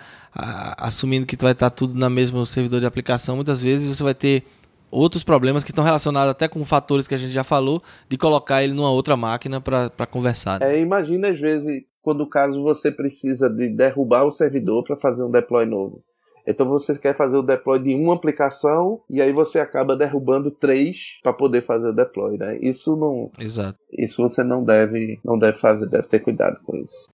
assumindo 0.79 1.27
que 1.27 1.37
vai 1.37 1.53
estar 1.53 1.71
tá 1.71 1.75
tudo 1.75 1.95
no 1.95 2.11
mesmo 2.11 2.45
servidor 2.45 2.81
de 2.81 2.87
aplicação, 2.87 3.37
muitas 3.37 3.61
vezes 3.61 3.87
você 3.87 4.03
vai 4.03 4.15
ter 4.15 4.45
outros 4.91 5.25
problemas 5.25 5.65
que 5.65 5.71
estão 5.71 5.83
relacionados 5.83 6.31
até 6.31 6.47
com 6.47 6.63
fatores 6.65 7.09
que 7.09 7.15
a 7.15 7.19
gente 7.19 7.33
já 7.33 7.43
falou, 7.43 7.83
de 8.09 8.19
colocar 8.19 8.63
ele 8.63 8.75
numa 8.75 8.91
outra 8.91 9.17
máquina 9.17 9.61
para 9.61 10.07
conversar. 10.07 10.61
Né? 10.61 10.77
É, 10.77 10.81
imagina 10.81 11.29
às 11.29 11.41
vezes 11.41 11.85
quando 12.03 12.29
caso 12.29 12.63
você 12.63 12.91
precisa 12.91 13.49
de 13.49 13.69
derrubar 13.69 14.25
o 14.25 14.33
servidor 14.33 14.85
para 14.85 14.97
fazer 14.97 15.23
um 15.23 15.31
deploy 15.31 15.65
novo. 15.65 16.03
Então 16.47 16.69
você 16.69 16.99
quer 16.99 17.15
fazer 17.15 17.37
o 17.37 17.43
deploy 17.43 17.79
de 17.79 17.95
uma 17.95 18.15
aplicação 18.15 19.01
e 19.09 19.23
aí 19.23 19.33
você 19.33 19.61
acaba 19.61 19.97
derrubando 19.97 20.51
três 20.51 21.19
para 21.23 21.33
poder 21.33 21.63
fazer 21.63 21.89
o 21.89 21.95
deploy, 21.95 22.37
né? 22.37 22.59
Isso 22.61 22.97
não. 22.97 23.31
Exato. 23.39 23.79
Isso 23.93 24.21
você 24.23 24.43
não 24.43 24.65
deve, 24.65 25.21
não 25.25 25.39
deve 25.39 25.59
fazer, 25.59 25.87
deve 25.87 26.09
ter 26.09 26.21
cuidado 26.21 26.59
com 26.65 26.77
isso. 26.77 27.11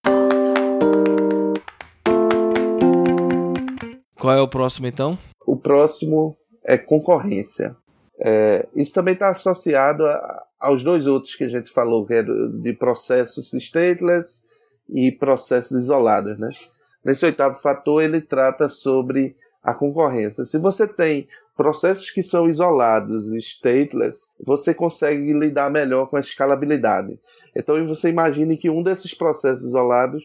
Qual 4.18 4.34
é 4.34 4.40
o 4.40 4.48
próximo 4.48 4.86
então? 4.86 5.18
O 5.46 5.56
próximo 5.56 6.36
é 6.64 6.76
concorrência. 6.76 7.76
É, 8.20 8.66
isso 8.74 8.92
também 8.92 9.14
está 9.14 9.30
associado 9.30 10.04
a, 10.04 10.44
aos 10.58 10.82
dois 10.82 11.06
outros 11.06 11.36
que 11.36 11.44
a 11.44 11.48
gente 11.48 11.70
falou, 11.70 12.04
que 12.04 12.14
é 12.14 12.22
de 12.22 12.72
processos 12.72 13.52
stateless 13.52 14.42
e 14.88 15.12
processos 15.12 15.82
isolados. 15.82 16.38
Né? 16.38 16.48
Nesse 17.08 17.24
oitavo 17.24 17.54
fator, 17.58 18.02
ele 18.02 18.20
trata 18.20 18.68
sobre 18.68 19.34
a 19.62 19.72
concorrência. 19.72 20.44
Se 20.44 20.58
você 20.58 20.86
tem 20.86 21.26
processos 21.56 22.10
que 22.10 22.22
são 22.22 22.50
isolados, 22.50 23.24
stateless, 23.46 24.26
você 24.38 24.74
consegue 24.74 25.32
lidar 25.32 25.70
melhor 25.70 26.10
com 26.10 26.18
a 26.18 26.20
escalabilidade. 26.20 27.18
Então 27.56 27.82
você 27.86 28.10
imagine 28.10 28.58
que 28.58 28.68
um 28.68 28.82
desses 28.82 29.14
processos 29.14 29.64
isolados, 29.64 30.22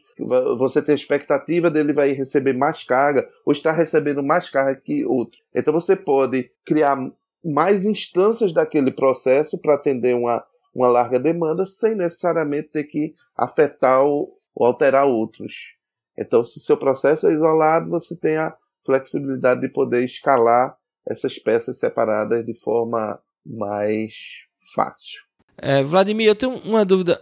você 0.57 0.81
tem 0.81 0.91
a 0.91 0.97
expectativa 0.97 1.71
dele 1.71 1.93
vai 1.93 2.11
receber 2.11 2.51
mais 2.51 2.83
carga 2.83 3.29
ou 3.45 3.53
está 3.53 3.71
recebendo 3.71 4.21
mais 4.21 4.49
carga 4.49 4.75
que 4.75 5.05
outro. 5.05 5.39
Então 5.55 5.73
você 5.73 5.95
pode 5.95 6.51
criar 6.65 6.97
mais 7.41 7.85
instâncias 7.85 8.53
daquele 8.53 8.91
processo 8.91 9.57
para 9.57 9.75
atender 9.75 10.17
uma, 10.17 10.43
uma 10.75 10.89
larga 10.89 11.17
demanda 11.17 11.65
sem 11.65 11.95
necessariamente 11.95 12.67
ter 12.73 12.83
que 12.83 13.15
afetar 13.37 14.03
ou, 14.03 14.37
ou 14.53 14.67
alterar 14.67 15.07
outros. 15.07 15.72
Então, 16.17 16.43
se 16.43 16.59
seu 16.59 16.77
processo 16.77 17.27
é 17.27 17.33
isolado, 17.33 17.89
você 17.89 18.15
tem 18.15 18.37
a 18.37 18.55
flexibilidade 18.85 19.61
de 19.61 19.69
poder 19.69 20.03
escalar 20.03 20.75
essas 21.07 21.37
peças 21.39 21.79
separadas 21.79 22.45
de 22.45 22.53
forma 22.53 23.19
mais 23.45 24.13
fácil. 24.73 25.21
É, 25.57 25.83
Vladimir, 25.83 26.27
eu 26.27 26.35
tenho 26.35 26.55
uma 26.65 26.85
dúvida 26.85 27.21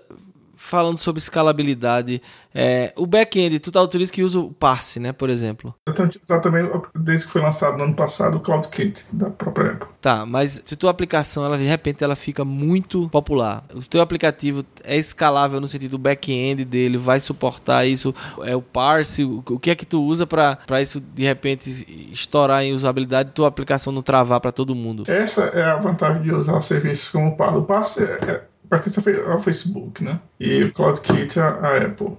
falando 0.61 0.97
sobre 0.97 1.19
escalabilidade. 1.19 2.21
É, 2.53 2.93
o 2.95 3.07
back-end, 3.07 3.59
tu 3.59 3.71
tá 3.71 3.79
autoriza 3.79 4.11
que 4.11 4.23
usa 4.23 4.39
o 4.39 4.51
parse, 4.51 4.99
né, 4.99 5.11
por 5.11 5.29
exemplo? 5.29 5.73
Eu 5.87 5.93
tenho 5.93 6.07
utilizado 6.07 6.43
também, 6.43 6.69
desde 6.95 7.25
que 7.25 7.31
foi 7.31 7.41
lançado 7.41 7.77
no 7.77 7.83
ano 7.83 7.95
passado, 7.95 8.37
o 8.37 8.39
CloudKit, 8.39 9.05
da 9.11 9.31
própria 9.31 9.71
Apple. 9.71 9.87
Tá, 9.99 10.25
mas 10.25 10.61
se 10.63 10.75
tua 10.75 10.91
aplicação, 10.91 11.43
ela, 11.43 11.57
de 11.57 11.65
repente, 11.65 12.03
ela 12.03 12.15
fica 12.15 12.45
muito 12.45 13.09
popular, 13.09 13.63
o 13.73 13.81
teu 13.81 14.01
aplicativo 14.01 14.63
é 14.83 14.97
escalável 14.97 15.59
no 15.59 15.67
sentido 15.67 15.91
do 15.91 15.97
back-end 15.97 16.63
dele, 16.63 16.97
vai 16.97 17.19
suportar 17.19 17.85
isso, 17.85 18.13
é 18.43 18.55
o 18.55 18.61
parse, 18.61 19.23
o, 19.23 19.43
o 19.49 19.59
que 19.59 19.71
é 19.71 19.75
que 19.75 19.85
tu 19.85 20.03
usa 20.03 20.27
para 20.27 20.81
isso, 20.81 21.01
de 21.01 21.23
repente, 21.23 21.69
estourar 22.11 22.63
em 22.63 22.73
usabilidade 22.73 23.29
e 23.29 23.33
tua 23.33 23.47
aplicação 23.47 23.91
não 23.91 24.01
travar 24.01 24.39
para 24.39 24.51
todo 24.51 24.75
mundo? 24.75 25.03
Essa 25.07 25.45
é 25.45 25.63
a 25.63 25.77
vantagem 25.77 26.21
de 26.21 26.31
usar 26.31 26.61
serviços 26.61 27.09
como 27.09 27.29
o 27.29 27.35
parse. 27.35 27.57
O 27.57 27.63
parse 27.63 28.03
é, 28.03 28.19
é 28.29 28.50
pertence 28.71 29.21
ao 29.27 29.39
Facebook, 29.39 30.01
né? 30.01 30.19
E 30.39 30.63
o 30.63 30.71
CloudKit 30.71 31.39
a, 31.39 31.85
Apple. 31.85 32.17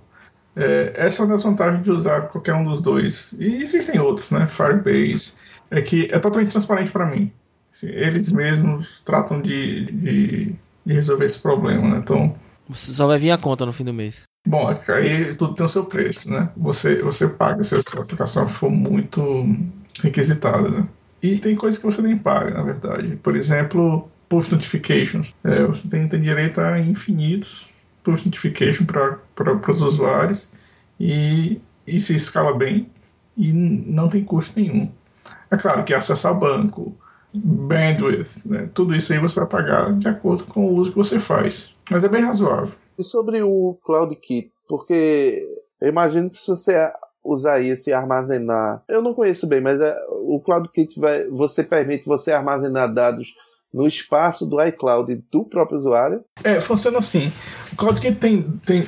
É, 0.55 0.93
essa 0.97 1.23
é 1.23 1.25
uma 1.25 1.33
das 1.33 1.43
vantagens 1.43 1.83
de 1.83 1.91
usar 1.91 2.29
qualquer 2.29 2.55
um 2.55 2.65
dos 2.65 2.83
dois. 2.83 3.35
E 3.39 3.63
existem 3.63 3.99
outros, 3.99 4.31
né? 4.31 4.47
Firebase. 4.47 5.37
É 5.71 5.81
que 5.81 6.05
é 6.13 6.19
totalmente 6.19 6.51
transparente 6.51 6.93
para 6.93 7.07
mim. 7.07 7.33
Assim, 7.73 7.89
eles 7.89 8.31
mesmos 8.31 9.01
tratam 9.01 9.41
de, 9.41 9.87
de, 9.87 10.55
de, 10.85 10.93
resolver 10.93 11.25
esse 11.25 11.39
problema, 11.39 11.89
né? 11.89 11.99
Então. 11.99 12.37
Você 12.69 12.93
só 12.93 13.07
vai 13.07 13.19
vir 13.19 13.31
a 13.31 13.39
conta 13.39 13.65
no 13.65 13.73
fim 13.73 13.85
do 13.85 13.95
mês. 13.95 14.25
Bom, 14.47 14.71
é 14.71 14.93
aí 14.93 15.35
tudo 15.35 15.55
tem 15.55 15.65
o 15.65 15.69
seu 15.69 15.87
preço, 15.87 16.31
né? 16.31 16.51
Você, 16.55 17.01
você 17.01 17.29
paga 17.29 17.65
se 17.65 17.75
a 17.75 17.83
sua 17.83 18.03
aplicação 18.03 18.47
for 18.47 18.71
muito 18.71 19.47
requisitada, 20.03 20.69
né? 20.69 20.87
E 21.23 21.39
tem 21.39 21.57
coisas 21.57 21.81
que 21.81 21.87
você 21.87 22.03
nem 22.03 22.19
paga, 22.19 22.51
na 22.51 22.63
verdade. 22.63 23.17
Por 23.23 23.37
exemplo, 23.37 24.11
push 24.33 24.51
notifications. 24.51 25.35
É, 25.45 25.63
você 25.67 25.91
tem, 25.91 26.09
tem 26.09 26.23
direito 26.23 26.59
a 26.59 26.81
infinitos 26.81 27.71
push 28.03 28.25
notification 28.25 28.87
para 28.87 29.71
os 29.71 29.83
usuários 29.83 30.51
e, 30.99 31.61
e 31.87 32.01
se 32.01 32.17
escala 32.17 32.57
bem 32.57 32.91
e 33.37 33.53
não 33.53 34.09
tem 34.09 34.25
custo 34.25 34.59
nenhum. 34.59 34.91
É 35.51 35.57
claro 35.59 35.85
que 35.85 35.93
acessar 35.93 36.35
banco, 36.35 36.97
bandwidth, 37.33 38.41
né, 38.45 38.71
tudo 38.73 38.97
isso 38.97 39.13
aí 39.13 39.19
você 39.19 39.39
vai 39.39 39.49
pagar 39.49 39.93
de 39.93 40.09
acordo 40.09 40.45
com 40.45 40.67
o 40.67 40.75
uso 40.77 40.91
que 40.91 40.97
você 40.97 41.21
faz. 41.21 41.77
Mas 41.91 42.03
é 42.03 42.09
bem 42.09 42.25
razoável. 42.25 42.75
E 42.99 43.05
sobre 43.05 43.43
o 43.43 43.79
CloudKit? 43.85 44.51
Porque 44.67 45.47
eu 45.79 45.91
imagino 45.91 46.31
que 46.31 46.39
se 46.39 46.51
você 46.51 46.91
usar 47.23 47.61
isso 47.61 47.89
e 47.89 47.93
armazenar. 47.93 48.83
Eu 48.89 49.03
não 49.03 49.15
conheço 49.15 49.47
bem, 49.47 49.61
mas 49.61 49.79
é, 49.79 49.95
o 50.09 50.41
CloudKit 50.41 50.99
vai, 50.99 51.29
você 51.29 51.63
permite 51.63 52.07
você 52.07 52.33
armazenar 52.33 52.93
dados 52.93 53.29
no 53.73 53.87
espaço 53.87 54.45
do 54.45 54.63
iCloud 54.63 55.23
do 55.31 55.45
próprio 55.45 55.79
usuário? 55.79 56.25
É, 56.45 56.61
funciona 56.61 56.99
assim. 56.99 57.33
O 57.73 57.77
Cloud 57.77 58.01
tem, 58.17 58.43
tem 58.67 58.87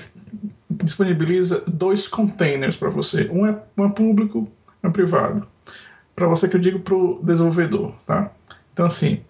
disponibiliza 0.70 1.62
dois 1.66 2.06
containers 2.06 2.76
para 2.76 2.90
você. 2.90 3.28
Um 3.30 3.46
é, 3.46 3.58
um 3.76 3.86
é 3.86 3.88
público, 3.90 4.48
um 4.82 4.88
é 4.88 4.90
privado. 4.90 5.46
Para 6.14 6.28
você 6.28 6.48
que 6.48 6.56
eu 6.56 6.60
digo 6.60 6.80
para 6.80 6.94
o 6.94 7.20
desenvolvedor, 7.22 7.94
tá? 8.06 8.30
Então 8.72 8.86
assim, 8.86 9.22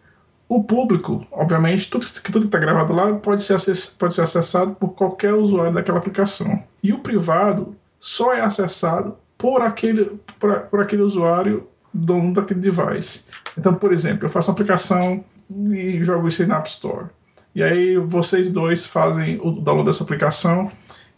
o 0.48 0.62
público, 0.62 1.26
obviamente, 1.32 1.88
tudo 1.88 2.06
que 2.06 2.32
tudo 2.32 2.46
está 2.46 2.58
gravado 2.58 2.92
lá 2.92 3.14
pode 3.14 3.42
ser, 3.42 3.56
pode 3.98 4.14
ser 4.14 4.22
acessado 4.22 4.74
por 4.74 4.90
qualquer 4.90 5.32
usuário 5.32 5.72
daquela 5.72 5.98
aplicação. 5.98 6.62
E 6.82 6.92
o 6.92 6.98
privado 6.98 7.74
só 7.98 8.34
é 8.34 8.40
acessado 8.40 9.16
por 9.38 9.62
aquele, 9.62 10.18
por, 10.38 10.66
por 10.66 10.80
aquele 10.80 11.02
usuário 11.02 11.66
dono 11.92 12.34
daquele 12.34 12.60
device. 12.60 13.24
Então, 13.56 13.74
por 13.74 13.92
exemplo, 13.92 14.26
eu 14.26 14.28
faço 14.28 14.50
uma 14.50 14.54
aplicação 14.54 15.24
e 15.50 16.02
jogo 16.02 16.28
isso 16.28 16.46
na 16.46 16.58
App 16.58 16.68
Store. 16.68 17.06
E 17.54 17.62
aí 17.62 17.96
vocês 17.96 18.50
dois 18.50 18.84
fazem 18.84 19.38
o 19.40 19.52
download 19.52 19.86
dessa 19.86 20.02
aplicação 20.02 20.70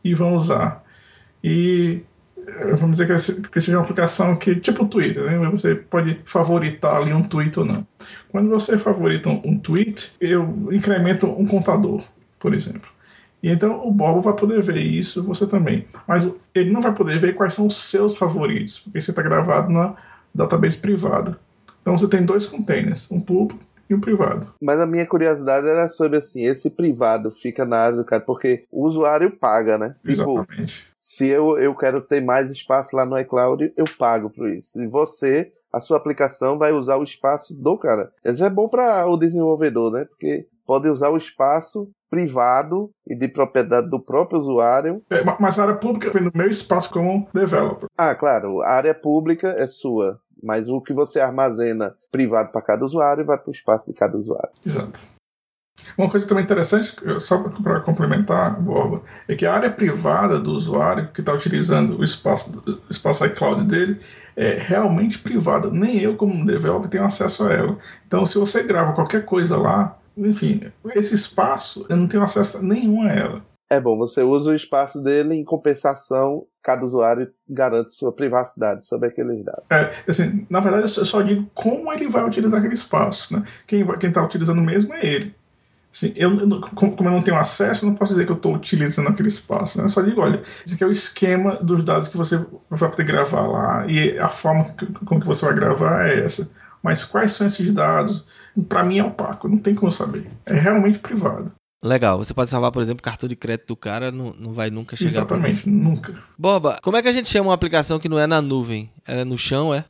e 0.05 0.15
vão 0.15 0.35
usar. 0.37 0.85
E 1.43 2.03
eh, 2.47 2.75
vamos 2.75 2.99
dizer 2.99 3.07
que 3.51 3.61
seja 3.61 3.79
uma 3.79 3.85
aplicação 3.85 4.37
que, 4.37 4.57
tipo 4.57 4.85
o 4.85 4.89
Twitter, 4.89 5.25
né? 5.25 5.49
você 5.49 5.75
pode 5.75 6.21
favoritar 6.25 6.97
ali 6.97 7.13
um 7.13 7.23
tweet 7.23 7.59
ou 7.59 7.65
não. 7.65 7.87
Quando 8.29 8.51
você 8.51 8.77
favorita 8.79 9.31
um 9.31 9.59
tweet, 9.59 10.15
eu 10.21 10.69
incremento 10.73 11.27
um 11.27 11.47
contador, 11.47 12.05
por 12.39 12.55
exemplo. 12.55 12.91
E 13.43 13.51
então 13.51 13.87
o 13.87 13.91
Bob 13.91 14.23
vai 14.23 14.35
poder 14.35 14.63
ver 14.63 14.79
isso, 14.79 15.23
você 15.23 15.47
também. 15.47 15.87
Mas 16.07 16.29
ele 16.55 16.71
não 16.71 16.83
vai 16.83 16.93
poder 16.93 17.19
ver 17.19 17.35
quais 17.35 17.55
são 17.55 17.67
os 17.67 17.77
seus 17.77 18.17
favoritos, 18.17 18.81
porque 18.81 19.01
você 19.01 19.11
está 19.11 19.23
gravado 19.23 19.73
na 19.73 19.95
database 20.35 20.79
privada. 20.79 21.39
Então 21.81 21.97
você 21.97 22.09
tem 22.09 22.25
dois 22.25 22.47
containers, 22.47 23.11
um 23.11 23.21
público 23.21 23.65
e 23.89 23.95
um 23.95 24.01
privado. 24.01 24.55
Mas 24.61 24.81
a 24.81 24.87
minha 24.87 25.07
curiosidade 25.07 25.67
era 25.67 25.89
sobre 25.89 26.19
assim, 26.19 26.47
esse 26.47 26.71
privado 26.71 27.31
fica 27.31 27.65
na 27.65 27.79
área 27.79 27.97
do 27.99 28.05
cara, 28.05 28.23
porque 28.23 28.65
o 28.71 28.87
usuário 28.87 29.31
paga, 29.31 29.79
né? 29.79 29.95
Tipo, 30.05 30.41
Exatamente. 30.41 30.75
Tipo, 30.75 30.97
se 30.99 31.27
eu, 31.29 31.59
eu 31.59 31.75
quero 31.75 32.01
ter 32.01 32.21
mais 32.21 32.51
espaço 32.51 32.97
lá 32.97 33.07
no 33.07 33.19
iCloud, 33.19 33.73
eu 33.77 33.85
pago 33.99 34.29
por 34.29 34.49
isso. 34.49 34.81
E 34.83 34.87
você, 34.87 35.53
a 35.73 35.79
sua 35.81 35.97
aplicação 35.97 36.59
vai 36.59 36.73
usar 36.73 36.97
o 36.97 37.05
espaço 37.05 37.55
do 37.55 37.79
cara. 37.79 38.11
Isso 38.25 38.45
é 38.45 38.51
bom 38.51 38.69
para 38.69 39.07
o 39.07 39.17
desenvolvedor, 39.17 39.93
né? 39.93 40.05
Porque 40.05 40.47
pode 40.67 40.89
usar 40.89 41.11
o 41.11 41.17
espaço 41.17 41.89
privado 42.11 42.91
e 43.07 43.15
de 43.15 43.29
propriedade 43.29 43.89
do 43.89 44.01
próprio 44.01 44.39
usuário. 44.39 45.03
É, 45.11 45.23
mas 45.41 45.59
a 45.59 45.63
área 45.63 45.75
pública 45.77 46.11
vem 46.11 46.25
do 46.25 46.33
meu 46.35 46.49
espaço 46.49 46.91
como 46.93 47.29
developer. 47.33 47.89
Ah, 47.97 48.15
claro, 48.15 48.63
a 48.63 48.71
área 48.71 48.95
pública 48.95 49.55
é 49.57 49.67
sua, 49.67 50.19
mas 50.43 50.69
o 50.69 50.81
que 50.81 50.93
você 50.93 51.21
armazena 51.21 51.95
privado 52.11 52.51
para 52.53 52.63
cada 52.63 52.85
usuário 52.85 53.25
vai 53.25 53.39
para 53.39 53.51
o 53.51 53.55
espaço 53.55 53.87
de 53.87 53.99
cada 53.99 54.17
usuário. 54.17 54.51
Exato. 54.65 55.01
Uma 55.97 56.11
coisa 56.11 56.27
também 56.27 56.45
interessante, 56.45 56.97
só 57.21 57.39
para 57.39 57.81
complementar, 57.81 58.61
Borba, 58.61 59.03
é 59.29 59.35
que 59.35 59.47
a 59.47 59.55
área 59.55 59.71
privada 59.71 60.41
do 60.41 60.53
usuário 60.53 61.09
que 61.13 61.21
está 61.21 61.33
utilizando 61.33 61.99
o 61.99 62.05
espaço, 62.05 62.63
o 62.67 62.91
espaço 62.91 63.25
iCloud 63.27 63.65
dele 63.65 64.01
é 64.35 64.55
realmente 64.55 65.19
privada. 65.19 65.71
Nem 65.71 65.99
eu, 66.01 66.17
como 66.17 66.47
developer, 66.47 66.89
tenho 66.89 67.05
acesso 67.05 67.47
a 67.47 67.53
ela. 67.53 67.79
Então, 68.07 68.25
se 68.27 68.39
você 68.39 68.63
grava 68.63 68.95
qualquer 68.95 69.25
coisa 69.25 69.57
lá, 69.57 69.99
enfim, 70.17 70.63
esse 70.95 71.15
espaço 71.15 71.87
eu 71.89 71.97
não 71.97 72.09
tenho 72.09 72.23
acesso 72.23 72.65
nenhum 72.65 73.03
a 73.03 73.13
ela. 73.13 73.43
É 73.69 73.81
bom, 73.81 73.99
você 73.99 74.23
usa 74.23 74.53
o 74.53 74.55
espaço 74.55 75.01
dele 75.01 75.35
em 75.35 75.45
compensação, 75.45 76.47
cada 76.63 76.85
usuário 76.85 77.29
garante 77.49 77.93
sua 77.93 78.13
privacidade 78.13 78.87
sobre 78.87 79.09
aqueles 79.09 79.45
dados. 79.45 79.65
É, 79.71 79.93
assim, 80.09 80.47
na 80.49 80.61
verdade 80.61 80.85
eu 80.85 81.05
só 81.05 81.21
digo 81.21 81.51
como 81.53 81.93
ele 81.93 82.09
vai 82.09 82.25
utilizar 82.25 82.61
aquele 82.61 82.75
espaço, 82.75 83.37
né? 83.37 83.45
Quem 83.67 83.85
está 84.05 84.25
utilizando 84.25 84.61
mesmo 84.61 84.95
é 84.95 85.05
ele. 85.05 85.35
Assim, 85.93 86.13
eu, 86.15 86.31
como 86.75 86.95
eu 87.01 87.11
não 87.11 87.23
tenho 87.23 87.39
acesso, 87.39 87.87
não 87.87 87.95
posso 87.95 88.13
dizer 88.13 88.27
que 88.27 88.33
eu 88.33 88.37
estou 88.37 88.55
utilizando 88.55 89.09
aquele 89.09 89.29
espaço. 89.29 89.79
Né? 89.79 89.85
Eu 89.85 89.89
só 89.89 90.03
digo, 90.03 90.21
olha, 90.21 90.43
esse 90.65 90.75
aqui 90.75 90.85
é 90.85 90.87
o 90.87 90.93
esquema 90.93 91.57
dos 91.57 91.83
dados 91.83 92.07
que 92.07 92.17
você 92.17 92.45
vai 92.69 92.91
poder 92.91 93.05
gravar 93.05 93.47
lá 93.47 93.87
e 93.87 94.17
a 94.19 94.29
forma 94.29 94.75
como 95.07 95.21
que 95.21 95.27
você 95.27 95.47
vai 95.47 95.55
gravar 95.55 96.07
é 96.07 96.25
essa. 96.25 96.51
Mas 96.83 97.03
quais 97.03 97.33
são 97.33 97.47
esses 97.47 97.73
dados? 97.73 98.27
Para 98.69 98.85
mim 98.85 98.99
é 98.99 99.05
opaco, 99.05 99.49
não 99.49 99.59
tem 99.59 99.75
como 99.75 99.91
saber. 99.91 100.31
É 100.45 100.55
realmente 100.55 100.99
privado. 100.99 101.51
Legal, 101.87 102.19
você 102.19 102.35
pode 102.35 102.51
salvar, 102.51 102.73
por 102.73 102.83
exemplo, 102.83 103.01
o 103.01 103.05
cartão 103.05 103.29
de 103.29 103.37
crédito 103.37 103.69
do 103.69 103.77
cara, 103.77 104.11
não, 104.11 104.35
não 104.39 104.53
vai 104.53 104.71
nunca 104.71 104.97
chegar 104.97 105.11
Exatamente, 105.11 105.69
nunca. 105.69 106.21
Boba, 106.37 106.81
como 106.83 106.97
é 106.97 107.03
que 107.03 107.09
a 107.09 107.13
gente 107.13 107.29
chama 107.29 107.51
uma 107.51 107.55
aplicação 107.55 108.01
que 108.01 108.09
não 108.09 108.19
é 108.19 108.27
na 108.27 108.43
nuvem? 108.43 108.91
É 109.07 109.25
no 109.25 109.39
chão, 109.39 109.73
é? 109.73 109.85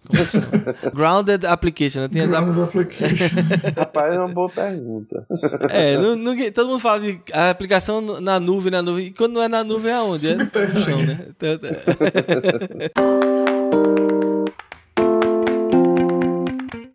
Grounded 0.94 1.46
Application, 1.46 2.00
né? 2.00 2.08
Tem 2.08 2.28
Grounded 2.28 2.64
Application. 2.64 3.34
Rapaz, 3.78 4.14
é 4.14 4.18
uma 4.18 4.28
boa 4.28 4.50
pergunta. 4.50 5.26
É, 5.70 5.96
no, 5.96 6.14
no, 6.14 6.52
todo 6.52 6.68
mundo 6.68 6.80
fala 6.80 7.00
de 7.00 7.18
a 7.32 7.48
aplicação 7.48 8.02
na 8.20 8.38
nuvem, 8.38 8.70
na 8.70 8.82
nuvem, 8.82 9.06
e 9.06 9.10
quando 9.12 9.32
não 9.32 9.42
é 9.42 9.48
na 9.48 9.64
nuvem 9.64 9.90
é 9.90 10.00
onde? 10.00 10.32
É 10.32 10.36
no 10.36 10.80
chão, 10.80 11.02
né? 11.02 11.28
Então, 11.30 11.48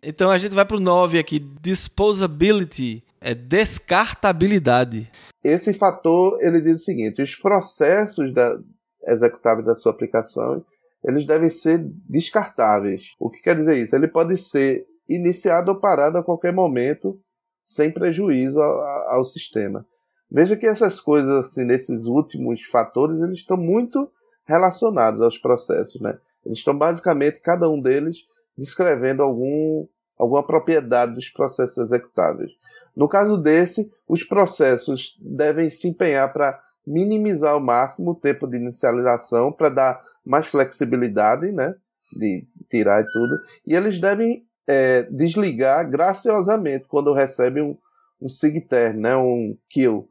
então 0.00 0.30
a 0.30 0.38
gente 0.38 0.54
vai 0.54 0.64
pro 0.64 0.78
9 0.78 1.18
aqui, 1.18 1.40
Disposability 1.60 3.02
é 3.22 3.34
descartabilidade. 3.34 5.10
Esse 5.42 5.72
fator, 5.72 6.38
ele 6.40 6.60
diz 6.60 6.80
o 6.82 6.84
seguinte, 6.84 7.22
os 7.22 7.34
processos 7.34 8.32
da, 8.32 8.58
executáveis 9.06 9.66
da 9.66 9.74
sua 9.74 9.92
aplicação, 9.92 10.64
eles 11.04 11.26
devem 11.26 11.48
ser 11.48 11.78
descartáveis. 12.08 13.02
O 13.18 13.28
que 13.30 13.42
quer 13.42 13.56
dizer 13.56 13.76
isso? 13.76 13.94
Ele 13.94 14.08
pode 14.08 14.36
ser 14.38 14.86
iniciado 15.08 15.72
ou 15.72 15.80
parado 15.80 16.18
a 16.18 16.22
qualquer 16.22 16.52
momento, 16.52 17.18
sem 17.64 17.90
prejuízo 17.90 18.60
ao, 18.60 18.80
ao 19.16 19.24
sistema. 19.24 19.84
Veja 20.30 20.56
que 20.56 20.66
essas 20.66 21.00
coisas, 21.00 21.30
assim, 21.44 21.64
nesses 21.64 22.06
últimos 22.06 22.62
fatores, 22.62 23.20
eles 23.20 23.38
estão 23.38 23.56
muito 23.56 24.10
relacionados 24.46 25.20
aos 25.20 25.36
processos, 25.38 26.00
né? 26.00 26.18
Eles 26.44 26.58
estão 26.58 26.76
basicamente, 26.76 27.40
cada 27.40 27.68
um 27.68 27.80
deles, 27.80 28.18
descrevendo 28.56 29.22
algum, 29.22 29.86
alguma 30.22 30.46
propriedade 30.46 31.14
dos 31.14 31.28
processos 31.28 31.78
executáveis. 31.78 32.52
No 32.96 33.08
caso 33.08 33.36
desse, 33.36 33.90
os 34.06 34.22
processos 34.22 35.16
devem 35.20 35.68
se 35.68 35.88
empenhar 35.88 36.32
para 36.32 36.60
minimizar 36.86 37.52
ao 37.52 37.60
máximo 37.60 38.12
o 38.12 38.14
tempo 38.14 38.46
de 38.46 38.56
inicialização 38.56 39.50
para 39.50 39.68
dar 39.68 40.04
mais 40.24 40.46
flexibilidade, 40.46 41.50
né? 41.50 41.74
De 42.12 42.46
tirar 42.70 43.02
e 43.02 43.06
tudo. 43.12 43.36
E 43.66 43.74
eles 43.74 44.00
devem 44.00 44.46
é, 44.66 45.02
desligar 45.10 45.90
graciosamente 45.90 46.86
quando 46.86 47.12
recebem 47.12 47.62
um, 47.62 47.76
um 48.20 48.28
sigterm, 48.28 49.00
né? 49.00 49.16
Um 49.16 49.56
kill. 49.68 50.08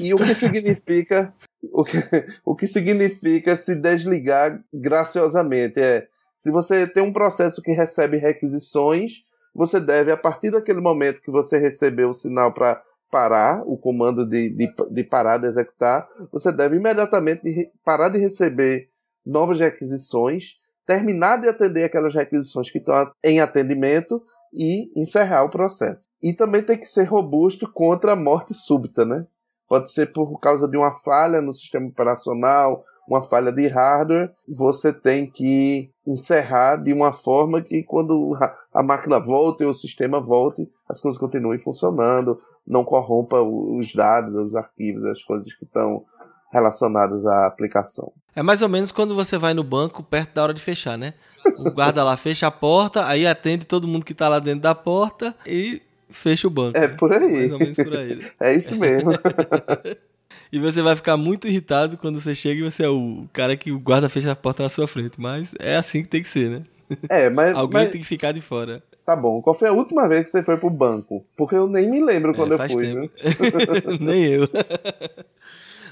E 0.00 0.12
o 0.12 0.16
que 0.16 0.34
significa 0.34 1.32
o 1.72 1.84
que, 1.84 1.96
o 2.44 2.54
que 2.54 2.66
significa 2.66 3.56
se 3.56 3.74
desligar 3.74 4.62
graciosamente 4.72 5.80
é 5.80 6.06
se 6.38 6.50
você 6.50 6.86
tem 6.86 7.02
um 7.02 7.12
processo 7.12 7.62
que 7.62 7.72
recebe 7.72 8.18
requisições 8.18 9.26
você 9.56 9.80
deve, 9.80 10.12
a 10.12 10.16
partir 10.16 10.50
daquele 10.50 10.80
momento 10.80 11.22
que 11.22 11.30
você 11.30 11.58
recebeu 11.58 12.10
o 12.10 12.14
sinal 12.14 12.52
para 12.52 12.82
parar, 13.10 13.62
o 13.66 13.78
comando 13.78 14.28
de, 14.28 14.50
de, 14.50 14.74
de, 14.90 15.04
parar 15.04 15.38
de 15.38 15.46
executar, 15.46 16.06
você 16.30 16.52
deve 16.52 16.76
imediatamente 16.76 17.72
parar 17.82 18.10
de 18.10 18.18
receber 18.18 18.90
novas 19.24 19.58
requisições, 19.58 20.56
terminar 20.84 21.40
de 21.40 21.48
atender 21.48 21.84
aquelas 21.84 22.14
requisições 22.14 22.70
que 22.70 22.78
estão 22.78 23.10
em 23.24 23.40
atendimento 23.40 24.22
e 24.52 24.92
encerrar 25.00 25.44
o 25.44 25.50
processo. 25.50 26.04
E 26.22 26.34
também 26.34 26.62
tem 26.62 26.76
que 26.76 26.86
ser 26.86 27.04
robusto 27.04 27.70
contra 27.72 28.12
a 28.12 28.16
morte 28.16 28.52
súbita, 28.52 29.04
né? 29.04 29.26
Pode 29.68 29.90
ser 29.90 30.12
por 30.12 30.38
causa 30.38 30.68
de 30.68 30.76
uma 30.76 30.92
falha 30.92 31.40
no 31.40 31.52
sistema 31.52 31.88
operacional, 31.88 32.84
uma 33.06 33.22
falha 33.22 33.52
de 33.52 33.68
hardware, 33.68 34.30
você 34.48 34.92
tem 34.92 35.26
que 35.26 35.90
encerrar 36.06 36.76
de 36.76 36.92
uma 36.92 37.12
forma 37.12 37.62
que 37.62 37.82
quando 37.82 38.32
a 38.72 38.82
máquina 38.82 39.18
volte 39.20 39.64
ou 39.64 39.70
o 39.70 39.74
sistema 39.74 40.20
volte, 40.20 40.68
as 40.88 41.00
coisas 41.00 41.18
continuem 41.18 41.58
funcionando, 41.58 42.36
não 42.66 42.84
corrompa 42.84 43.40
os 43.40 43.94
dados, 43.94 44.34
os 44.34 44.54
arquivos, 44.54 45.04
as 45.04 45.22
coisas 45.22 45.52
que 45.54 45.64
estão 45.64 46.04
relacionadas 46.52 47.24
à 47.26 47.46
aplicação. 47.46 48.12
É 48.34 48.42
mais 48.42 48.62
ou 48.62 48.68
menos 48.68 48.92
quando 48.92 49.14
você 49.14 49.38
vai 49.38 49.54
no 49.54 49.64
banco 49.64 50.02
perto 50.02 50.34
da 50.34 50.42
hora 50.42 50.54
de 50.54 50.60
fechar, 50.60 50.96
né? 50.96 51.14
O 51.58 51.70
guarda 51.70 52.04
lá 52.04 52.16
fecha 52.16 52.46
a 52.46 52.50
porta, 52.50 53.06
aí 53.06 53.26
atende 53.26 53.64
todo 53.64 53.88
mundo 53.88 54.04
que 54.04 54.12
está 54.12 54.28
lá 54.28 54.38
dentro 54.38 54.60
da 54.60 54.74
porta 54.74 55.34
e 55.46 55.82
fecha 56.10 56.46
o 56.46 56.50
banco. 56.50 56.76
É 56.76 56.88
né? 56.88 56.88
por 56.88 57.12
aí. 57.12 57.48
Mais 57.48 57.52
ou 57.52 57.58
menos 57.58 57.76
por 57.76 57.96
aí. 57.96 58.26
é 58.40 58.54
isso 58.54 58.76
mesmo. 58.76 59.10
E 60.52 60.58
você 60.58 60.82
vai 60.82 60.96
ficar 60.96 61.16
muito 61.16 61.48
irritado 61.48 61.96
quando 61.96 62.20
você 62.20 62.34
chega 62.34 62.60
e 62.60 62.70
você 62.70 62.84
é 62.84 62.88
o 62.88 63.26
cara 63.32 63.56
que 63.56 63.72
o 63.72 63.78
guarda 63.78 64.08
fecha 64.08 64.32
a 64.32 64.36
porta 64.36 64.62
na 64.62 64.68
sua 64.68 64.86
frente. 64.86 65.20
Mas 65.20 65.54
é 65.58 65.76
assim 65.76 66.02
que 66.02 66.08
tem 66.08 66.22
que 66.22 66.28
ser, 66.28 66.50
né? 66.50 66.62
É, 67.08 67.28
mas. 67.28 67.54
Alguém 67.56 67.82
mas... 67.82 67.90
tem 67.90 68.00
que 68.00 68.06
ficar 68.06 68.32
de 68.32 68.40
fora. 68.40 68.82
Tá 69.04 69.14
bom. 69.14 69.40
Qual 69.40 69.54
foi 69.54 69.68
a 69.68 69.72
última 69.72 70.08
vez 70.08 70.24
que 70.24 70.30
você 70.30 70.42
foi 70.42 70.56
pro 70.56 70.68
banco? 70.68 71.24
Porque 71.36 71.54
eu 71.54 71.68
nem 71.68 71.88
me 71.88 72.04
lembro 72.04 72.34
quando 72.34 72.54
é, 72.60 72.64
eu 72.64 72.70
fui, 72.70 72.86
tempo. 72.86 73.10
nem 74.02 74.24
eu. 74.24 74.48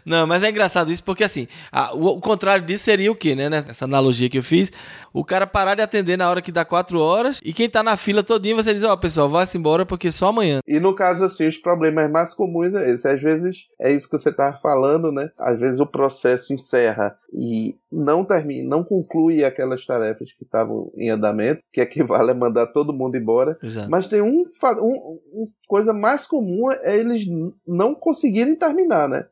Não, 0.04 0.26
mas 0.26 0.42
é 0.42 0.50
engraçado 0.50 0.92
isso 0.92 1.02
porque 1.02 1.24
assim, 1.24 1.46
a, 1.72 1.94
o, 1.94 2.06
o, 2.16 2.20
contrário 2.20 2.64
disso 2.64 2.84
seria 2.84 3.10
o 3.10 3.16
quê, 3.16 3.34
né? 3.34 3.48
Nessa 3.48 3.84
analogia 3.84 4.28
que 4.28 4.38
eu 4.38 4.42
fiz, 4.42 4.70
o 5.12 5.24
cara 5.24 5.46
parar 5.46 5.74
de 5.74 5.82
atender 5.82 6.16
na 6.16 6.28
hora 6.28 6.42
que 6.42 6.52
dá 6.52 6.64
quatro 6.64 7.00
horas 7.00 7.40
e 7.42 7.52
quem 7.52 7.68
tá 7.68 7.82
na 7.82 7.96
fila 7.96 8.22
todinha 8.22 8.54
você 8.54 8.74
diz, 8.74 8.82
ó, 8.82 8.92
oh, 8.92 8.98
pessoal, 8.98 9.28
vá-se 9.28 9.56
embora 9.56 9.86
porque 9.86 10.12
só 10.12 10.28
amanhã. 10.28 10.60
E 10.66 10.78
no 10.78 10.94
caso 10.94 11.24
assim, 11.24 11.48
os 11.48 11.56
problemas 11.56 12.10
mais 12.10 12.34
comuns 12.34 12.74
é 12.74 12.90
esse. 12.90 13.08
Às 13.08 13.22
vezes 13.22 13.66
é 13.80 13.92
isso 13.92 14.08
que 14.08 14.18
você 14.18 14.32
tá 14.32 14.52
falando, 14.62 15.10
né? 15.10 15.30
Às 15.38 15.58
vezes 15.58 15.80
o 15.80 15.86
processo 15.86 16.52
encerra 16.52 17.16
e 17.32 17.76
não 17.90 18.24
termina, 18.24 18.68
não 18.68 18.84
conclui 18.84 19.44
aquelas 19.44 19.86
tarefas 19.86 20.32
que 20.32 20.44
estavam 20.44 20.90
em 20.96 21.10
andamento, 21.10 21.62
que 21.72 21.80
equivale 21.80 22.30
a 22.30 22.34
mandar 22.34 22.66
todo 22.68 22.92
mundo 22.92 23.16
embora. 23.16 23.56
Exato. 23.62 23.90
Mas 23.90 24.06
tem 24.06 24.20
um, 24.20 24.44
um, 24.80 25.20
um 25.32 25.48
coisa 25.66 25.92
mais 25.92 26.26
comum 26.26 26.70
é 26.70 26.96
eles 26.96 27.24
não 27.66 27.94
conseguirem 27.94 28.54
terminar, 28.54 29.08
né? 29.08 29.26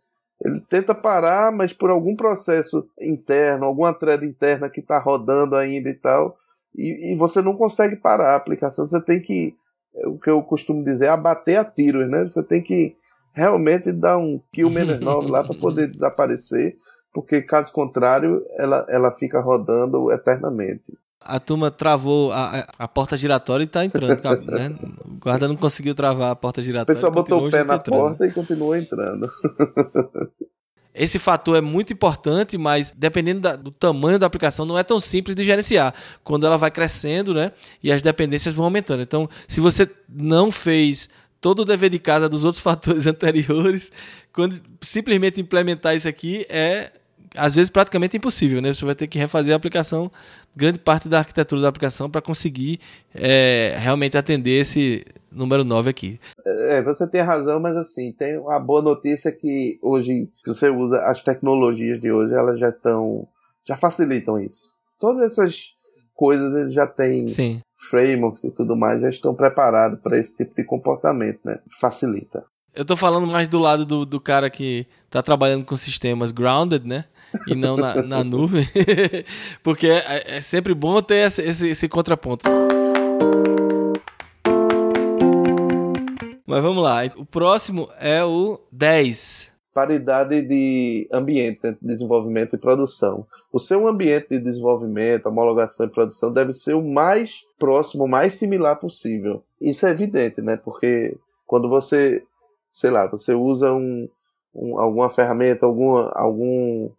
Ele 0.45 0.61
tenta 0.61 0.95
parar, 0.95 1.53
mas 1.53 1.73
por 1.73 1.91
algum 1.91 2.17
processo 2.17 2.89
interno, 3.01 3.65
alguma 3.65 3.95
thread 3.95 4.27
interna 4.27 4.69
que 4.69 4.81
está 4.81 4.99
rodando 4.99 5.55
ainda 5.55 5.89
e 5.89 5.95
tal, 5.95 6.37
e, 6.75 7.13
e, 7.13 7.15
você 7.17 7.41
não 7.41 7.55
consegue 7.55 7.97
parar 7.97 8.31
a 8.33 8.37
aplicação. 8.37 8.87
Você 8.87 9.01
tem 9.01 9.21
que, 9.21 9.55
é 9.95 10.07
o 10.07 10.19
que 10.19 10.31
eu 10.31 10.43
costumo 10.43 10.83
dizer, 10.83 11.09
abater 11.09 11.59
a 11.59 11.65
tiros, 11.65 12.09
né? 12.09 12.27
Você 12.27 12.43
tem 12.43 12.63
que 12.63 12.97
realmente 13.33 13.93
dar 13.93 14.19
um 14.19 14.41
kill 14.53 14.69
menos 14.71 14.99
9 14.99 15.31
lá 15.31 15.45
para 15.45 15.55
poder 15.55 15.89
desaparecer, 15.89 16.77
porque 17.13 17.43
caso 17.43 17.73
contrário, 17.73 18.45
ela, 18.57 18.87
ela 18.89 19.13
fica 19.13 19.41
rodando 19.41 20.11
eternamente 20.11 20.93
a 21.25 21.41
turma 21.41 21.71
travou 21.71 22.33
a, 22.33 22.67
a 22.79 22.89
porta 22.89 23.17
giratória 23.17 23.65
e 23.65 23.67
tá 23.67 23.85
entrando, 23.85 24.47
né? 24.47 24.75
O 25.05 25.19
guarda 25.19 25.49
não 25.49 25.57
conseguiu 25.57 25.95
travar 25.95 26.31
a 26.31 26.37
porta 26.37 26.63
giratória. 26.63 26.93
O 26.93 26.95
pessoal 26.95 27.13
botou 27.13 27.47
o 27.47 27.51
pé 27.51 27.65
na 27.65 27.77
entrando. 27.77 28.01
porta 28.01 28.27
e 28.27 28.33
continuou 28.33 28.77
entrando. 28.77 29.29
Esse 30.95 31.19
fator 31.19 31.57
é 31.57 31.61
muito 31.61 31.93
importante, 31.93 32.59
mas 32.59 32.93
dependendo 32.95 33.41
da, 33.41 33.57
do 33.57 33.71
tamanho 33.71 34.19
da 34.19 34.27
aplicação, 34.27 34.67
não 34.67 34.79
é 34.79 34.83
tão 34.83 35.01
simples 35.01 35.35
de 35.35 35.43
gerenciar. 35.43 35.95
Quando 36.23 36.45
ela 36.45 36.59
vai 36.59 36.71
crescendo, 36.71 37.33
né? 37.33 37.53
E 37.83 37.91
as 37.91 38.03
dependências 38.03 38.53
vão 38.53 38.67
aumentando. 38.67 39.03
Então, 39.03 39.29
se 39.49 39.59
você 39.59 39.89
não 40.07 40.51
fez 40.51 41.09
todo 41.41 41.61
o 41.61 41.65
dever 41.65 41.89
de 41.89 41.99
casa 41.99 42.29
dos 42.29 42.45
outros 42.45 42.61
fatores 42.63 43.07
anteriores, 43.07 43.91
quando 44.33 44.61
simplesmente 44.83 45.41
implementar 45.41 45.97
isso 45.97 46.09
aqui 46.09 46.47
é 46.51 46.93
às 47.37 47.55
vezes 47.55 47.71
praticamente 47.71 48.17
impossível, 48.17 48.61
né? 48.61 48.73
Você 48.73 48.85
vai 48.85 48.95
ter 48.95 49.07
que 49.07 49.19
refazer 49.19 49.53
a 49.53 49.57
aplicação, 49.57 50.11
grande 50.55 50.79
parte 50.79 51.09
da 51.09 51.19
arquitetura 51.19 51.63
da 51.63 51.69
aplicação 51.69 52.11
para 52.11 52.21
conseguir 52.21 52.81
é, 53.15 53.75
realmente 53.79 54.17
atender 54.17 54.61
esse 54.61 55.05
número 55.31 55.65
9 55.65 55.91
aqui. 55.91 56.21
É, 56.45 56.83
você 56.83 57.07
tem 57.07 57.21
razão, 57.21 57.59
mas 57.59 57.77
assim, 57.77 58.13
tem 58.13 58.39
uma 58.39 58.59
boa 58.59 58.83
notícia 58.83 59.33
que 59.33 59.79
hoje, 59.83 60.29
que 60.45 60.53
você 60.53 60.69
usa 60.69 60.99
as 61.07 61.23
tecnologias 61.23 62.01
de 62.01 62.11
hoje, 62.11 62.35
elas 62.35 62.59
já 62.59 62.69
estão, 62.69 63.27
já 63.67 63.77
facilitam 63.77 64.39
isso. 64.39 64.73
Todas 65.01 65.33
essas 65.33 65.73
coisas 66.15 66.55
eles 66.55 66.75
já 66.75 66.87
têm 66.87 67.27
Sim. 67.29 67.61
frameworks 67.91 68.45
e 68.45 68.51
tudo 68.51 68.77
mais, 68.77 69.01
já 69.01 69.09
estão 69.09 69.35
preparados 69.35 69.99
para 70.01 70.19
esse 70.19 70.37
tipo 70.37 70.55
de 70.55 70.65
comportamento, 70.65 71.41
né? 71.45 71.59
Facilita. 71.81 72.45
Eu 72.75 72.87
tô 72.87 72.97
falando 72.97 73.27
mais 73.27 73.49
do 73.51 73.59
lado 73.59 73.85
do, 73.85 74.07
do 74.07 74.19
cara 74.19 74.49
que 74.49 74.87
tá 75.11 75.23
trabalhando 75.23 75.65
com 75.65 75.77
sistemas 75.77 76.33
grounded, 76.33 76.87
né? 76.87 77.05
E 77.47 77.55
não 77.55 77.77
na, 77.77 78.03
na 78.03 78.25
nuvem. 78.25 78.67
Porque 79.63 79.89
é, 79.89 80.37
é, 80.37 80.41
sempre 80.41 80.75
bom 80.75 81.01
ter 81.03 81.27
esse, 81.27 81.43
esse, 81.43 81.69
esse 81.69 81.89
contraponto. 81.89 82.45
Mas 86.47 86.63
vamos 86.63 86.83
lá. 86.83 87.01
O 87.17 87.25
próximo 87.25 87.89
é 87.99 88.25
o 88.25 88.61
10 88.71 89.51
paridade 89.75 90.43
de 90.43 91.09
ambiente, 91.11 91.63
de 91.63 91.79
desenvolvimento 91.81 92.55
e 92.55 92.59
produção. 92.59 93.27
O 93.51 93.59
seu 93.59 93.89
ambiente 93.89 94.29
de 94.29 94.39
desenvolvimento, 94.39 95.25
homologação 95.27 95.87
e 95.87 95.89
produção 95.89 96.31
deve 96.31 96.53
ser 96.53 96.75
o 96.75 96.83
mais 96.83 97.33
próximo, 97.59 98.05
o 98.05 98.09
mais 98.09 98.35
similar 98.35 98.77
possível. 98.77 99.43
Isso 99.59 99.87
é 99.87 99.91
evidente, 99.91 100.43
né? 100.43 100.59
Porque 100.59 101.17
quando 101.47 101.71
você 101.71 102.23
sei 102.73 102.91
lá, 102.91 103.07
você 103.07 103.35
usa 103.35 103.73
um, 103.73 104.09
um, 104.55 104.81
alguma 104.81 105.11
ferramenta, 105.11 105.67
alguma, 105.67 106.11
algum 106.15 106.91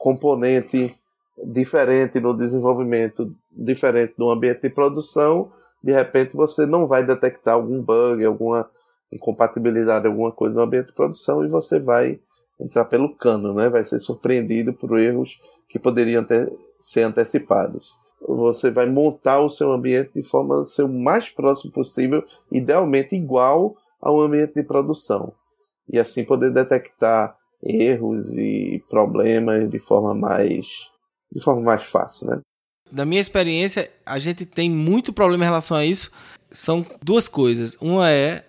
componente 0.00 0.96
diferente 1.44 2.18
no 2.20 2.34
desenvolvimento, 2.34 3.36
diferente 3.52 4.14
no 4.16 4.30
ambiente 4.30 4.62
de 4.62 4.70
produção, 4.70 5.52
de 5.84 5.92
repente 5.92 6.34
você 6.34 6.64
não 6.64 6.86
vai 6.86 7.04
detectar 7.04 7.54
algum 7.54 7.82
bug, 7.82 8.24
alguma 8.24 8.68
incompatibilidade, 9.12 10.06
alguma 10.06 10.32
coisa 10.32 10.54
no 10.54 10.62
ambiente 10.62 10.86
de 10.86 10.94
produção 10.94 11.44
e 11.44 11.48
você 11.48 11.78
vai 11.78 12.18
entrar 12.58 12.86
pelo 12.86 13.14
cano, 13.14 13.52
né? 13.52 13.68
vai 13.68 13.84
ser 13.84 13.98
surpreendido 13.98 14.72
por 14.72 14.98
erros 14.98 15.38
que 15.68 15.78
poderiam 15.78 16.24
ter, 16.24 16.50
ser 16.80 17.02
antecipados. 17.02 17.90
Você 18.26 18.70
vai 18.70 18.86
montar 18.86 19.40
o 19.40 19.50
seu 19.50 19.70
ambiente 19.70 20.12
de 20.14 20.22
forma 20.22 20.62
a 20.62 20.64
ser 20.64 20.84
o 20.84 20.88
mais 20.88 21.28
próximo 21.28 21.72
possível, 21.72 22.24
idealmente 22.50 23.14
igual 23.14 23.76
ao 24.00 24.18
ambiente 24.18 24.54
de 24.54 24.62
produção 24.62 25.34
e 25.86 25.98
assim 25.98 26.24
poder 26.24 26.50
detectar 26.50 27.36
erros 27.62 28.28
e 28.30 28.82
problemas 28.88 29.70
de 29.70 29.78
forma 29.78 30.14
mais 30.14 30.66
de 31.32 31.42
forma 31.42 31.62
mais 31.62 31.86
fácil, 31.86 32.26
né? 32.26 32.40
Da 32.90 33.04
minha 33.04 33.20
experiência, 33.20 33.88
a 34.04 34.18
gente 34.18 34.44
tem 34.44 34.68
muito 34.68 35.12
problema 35.12 35.44
em 35.44 35.46
relação 35.46 35.76
a 35.76 35.84
isso. 35.84 36.10
São 36.50 36.84
duas 37.00 37.28
coisas. 37.28 37.76
Uma 37.80 38.10
é 38.10 38.44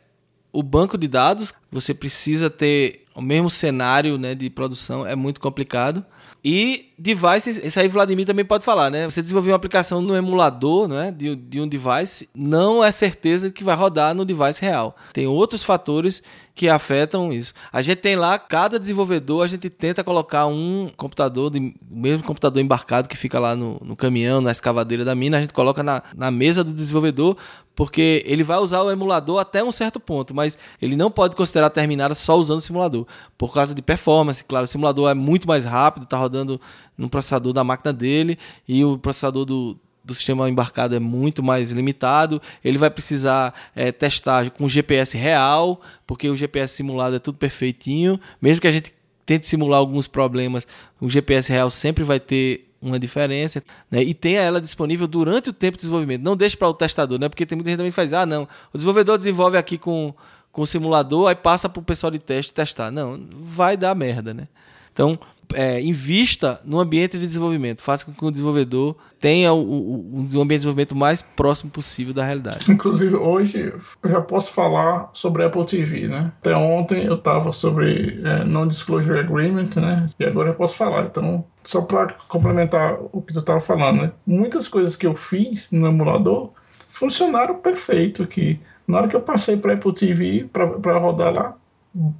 o 0.51 0.64
banco 0.64 0.97
de 0.97 1.07
dados. 1.07 1.53
Você 1.72 1.93
precisa 1.93 2.49
ter 2.49 3.05
o 3.14 3.22
mesmo 3.22 3.49
cenário 3.49 4.18
né, 4.18 4.34
de 4.34 4.49
produção, 4.49 5.05
é 5.05 5.16
muito 5.16 5.39
complicado. 5.39 6.03
E 6.43 6.90
devices, 7.02 7.60
isso 7.64 7.80
aí 7.80 7.88
Vladimir 7.88 8.28
também 8.28 8.45
pode 8.45 8.64
falar, 8.64 8.91
né? 8.91 9.10
Você 9.10 9.24
desenvolver 9.24 9.49
uma 9.49 9.56
aplicação 9.56 10.02
no 10.02 10.16
emulador 10.16 10.88
né, 10.88 11.12
de, 11.12 11.36
de 11.36 11.60
um 11.60 11.68
device, 11.68 12.30
não 12.36 12.84
é 12.84 12.91
certeza 12.91 13.49
que 13.49 13.64
vai 13.64 13.76
rodar 13.76 14.14
no 14.14 14.24
device 14.24 14.62
real. 14.62 14.95
Tem 15.12 15.26
outros 15.26 15.64
fatores 15.64 16.22
que 16.54 16.70
afetam 16.70 17.32
isso. 17.32 17.54
A 17.72 17.82
gente 17.82 17.99
tem 17.99 18.16
lá, 18.16 18.38
cada 18.38 18.80
desenvolvedor, 18.80 19.43
a 19.43 19.47
gente 19.47 19.70
tenta 19.70 20.04
colocar 20.04 20.45
um 20.45 20.91
computador, 20.95 21.52
o 21.56 21.74
mesmo 21.89 22.24
computador 22.24 22.62
embarcado 22.62 23.10
que 23.10 23.18
fica 23.18 23.39
lá 23.39 23.56
no, 23.56 23.80
no 23.84 23.95
caminhão, 23.95 24.41
na 24.41 24.52
escavadeira 24.52 25.04
da 25.04 25.16
mina, 25.16 25.38
a 25.38 25.41
gente 25.41 25.54
coloca 25.54 25.82
na, 25.82 26.04
na 26.16 26.30
mesa 26.30 26.64
do 26.64 26.74
desenvolvedor, 26.74 27.38
porque 27.74 28.24
ele 28.28 28.43
vai 28.43 28.58
usar 28.58 28.82
o 28.82 28.91
emulador 28.91 29.39
até 29.39 29.64
um 29.64 29.72
certo 29.72 29.99
ponto, 29.99 30.36
mas 30.36 30.58
ele 30.82 30.95
não 30.95 31.10
pode 31.10 31.36
considerar 31.36 31.70
terminada 31.70 32.14
só 32.14 32.38
usando 32.38 32.60
o 32.60 32.62
simulador, 32.62 33.08
por 33.38 33.54
causa 33.54 33.74
de 33.74 33.82
performance. 33.82 34.43
Claro, 34.43 34.66
o 34.66 34.68
simulador 34.68 35.10
é 35.10 35.14
muito 35.14 35.47
mais 35.47 35.66
rápido, 35.66 36.04
está 36.04 36.18
rodando 36.18 36.60
no 37.02 37.10
processador 37.10 37.52
da 37.52 37.64
máquina 37.64 37.91
dele, 37.91 38.38
e 38.68 38.84
o 38.86 38.97
processador 38.97 39.45
do 39.45 39.78
do 40.04 40.16
sistema 40.16 40.49
embarcado 40.49 40.95
é 40.95 40.99
muito 40.99 41.43
mais 41.43 41.72
limitado. 41.72 42.41
Ele 42.64 42.78
vai 42.78 42.89
precisar 42.89 43.54
é, 43.76 43.91
testar 43.91 44.49
com 44.49 44.68
GPS 44.68 45.16
real, 45.16 45.80
porque 46.08 46.30
o 46.30 46.36
GPS 46.36 46.76
simulado 46.76 47.16
é 47.16 47.20
tudo 47.20 47.38
perfeitinho. 47.38 48.20
Mesmo 48.41 48.62
que 48.62 48.68
a 48.68 48.72
gente 48.72 48.91
tente 49.26 49.47
simular 49.47 49.80
alguns 49.80 50.08
problemas, 50.08 50.68
o 50.99 51.10
GPS 51.10 51.52
real 51.52 51.70
sempre 51.70 52.04
vai 52.04 52.20
ter 52.20 52.68
uma 52.82 52.99
diferença. 52.99 53.64
Né? 53.89 54.02
E 54.02 54.14
tenha 54.14 54.41
ela 54.41 54.60
disponível 54.60 55.08
durante 55.08 55.49
o 55.49 55.54
tempo 55.54 55.78
de 55.78 55.82
desenvolvimento. 55.82 56.24
Não 56.24 56.36
deixe 56.36 56.58
para 56.58 56.68
o 56.68 56.74
testador, 56.74 57.20
né? 57.20 57.30
porque 57.30 57.45
tem 57.45 57.56
muita 57.56 57.70
gente 57.70 57.78
também 57.78 57.91
que 57.91 57.95
faz, 57.95 58.12
ah, 58.14 58.26
não, 58.26 58.47
o 58.74 58.78
desenvolvedor 58.78 59.18
desenvolve 59.18 59.58
aqui 59.58 59.78
com, 59.78 60.14
com 60.52 60.64
o 60.64 60.68
simulador, 60.68 61.30
aí 61.30 61.36
passa 61.36 61.70
para 61.70 61.80
o 61.80 61.84
pessoal 61.84 62.10
de 62.10 62.20
teste 62.20 62.52
testar. 62.52 62.89
Não, 62.89 63.24
vai 63.32 63.78
dar 63.78 63.95
merda, 63.95 64.34
né? 64.34 64.47
Então, 64.91 65.18
é, 65.54 65.82
invista 65.82 66.60
no 66.66 66.80
ambiente 66.80 67.18
de 67.18 67.26
desenvolvimento, 67.26 67.82
faça 67.82 68.06
com 68.06 68.12
que 68.12 68.26
o 68.26 68.32
desenvolvedor 68.32 68.95
tenha 69.20 69.54
o, 69.54 69.62
o, 69.62 70.16
um 70.16 70.41
ambiente 70.41 70.47
de 70.47 70.58
desenvolvimento 70.58 70.95
mais 70.95 71.22
próximo 71.22 71.70
possível 71.70 72.14
da 72.14 72.24
realidade. 72.24 72.72
Inclusive, 72.72 73.16
hoje 73.16 73.74
eu 74.04 74.10
já 74.10 74.22
posso 74.22 74.52
falar 74.52 75.10
sobre 75.14 75.43
Apple 75.43 75.66
TV, 75.66 76.08
né? 76.08 76.32
Até 76.39 76.56
ontem 76.56 77.06
eu 77.06 77.16
estava 77.16 77.52
sobre 77.52 78.22
é, 78.24 78.43
Non-Disclosure 78.43 79.20
Agreement, 79.20 79.70
né? 79.76 80.06
E 80.20 80.26
agora 80.26 80.49
eu 80.49 80.56
posso 80.56 80.76
falar. 80.76 81.06
Então, 81.06 81.45
só 81.64 81.82
para 81.82 82.14
complementar 82.28 82.97
o 83.12 83.22
que 83.22 83.34
tu 83.34 83.39
estava 83.39 83.62
falando, 83.62 84.02
né? 84.02 84.12
Muitas 84.26 84.68
coisas 84.68 84.95
que 84.95 85.06
eu 85.06 85.16
fiz 85.16 85.72
no 85.72 85.88
emulador 85.88 86.52
funcionaram 86.89 87.56
perfeito 87.56 88.24
aqui. 88.24 88.60
Na 88.88 88.97
hora 88.97 89.08
que 89.08 89.16
eu 89.16 89.22
passei 89.22 89.56
para 89.56 89.74
Apple 89.74 89.93
TV 89.93 90.49
para 90.52 90.97
rodar 90.97 91.34
lá, 91.34 91.56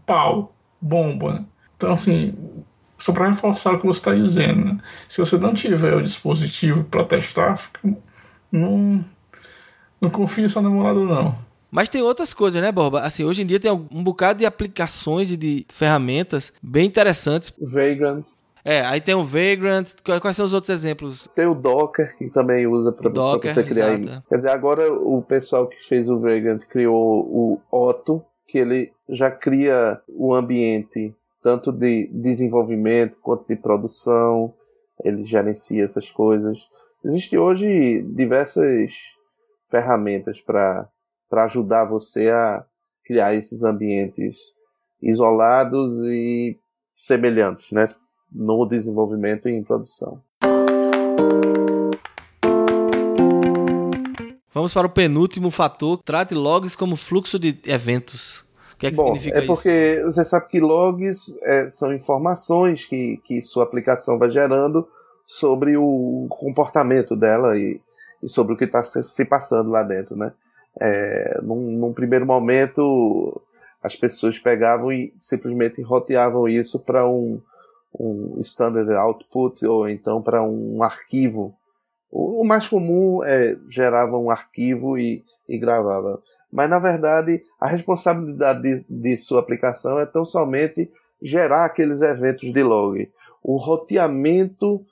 pau, 0.06 0.54
bomba. 0.80 1.34
Né? 1.34 1.46
Então, 1.76 1.94
assim, 1.94 2.34
só 3.02 3.12
para 3.12 3.30
reforçar 3.30 3.74
o 3.74 3.80
que 3.80 3.86
você 3.86 4.00
está 4.00 4.14
dizendo. 4.14 4.66
Né? 4.66 4.78
Se 5.10 5.20
você 5.20 5.38
não 5.38 5.54
tiver 5.54 5.96
o 5.96 6.04
dispositivo 6.04 6.84
para 6.84 7.04
testar, 7.04 7.58
fica, 7.58 7.80
não, 8.52 9.04
não 10.00 10.10
confie 10.10 10.48
só 10.48 10.62
no 10.62 10.70
emulador, 10.70 11.06
não. 11.06 11.36
Mas 11.72 11.90
tem 11.90 12.02
outras 12.02 12.34
coisas, 12.34 12.62
né, 12.62 12.72
Borba? 12.72 13.02
Assim, 13.02 13.24
hoje 13.24 13.42
em 13.42 13.46
dia 13.46 13.60
tem 13.60 13.72
um 13.72 14.04
bocado 14.04 14.40
de 14.40 14.46
aplicações 14.46 15.32
e 15.32 15.38
de 15.38 15.66
ferramentas 15.70 16.52
bem 16.62 16.86
interessantes. 16.86 17.52
Vagrant. 17.60 18.26
É, 18.64 18.82
aí 18.82 19.02
tem 19.02 19.16
o 19.16 19.24
Vagrant. 19.24 19.94
Quais 20.22 20.36
são 20.36 20.46
os 20.46 20.54
outros 20.54 20.70
exemplos? 20.70 21.28
Tem 21.34 21.48
o 21.48 21.56
Docker, 21.56 22.16
que 22.18 22.30
também 22.30 22.68
usa 22.68 22.92
para 22.92 23.10
você 23.10 23.64
criar. 23.64 24.00
Exato. 24.00 24.24
Quer 24.28 24.36
dizer, 24.36 24.50
agora 24.50 24.94
o 24.94 25.22
pessoal 25.22 25.66
que 25.66 25.82
fez 25.82 26.10
o 26.10 26.20
Vagrant 26.20 26.62
criou 26.66 27.26
o 27.26 27.62
Otto, 27.72 28.22
que 28.48 28.58
ele 28.58 28.92
já 29.10 29.32
cria 29.32 30.00
o 30.10 30.34
ambiente 30.34 31.16
tanto 31.42 31.72
de 31.72 32.08
desenvolvimento 32.14 33.18
quanto 33.22 33.48
de 33.48 33.56
produção, 33.56 34.54
ele 35.04 35.26
gerencia 35.26 35.84
essas 35.84 36.10
coisas. 36.12 36.60
Existem 37.04 37.40
hoje 37.40 38.02
diversas 38.04 38.92
ferramentas 39.70 40.40
para 40.40 40.88
ajudar 41.32 41.86
você 41.86 42.30
a 42.30 42.64
criar 43.04 43.34
esses 43.34 43.64
ambientes 43.64 44.38
isolados 45.02 45.92
e 46.06 46.60
semelhantes, 46.94 47.72
né? 47.72 47.90
No 48.32 48.66
desenvolvimento 48.66 49.50
e 49.50 49.54
em 49.54 49.64
produção. 49.64 50.22
Vamos 54.54 54.74
para 54.74 54.86
o 54.86 54.90
penúltimo 54.90 55.50
fator. 55.50 56.02
Trate 56.04 56.36
logs 56.36 56.76
como 56.76 56.96
fluxo 56.96 57.40
de 57.40 57.58
eventos. 57.66 58.46
Que 58.82 58.88
é 58.88 58.90
que 58.90 58.98
Bom, 58.98 59.14
significa 59.14 59.38
é 59.38 59.46
porque 59.46 59.70
isso? 59.70 60.12
você 60.12 60.26
sabe 60.26 60.48
que 60.48 60.60
logs 60.60 61.38
é, 61.44 61.70
são 61.70 61.94
informações 61.94 62.84
que, 62.84 63.18
que 63.24 63.44
sua 63.44 63.64
aplicação 63.64 64.18
vai 64.18 64.32
gerando 64.32 64.88
sobre 65.24 65.78
o 65.78 66.26
comportamento 66.32 67.16
dela 67.16 67.56
e, 67.56 67.80
e 68.24 68.28
sobre 68.28 68.56
o 68.56 68.58
que 68.58 68.64
está 68.64 68.84
se 68.84 69.24
passando 69.24 69.70
lá 69.70 69.84
dentro, 69.84 70.16
né? 70.16 70.34
É, 70.80 71.40
num, 71.44 71.78
num, 71.78 71.94
primeiro 71.94 72.26
momento, 72.26 73.40
as 73.84 73.96
pessoas 73.96 74.40
pegavam 74.40 74.92
e 74.92 75.14
simplesmente 75.20 75.80
roteavam 75.84 76.48
isso 76.48 76.80
para 76.80 77.08
um, 77.08 77.40
um 77.94 78.40
standard 78.40 78.92
output 78.94 79.64
ou 79.64 79.88
então 79.88 80.24
para 80.24 80.42
um 80.42 80.82
arquivo. 80.82 81.54
O, 82.10 82.42
o, 82.42 82.48
mais 82.48 82.68
comum 82.68 83.24
é 83.24 83.56
gerava 83.70 84.18
um 84.18 84.32
arquivo 84.32 84.98
e, 84.98 85.24
e 85.52 85.60
gravava. 85.60 86.22
Mas 86.52 86.70
na 86.70 86.80
verdade, 86.80 87.44
a 87.60 87.68
responsabilidade 87.68 88.62
de, 88.62 88.86
de 88.90 89.18
sua 89.18 89.42
aplicação 89.42 90.00
é 90.00 90.06
tão 90.06 90.24
somente 90.24 90.90
gerar 91.22 91.66
aqueles 91.66 92.02
eventos 92.02 92.52
de 92.52 92.64
log. 92.64 93.12
O 93.44 93.58
roteamento 93.58 94.84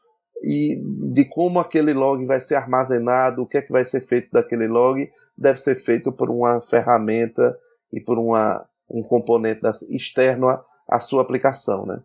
e 0.43 0.76
de 1.14 1.26
como 1.26 1.60
aquele 1.60 1.93
log 1.93 2.26
vai 2.26 2.41
ser 2.41 2.55
armazenado, 2.55 3.41
o 3.41 3.47
que 3.47 3.57
é 3.57 3.62
que 3.62 3.72
vai 3.72 3.86
ser 3.86 4.01
feito 4.01 4.32
daquele 4.32 4.68
log, 4.68 5.10
deve 5.38 5.60
ser 5.60 5.76
feito 5.76 6.12
por 6.12 6.30
uma 6.30 6.62
ferramenta 6.62 7.57
e 7.91 8.01
por 8.01 8.20
uma, 8.20 8.66
um 8.89 9.01
componente 9.01 9.62
externo 9.89 10.49
à, 10.49 10.64
à 10.88 10.99
sua 10.99 11.22
aplicação. 11.22 11.86
Né? 11.86 12.01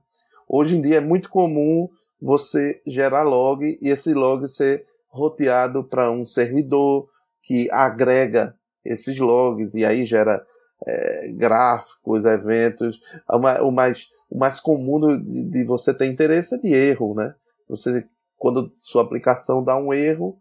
Hoje 0.49 0.77
em 0.77 0.81
dia 0.81 0.99
é 0.99 1.01
muito 1.01 1.29
comum 1.29 1.89
você 2.21 2.81
gerar 2.87 3.23
log 3.23 3.79
e 3.81 3.91
esse 3.91 4.15
log 4.15 4.49
ser 4.49 4.87
roteado 5.09 5.85
para 5.85 6.11
um 6.11 6.25
servidor 6.25 7.09
que 7.45 7.71
agrega 7.71 8.55
esses 8.85 9.19
logs 9.19 9.75
e 9.75 9.85
aí 9.85 10.05
gera 10.05 10.45
é, 10.87 11.29
gráficos, 11.29 12.25
eventos. 12.25 13.01
O 13.31 13.71
mais, 13.71 14.09
o 14.31 14.39
mais 14.39 14.61
comum 14.61 15.19
de, 15.19 15.45
de 15.45 15.65
você 15.65 15.95
ter 15.95 16.07
interesse 16.07 16.55
é 16.55 16.59
de 16.59 16.75
erro, 16.75 17.15
né? 17.15 17.35
Você 17.69 18.05
quando 18.45 18.71
sua 18.79 19.03
aplicação 19.03 19.65
dá 19.65 19.75
um 19.75 19.91
erro, 19.91 20.37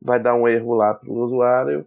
vai 0.00 0.20
dar 0.20 0.36
um 0.36 0.46
erro 0.46 0.74
lá 0.74 0.94
para 0.94 1.10
o 1.10 1.18
usuário 1.24 1.84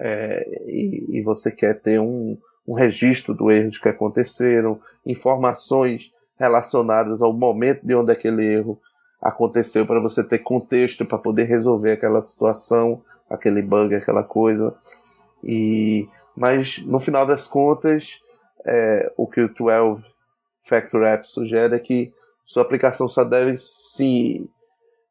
é, 0.00 0.44
e, 0.66 1.18
e, 1.18 1.22
você 1.22 1.52
quer 1.52 1.80
ter 1.80 2.00
um, 2.00 2.36
um 2.66 2.74
registro 2.74 3.32
do 3.32 3.48
erro 3.48 3.70
que 3.70 3.88
aconteceram, 3.88 4.80
informações 5.06 6.10
relacionadas 6.36 7.22
ao 7.22 7.32
momento 7.32 7.86
de 7.86 7.94
onde 7.94 8.10
aquele 8.10 8.44
erro 8.44 8.80
aconteceu 9.20 9.86
para 9.86 10.00
você 10.00 10.24
ter 10.24 10.40
contexto 10.40 11.06
para 11.06 11.18
poder 11.18 11.44
resolver 11.44 11.92
aquela 11.92 12.20
situação, 12.20 13.00
aquele 13.28 13.62
bug, 13.62 13.94
aquela 13.94 14.22
coisa. 14.22 14.74
E 15.42 16.08
mas 16.36 16.78
no 16.86 16.98
final 16.98 17.26
das 17.26 17.46
contas, 17.46 18.18
é, 18.64 19.12
o 19.16 19.26
que 19.26 19.40
o 19.40 19.48
12 19.48 20.10
Factor 20.62 21.02
App 21.04 21.28
sugere 21.28 21.74
é 21.74 21.78
que 21.78 22.12
sua 22.44 22.62
aplicação 22.62 23.08
só 23.08 23.24
deve 23.24 23.56
se 23.56 24.48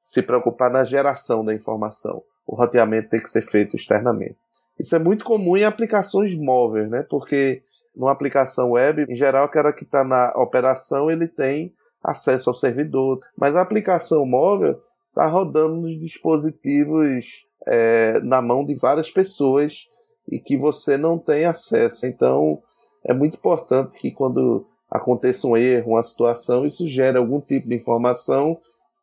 se 0.01 0.21
preocupar 0.21 0.71
na 0.71 0.83
geração 0.83 1.45
da 1.45 1.53
informação. 1.53 2.23
O 2.45 2.55
roteamento 2.55 3.09
tem 3.09 3.21
que 3.21 3.29
ser 3.29 3.43
feito 3.43 3.75
externamente. 3.75 4.37
Isso 4.79 4.95
é 4.95 4.99
muito 4.99 5.23
comum 5.23 5.55
em 5.55 5.63
aplicações 5.63 6.35
móveis, 6.35 6.89
né? 6.89 7.05
Porque 7.07 7.61
numa 7.95 8.11
aplicação 8.11 8.71
web, 8.71 9.05
em 9.07 9.15
geral, 9.15 9.45
o 9.45 9.49
cara 9.49 9.71
que 9.71 9.83
está 9.83 10.03
na 10.03 10.31
operação 10.35 11.11
ele 11.11 11.27
tem 11.27 11.73
acesso 12.03 12.49
ao 12.49 12.55
servidor, 12.55 13.21
mas 13.37 13.55
a 13.55 13.61
aplicação 13.61 14.25
móvel 14.25 14.81
está 15.09 15.27
rodando 15.27 15.75
nos 15.75 15.99
dispositivos 15.99 17.25
é, 17.67 18.19
na 18.21 18.41
mão 18.41 18.65
de 18.65 18.73
várias 18.73 19.09
pessoas 19.09 19.87
e 20.29 20.39
que 20.39 20.57
você 20.57 20.97
não 20.97 21.17
tem 21.17 21.45
acesso. 21.45 22.05
Então, 22.05 22.61
é 23.03 23.13
muito 23.13 23.37
importante 23.37 23.97
que 23.97 24.11
quando 24.11 24.67
aconteça 24.89 25.47
um 25.47 25.55
erro, 25.55 25.93
uma 25.93 26.03
situação, 26.03 26.65
isso 26.65 26.89
gere 26.89 27.17
algum 27.17 27.39
tipo 27.39 27.67
de 27.67 27.75
informação 27.75 28.59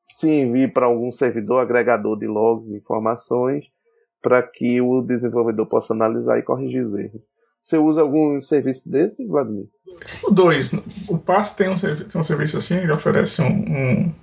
se 0.07 0.29
envie 0.29 0.69
para 0.69 0.87
algum 0.87 1.13
servidor 1.13 1.61
agregador 1.61 2.19
de 2.19 2.27
logs 2.27 2.69
de 2.69 2.77
informações 2.77 3.67
para 4.23 4.43
que 4.43 4.81
o 4.81 5.03
desenvolvedor 5.03 5.67
possa 5.67 5.93
analisar 5.93 6.39
e 6.39 6.43
corrigir 6.43 6.85
os 6.85 6.99
erros. 6.99 7.23
Você 7.63 7.77
usa 7.77 8.01
algum 8.01 8.41
serviço 8.41 8.91
desse, 8.91 9.27
Vladimir? 9.27 9.67
Dois. 10.33 10.73
O 11.09 11.19
PAS 11.19 11.55
tem 11.55 11.69
um, 11.69 11.77
tem 11.77 12.21
um 12.21 12.25
serviço 12.25 12.57
assim, 12.57 12.79
ele 12.79 12.93
oferece 12.93 13.43
um, 13.43 13.47
um, 13.47 14.15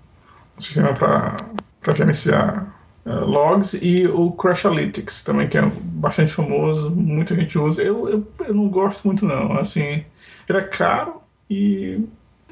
sistema 0.58 0.94
para 0.94 1.96
gerenciar 1.96 2.75
logs 3.06 3.74
e 3.82 4.08
o 4.08 4.32
Crashalytics 4.32 5.24
também, 5.24 5.48
que 5.48 5.58
é 5.58 5.62
bastante 5.62 6.34
famoso, 6.34 6.90
muita 6.90 7.36
gente 7.36 7.58
usa. 7.58 7.82
Eu, 7.82 8.10
eu, 8.10 8.28
eu 8.48 8.54
não 8.54 8.68
gosto 8.68 9.06
muito 9.06 9.26
não, 9.26 9.58
assim, 9.58 10.04
ele 10.50 10.58
é 10.58 10.62
caro 10.62 11.22
e 11.50 12.02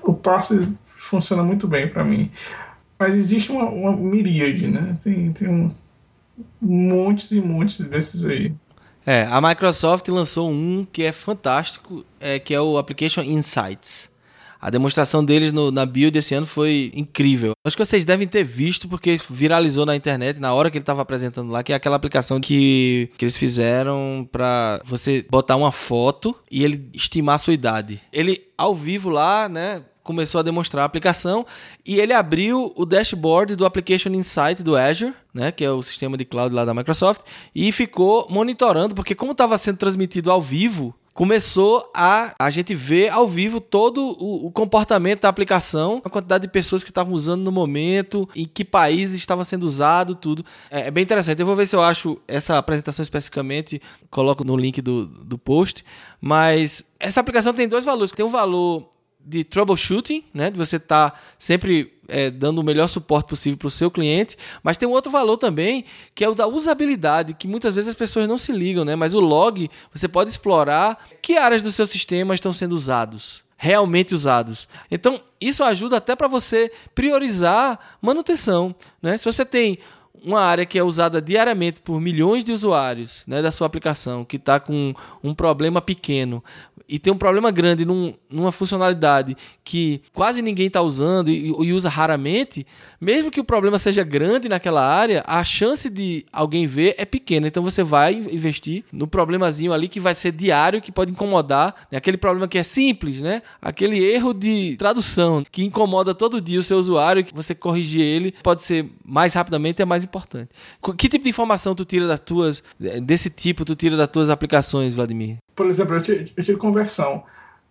o 0.04 0.14
passe 0.14 0.68
funciona 0.96 1.44
muito 1.44 1.68
bem 1.68 1.88
para 1.88 2.04
mim. 2.04 2.32
Mas 3.00 3.16
existe 3.16 3.52
uma, 3.52 3.66
uma 3.66 3.92
miríade, 3.96 4.68
né? 4.68 4.96
Tem, 5.04 5.34
tem 5.34 5.50
um, 5.50 5.72
montes 6.62 7.32
e 7.32 7.42
montes 7.42 7.80
desses 7.88 8.26
aí. 8.26 8.54
É, 9.06 9.24
a 9.24 9.42
Microsoft 9.42 10.08
lançou 10.08 10.50
um 10.50 10.86
que 10.90 11.04
é 11.04 11.12
fantástico, 11.12 12.06
é, 12.20 12.40
que 12.40 12.54
é 12.54 12.62
o 12.62 12.78
Application 12.78 13.22
Insights. 13.22 14.10
A 14.64 14.70
demonstração 14.70 15.26
deles 15.26 15.52
no, 15.52 15.72
na 15.72 15.86
build 15.86 16.18
esse 16.18 16.34
ano 16.34 16.48
foi 16.48 16.90
incrível. 16.96 17.52
Acho 17.66 17.76
que 17.76 17.86
vocês 17.86 18.06
devem 18.06 18.26
ter 18.26 18.46
visto, 18.46 18.88
porque 18.88 19.20
viralizou 19.30 19.86
na 19.86 19.94
internet 19.94 20.40
na 20.40 20.54
hora 20.54 20.72
que 20.72 20.78
ele 20.78 20.84
estava 20.84 21.02
apresentando 21.02 21.52
lá, 21.52 21.62
que 21.62 21.74
é 21.74 21.76
aquela 21.76 21.98
aplicação 21.98 22.40
que, 22.40 23.10
que 23.18 23.26
eles 23.26 23.36
fizeram 23.36 24.26
para 24.32 24.80
você 24.86 25.26
botar 25.30 25.58
uma 25.58 25.74
foto 25.74 26.34
e 26.50 26.64
ele 26.64 26.90
estimar 26.94 27.36
a 27.36 27.40
sua 27.40 27.52
idade. 27.52 28.00
Ele, 28.10 28.42
ao 28.58 28.74
vivo 28.74 29.10
lá, 29.10 29.50
né, 29.50 29.84
começou 30.02 30.40
a 30.40 30.44
demonstrar 30.44 30.84
a 30.84 30.86
aplicação 30.86 31.46
e 31.86 32.00
ele 32.00 32.14
abriu 32.14 32.72
o 32.78 32.86
dashboard 32.86 33.58
do 33.58 33.66
Application 33.66 34.12
Insight 34.12 34.64
do 34.64 34.78
Azure, 34.78 35.14
né, 35.34 35.52
que 35.52 35.66
é 35.66 35.72
o 35.72 35.84
sistema 35.84 36.16
de 36.16 36.24
cloud 36.24 36.56
lá 36.56 36.64
da 36.64 36.74
Microsoft, 36.74 37.20
e 37.54 37.70
ficou 37.74 38.28
monitorando, 38.30 38.96
porque 38.96 39.14
como 39.14 39.34
estava 39.34 39.58
sendo 39.58 39.76
transmitido 39.76 40.32
ao 40.32 40.42
vivo, 40.42 40.96
começou 41.14 41.90
a 41.94 42.34
a 42.40 42.50
gente 42.50 42.74
ver 42.74 43.10
ao 43.10 43.28
vivo 43.28 43.62
todo 43.62 44.02
o, 44.20 44.48
o, 44.48 44.52
comportamento 44.52 45.22
da 45.22 45.30
aplicação, 45.30 46.02
a 46.04 46.10
quantidade 46.10 46.44
de 46.44 46.52
pessoas 46.52 46.84
que 46.84 46.90
estavam 46.90 47.14
usando 47.14 47.44
no 47.44 47.52
momento, 47.52 48.28
em 48.36 48.46
que 48.46 48.66
países 48.66 49.16
estava 49.16 49.44
sendo 49.44 49.64
usado, 49.64 50.16
tudo. 50.16 50.44
É, 50.72 50.88
é, 50.88 50.92
bem 50.92 51.04
interessante. 51.04 51.40
Eu 51.40 51.46
vou 51.46 51.56
ver 51.56 51.68
se 51.68 51.76
eu 51.76 51.82
acho 51.82 52.18
essa 52.28 52.58
apresentação 52.58 53.04
especificamente, 53.04 53.82
coloco 54.10 54.44
no 54.44 54.58
link 54.58 54.82
do, 54.82 55.06
do 55.06 55.38
post. 55.38 55.86
Mas 56.20 56.84
essa 57.00 57.20
aplicação 57.20 57.54
tem 57.54 57.68
dois 57.68 57.86
valores. 57.86 58.12
Tem 58.12 58.26
um 58.26 58.30
valor 58.30 58.90
de 59.26 59.44
troubleshooting, 59.44 60.26
né? 60.34 60.50
De 60.50 60.58
você 60.58 60.76
estar 60.76 61.12
tá 61.12 61.20
sempre 61.40 61.94
é, 62.08 62.30
dando 62.30 62.60
o 62.60 62.64
melhor 62.64 62.88
suporte 62.88 63.28
possível 63.28 63.58
para 63.58 63.68
o 63.68 63.72
seu 63.72 63.90
cliente, 63.90 64.38
mas 64.62 64.78
tem 64.78 64.88
um 64.88 64.92
outro 64.92 65.12
valor 65.12 65.38
também, 65.38 65.86
que 66.14 66.24
é 66.24 66.30
o 66.30 66.36
da 66.36 66.48
usabilidade, 66.48 67.34
que 67.34 67.48
muitas 67.48 67.76
vezes 67.76 67.90
as 67.90 67.96
pessoas 67.96 68.28
não 68.28 68.38
se 68.38 68.52
ligam, 68.52 68.84
né? 68.84 68.96
Mas 68.96 69.14
o 69.14 69.20
log, 69.20 69.70
você 69.94 70.08
pode 70.08 70.30
explorar 70.30 71.08
que 71.22 71.38
áreas 71.38 71.62
do 71.62 71.72
seu 71.72 71.86
sistema 71.88 72.36
estão 72.36 72.54
sendo 72.54 72.74
usados 72.76 73.44
realmente 73.56 74.14
usados. 74.14 74.68
Então, 74.92 75.22
isso 75.40 75.64
ajuda 75.64 75.96
até 75.96 76.18
para 76.18 76.28
você 76.28 76.70
priorizar 76.94 77.80
manutenção. 78.02 78.76
Né? 79.02 79.16
Se 79.16 79.24
você 79.24 79.46
tem 79.46 79.80
uma 80.24 80.40
área 80.40 80.66
que 80.66 80.80
é 80.80 80.84
usada 80.84 81.22
diariamente 81.22 81.82
por 81.82 82.00
milhões 82.00 82.44
de 82.44 82.52
usuários 82.52 83.24
né, 83.28 83.42
da 83.42 83.52
sua 83.52 83.68
aplicação, 83.68 84.24
que 84.24 84.38
está 84.38 84.60
com 84.60 84.94
um 85.24 85.34
problema 85.34 85.82
pequeno, 85.82 86.44
e 86.88 87.00
tem 87.00 87.12
um 87.12 87.18
problema 87.18 87.50
grande 87.50 87.86
num, 87.86 88.14
numa 88.30 88.52
funcionalidade 88.52 89.38
que 89.64 90.02
quase 90.14 90.42
ninguém 90.42 90.68
está 90.68 90.82
usando 90.82 91.30
e, 91.30 91.48
e, 91.48 91.74
usa 91.74 91.90
raramente, 91.90 92.68
mesmo 93.00 93.32
que 93.32 93.40
o 93.40 93.44
problema 93.44 93.80
seja 93.80 94.04
grande 94.04 94.50
naquela 94.50 94.86
área, 94.86 95.24
a 95.26 95.44
chance 95.44 95.90
de 95.90 96.26
alguém 96.32 96.68
ver 96.68 96.96
é 96.98 97.06
pequena. 97.06 97.48
Então 97.48 97.64
você 97.64 97.84
vai 97.84 98.14
investir 98.14 98.84
no 98.92 99.08
problemazinho 99.08 99.74
ali 99.74 99.88
que 99.88 100.00
vai 100.00 100.14
ser 100.14 100.32
diário, 100.34 100.82
que 100.82 100.92
pode 100.92 101.12
incomodar, 101.12 101.74
né? 101.92 101.98
aquele 101.98 102.18
problema 102.18 102.48
que 102.48 102.58
é 102.58 102.64
simples, 102.64 103.20
né? 103.22 103.42
aquele 103.62 104.04
erro 104.04 104.34
de 104.34 104.76
tradução 104.78 105.44
que 105.52 105.64
incomoda 105.64 106.14
todo 106.14 106.42
dia 106.42 106.60
o 106.60 106.64
seu 106.64 106.78
usuário, 106.78 107.24
que 107.24 107.34
você 107.34 107.56
corrigir 107.56 108.02
ele 108.02 108.34
pode 108.44 108.62
ser 108.62 108.90
mais 109.06 109.34
rapidamente 109.34 109.82
é 109.82 109.86
mais 109.86 110.04
importante. 110.04 110.13
Que 110.98 111.10
tipo 111.10 111.24
de 111.24 111.30
informação 111.30 111.74
tu 111.74 111.86
tira 111.86 112.08
das 112.08 112.20
tuas, 112.20 112.64
desse 113.02 113.30
tipo, 113.30 113.66
tu 113.66 113.76
tira 113.76 113.98
das 113.98 114.08
tuas 114.08 114.30
aplicações, 114.30 114.94
Vladimir? 114.94 115.38
Por 115.56 115.68
exemplo, 115.68 115.96
eu 115.96 116.44
tiro 116.44 116.58
conversão. 116.58 117.24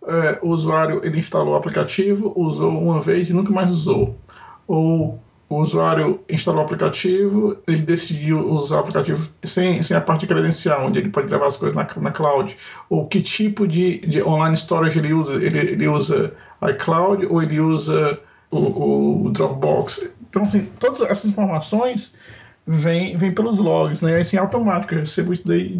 é, 0.07 0.39
o 0.41 0.49
usuário 0.49 1.01
ele 1.03 1.19
instalou 1.19 1.53
o 1.53 1.55
aplicativo, 1.55 2.33
usou 2.35 2.69
uma 2.71 3.01
vez 3.01 3.29
e 3.29 3.33
nunca 3.33 3.51
mais 3.51 3.71
usou. 3.71 4.17
Ou 4.67 5.19
o 5.49 5.61
usuário 5.61 6.19
instalou 6.29 6.61
o 6.61 6.65
aplicativo, 6.65 7.57
ele 7.67 7.83
decidiu 7.83 8.39
usar 8.49 8.77
o 8.77 8.79
aplicativo 8.79 9.29
sem, 9.43 9.83
sem 9.83 9.95
a 9.95 10.01
parte 10.01 10.25
credencial, 10.25 10.87
onde 10.87 10.99
ele 10.99 11.09
pode 11.09 11.27
levar 11.29 11.47
as 11.47 11.57
coisas 11.57 11.75
na, 11.75 11.87
na 12.01 12.11
cloud. 12.11 12.57
Ou 12.89 13.07
que 13.07 13.21
tipo 13.21 13.67
de, 13.67 13.99
de 13.99 14.23
online 14.23 14.55
storage 14.57 14.99
ele 14.99 15.13
usa? 15.13 15.35
Ele, 15.35 15.59
ele 15.59 15.87
usa 15.87 16.33
iCloud 16.69 17.25
ou 17.27 17.41
ele 17.41 17.59
usa 17.59 18.19
o, 18.49 19.27
o 19.27 19.29
Dropbox? 19.31 20.09
Então, 20.29 20.43
assim, 20.43 20.67
todas 20.79 21.01
essas 21.01 21.25
informações 21.25 22.15
vêm 22.65 23.17
vem 23.17 23.33
pelos 23.33 23.59
logs, 23.59 24.01
né? 24.01 24.19
Assim, 24.19 24.37
automático. 24.37 24.93
Eu 24.93 24.99
recebo 25.01 25.33
isso 25.33 25.47
daí 25.47 25.79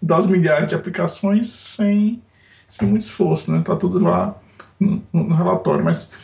das 0.00 0.26
milhares 0.26 0.68
de 0.68 0.74
aplicações 0.74 1.48
sem, 1.48 2.22
sem 2.68 2.88
muito 2.88 3.02
esforço, 3.02 3.52
né? 3.52 3.62
Tá 3.64 3.76
tudo 3.76 3.98
lá 3.98 4.34
no, 4.78 5.02
no 5.12 5.34
relatório. 5.34 5.84
Mas 5.84 6.14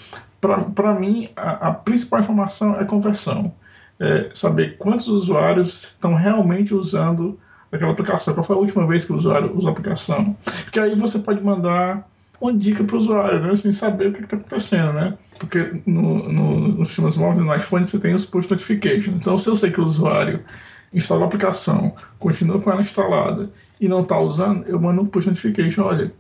para 0.41 0.95
mim, 0.95 1.29
a, 1.37 1.69
a, 1.69 1.73
principal 1.73 2.21
informação 2.21 2.79
é 2.79 2.85
conversão. 2.85 3.53
É 3.99 4.31
saber 4.35 4.77
quantos 4.77 5.09
usuários 5.09 5.85
estão 5.85 6.15
realmente 6.15 6.75
usando 6.75 7.39
aquela 7.73 7.93
aplicação. 7.93 8.35
Qual 8.35 8.45
foi 8.45 8.57
a 8.57 8.59
última 8.59 8.87
vez 8.87 9.05
que 9.05 9.13
o 9.13 9.17
usuário 9.17 9.57
usou 9.57 9.71
a 9.71 9.73
aplicação? 9.73 10.37
Porque 10.65 10.79
aí 10.79 10.95
você 10.95 11.19
pode 11.21 11.43
mandar 11.43 12.07
uma 12.41 12.53
dica 12.53 12.85
para 12.85 12.95
o 12.97 12.99
usuário, 12.99 13.41
né? 13.41 13.51
Assim, 13.51 13.73
saber 13.73 14.09
o 14.09 14.13
que 14.13 14.23
está 14.23 14.37
acontecendo, 14.37 14.93
né? 14.93 15.17
Porque 15.39 15.81
no, 15.87 16.31
no, 16.31 16.69
nos 16.69 16.89
sistemas 16.89 17.17
móveis, 17.17 17.45
no 17.45 17.55
iPhone, 17.55 17.85
você 17.85 17.99
tem 17.99 18.15
os 18.15 18.25
push 18.25 18.49
notifications. 18.49 19.21
Então, 19.21 19.37
se 19.37 19.49
eu 19.49 19.57
sei 19.57 19.71
que 19.71 19.81
o 19.81 19.85
usuário 19.85 20.45
instalou 20.93 21.25
a 21.25 21.27
aplicação, 21.27 21.95
continua 22.19 22.61
com 22.61 22.71
ela 22.71 22.81
instalada 22.81 23.51
e 23.81 23.89
não 23.89 24.03
está 24.03 24.19
usando, 24.19 24.65
eu 24.67 24.81
mando 24.81 25.03
um 25.03 25.07
push 25.07 25.27
notification, 25.27 25.83
olha, 25.83 26.13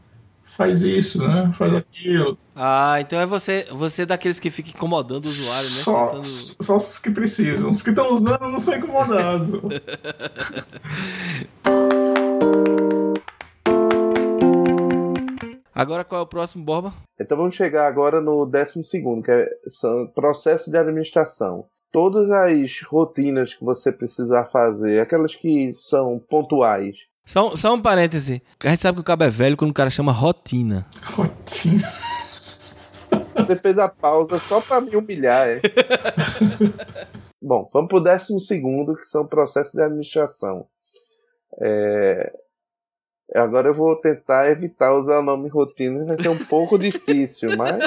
faz 0.45 0.83
isso, 0.83 1.27
né? 1.27 1.53
Faz 1.57 1.75
aquilo. 1.75 2.39
Ah, 2.55 2.97
então 3.01 3.19
é 3.19 3.27
você, 3.27 3.67
você 3.71 4.03
é 4.03 4.07
daqueles 4.07 4.41
que 4.41 4.51
fica 4.51 4.71
incomodando 4.71 5.25
o 5.25 5.29
usuário, 5.29 5.69
né? 5.71 5.77
Só, 5.83 6.07
Tentando... 6.07 6.25
só 6.25 6.77
os 6.77 6.99
que 6.99 7.11
precisam. 7.11 7.71
Os 7.71 7.83
que 7.83 7.91
estão 7.91 8.13
usando 8.13 8.41
não 8.41 8.59
são 8.59 8.77
incomodados. 8.77 9.51
Agora 15.77 16.05
qual 16.05 16.23
é 16.23 16.25
o 16.25 16.27
próximo, 16.27 16.65
Borba? 16.65 16.95
Então 17.21 17.37
vamos 17.37 17.55
chegar 17.55 17.87
agora 17.87 18.19
no 18.19 18.47
décimo 18.47 18.83
segundo, 18.83 19.23
que 19.23 19.31
é 19.31 19.47
são 19.69 20.07
processo 20.07 20.71
de 20.71 20.79
administração. 20.79 21.67
Todas 21.93 22.31
as 22.31 22.81
rotinas 22.81 23.53
que 23.53 23.63
você 23.63 23.93
precisar 23.93 24.47
fazer, 24.47 25.01
aquelas 25.01 25.35
que 25.35 25.75
são 25.75 26.19
pontuais, 26.19 26.97
só, 27.27 27.55
só 27.57 27.75
um 27.75 27.83
parêntese. 27.83 28.41
A 28.65 28.69
gente 28.69 28.81
sabe 28.81 28.97
que 28.97 29.01
o 29.01 29.05
cabo 29.05 29.25
é 29.25 29.29
velho 29.29 29.57
quando 29.57 29.73
o 29.73 29.75
cara 29.75 29.91
chama 29.91 30.13
rotina. 30.13 30.87
Rotina. 31.03 31.93
Você 33.35 33.57
fez 33.57 33.77
a 33.79 33.89
pausa 33.89 34.39
só 34.39 34.61
pra 34.61 34.81
me 34.81 34.97
humilhar, 34.97 35.47
é? 35.47 35.61
Bom, 37.43 37.69
vamos 37.73 37.89
pro 37.89 38.01
décimo 38.01 38.41
segundo, 38.41 38.97
que 38.97 39.05
são 39.05 39.27
processos 39.27 39.75
de 39.75 39.83
administração. 39.83 40.67
É... 41.61 42.33
Agora 43.35 43.69
eu 43.69 43.75
vou 43.75 43.97
tentar 43.97 44.49
evitar 44.51 44.95
usar 44.95 45.19
o 45.19 45.23
nome 45.23 45.49
rotina, 45.49 46.05
vai 46.05 46.21
ser 46.21 46.29
um 46.29 46.45
pouco 46.45 46.79
difícil, 46.79 47.49
mas. 47.57 47.83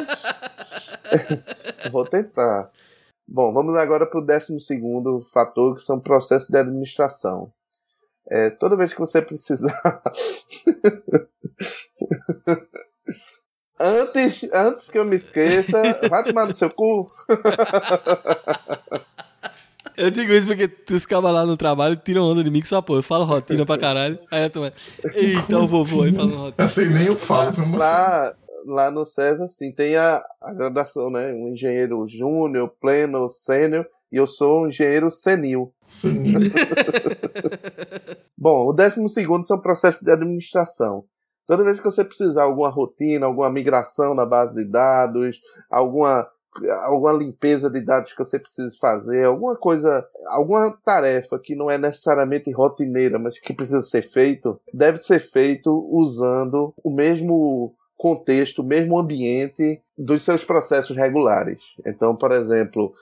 vou 1.92 2.04
tentar. 2.04 2.70
Bom, 3.28 3.54
vamos 3.54 3.76
agora 3.76 4.06
para 4.06 4.20
o 4.20 4.26
décimo 4.26 4.60
segundo 4.60 5.22
fator, 5.22 5.76
que 5.76 5.84
são 5.84 6.00
processos 6.00 6.50
de 6.50 6.58
administração. 6.58 7.54
É, 8.28 8.50
toda 8.50 8.76
vez 8.76 8.94
que 8.94 9.00
você 9.00 9.22
precisar. 9.22 9.80
antes, 13.80 14.50
antes 14.54 14.90
que 14.90 14.98
eu 14.98 15.06
me 15.06 15.16
esqueça, 15.16 15.82
vai 16.10 16.24
tomar 16.24 16.46
no 16.46 16.54
seu 16.54 16.70
cu. 16.70 17.10
Eu 20.00 20.10
digo 20.10 20.32
isso 20.32 20.47
porque 20.47 20.68
tu 20.68 20.95
escava 20.95 21.30
lá 21.30 21.45
no 21.45 21.58
trabalho 21.58 21.93
e 21.93 21.97
tiram 21.97 22.24
onda 22.24 22.41
de 22.41 22.50
mim 22.50 22.62
que 22.62 22.68
só 22.68 22.82
pô. 22.82 22.95
Eu 22.95 23.04
falo 23.04 23.26
rotina 23.26 23.66
pra 23.66 23.78
caralho. 23.78 24.18
Aí 24.32 24.43
eu 24.43 24.50
tô. 24.50 24.66
Eita, 25.14 25.60
o 25.60 25.68
vovô 25.68 26.04
aí 26.04 26.14
falando 26.14 26.36
rotina. 26.38 26.66
Assim 26.66 26.86
nem 26.86 27.08
eu 27.08 27.18
falo, 27.18 27.78
lá, 27.78 27.78
lá, 27.78 28.36
lá 28.66 28.91
no 28.91 29.06
César, 29.06 29.43
assim, 29.43 29.74
tem 29.74 29.97
a, 29.97 30.24
a 30.41 30.54
graduação, 30.54 31.10
né? 31.10 31.34
Um 31.34 31.50
engenheiro 31.50 32.08
júnior, 32.08 32.72
pleno, 32.80 33.30
sênior 33.30 33.86
e 34.12 34.16
eu 34.16 34.26
sou 34.26 34.64
um 34.64 34.68
engenheiro 34.68 35.12
senil. 35.12 35.74
Senil. 35.86 36.39
Bom, 38.38 38.68
o 38.68 38.74
décimo 38.74 39.10
segundo 39.10 39.45
são 39.45 39.60
processos 39.60 40.02
de 40.02 40.12
administração. 40.12 41.04
Toda 41.45 41.64
vez 41.64 41.80
que 41.80 41.86
você 41.86 42.06
precisar 42.06 42.43
alguma 42.43 42.70
rotina, 42.70 43.26
alguma 43.26 43.52
migração 43.52 44.16
na 44.16 44.26
base 44.26 44.54
de 44.54 44.64
dados, 44.64 45.39
alguma 45.70 46.28
alguma 46.84 47.14
limpeza 47.14 47.70
de 47.70 47.82
dados 47.82 48.12
que 48.12 48.20
você 48.20 48.39
precisa 48.39 48.70
fazer, 48.80 49.26
alguma 49.26 49.55
coisa, 49.55 50.05
alguma 50.28 50.72
tarefa 50.84 51.39
que 51.39 51.55
não 51.55 51.70
é 51.70 51.78
necessariamente 51.78 52.51
rotineira, 52.51 53.18
mas 53.20 53.39
que 53.39 53.53
precisa 53.53 53.82
ser 53.82 54.01
feito, 54.01 54.60
deve 54.74 54.97
ser 54.97 55.20
feito 55.20 55.72
usando 55.91 56.74
o 56.84 56.89
mesmo 56.89 57.74
contexto, 57.97 58.62
o 58.62 58.66
mesmo 58.66 58.97
ambiente 58.97 59.82
dos 59.97 60.24
seus 60.24 60.45
processos 60.45 60.95
regulares. 60.95 61.60
Então, 61.86 62.16
por 62.16 62.32
exemplo, 62.32 62.93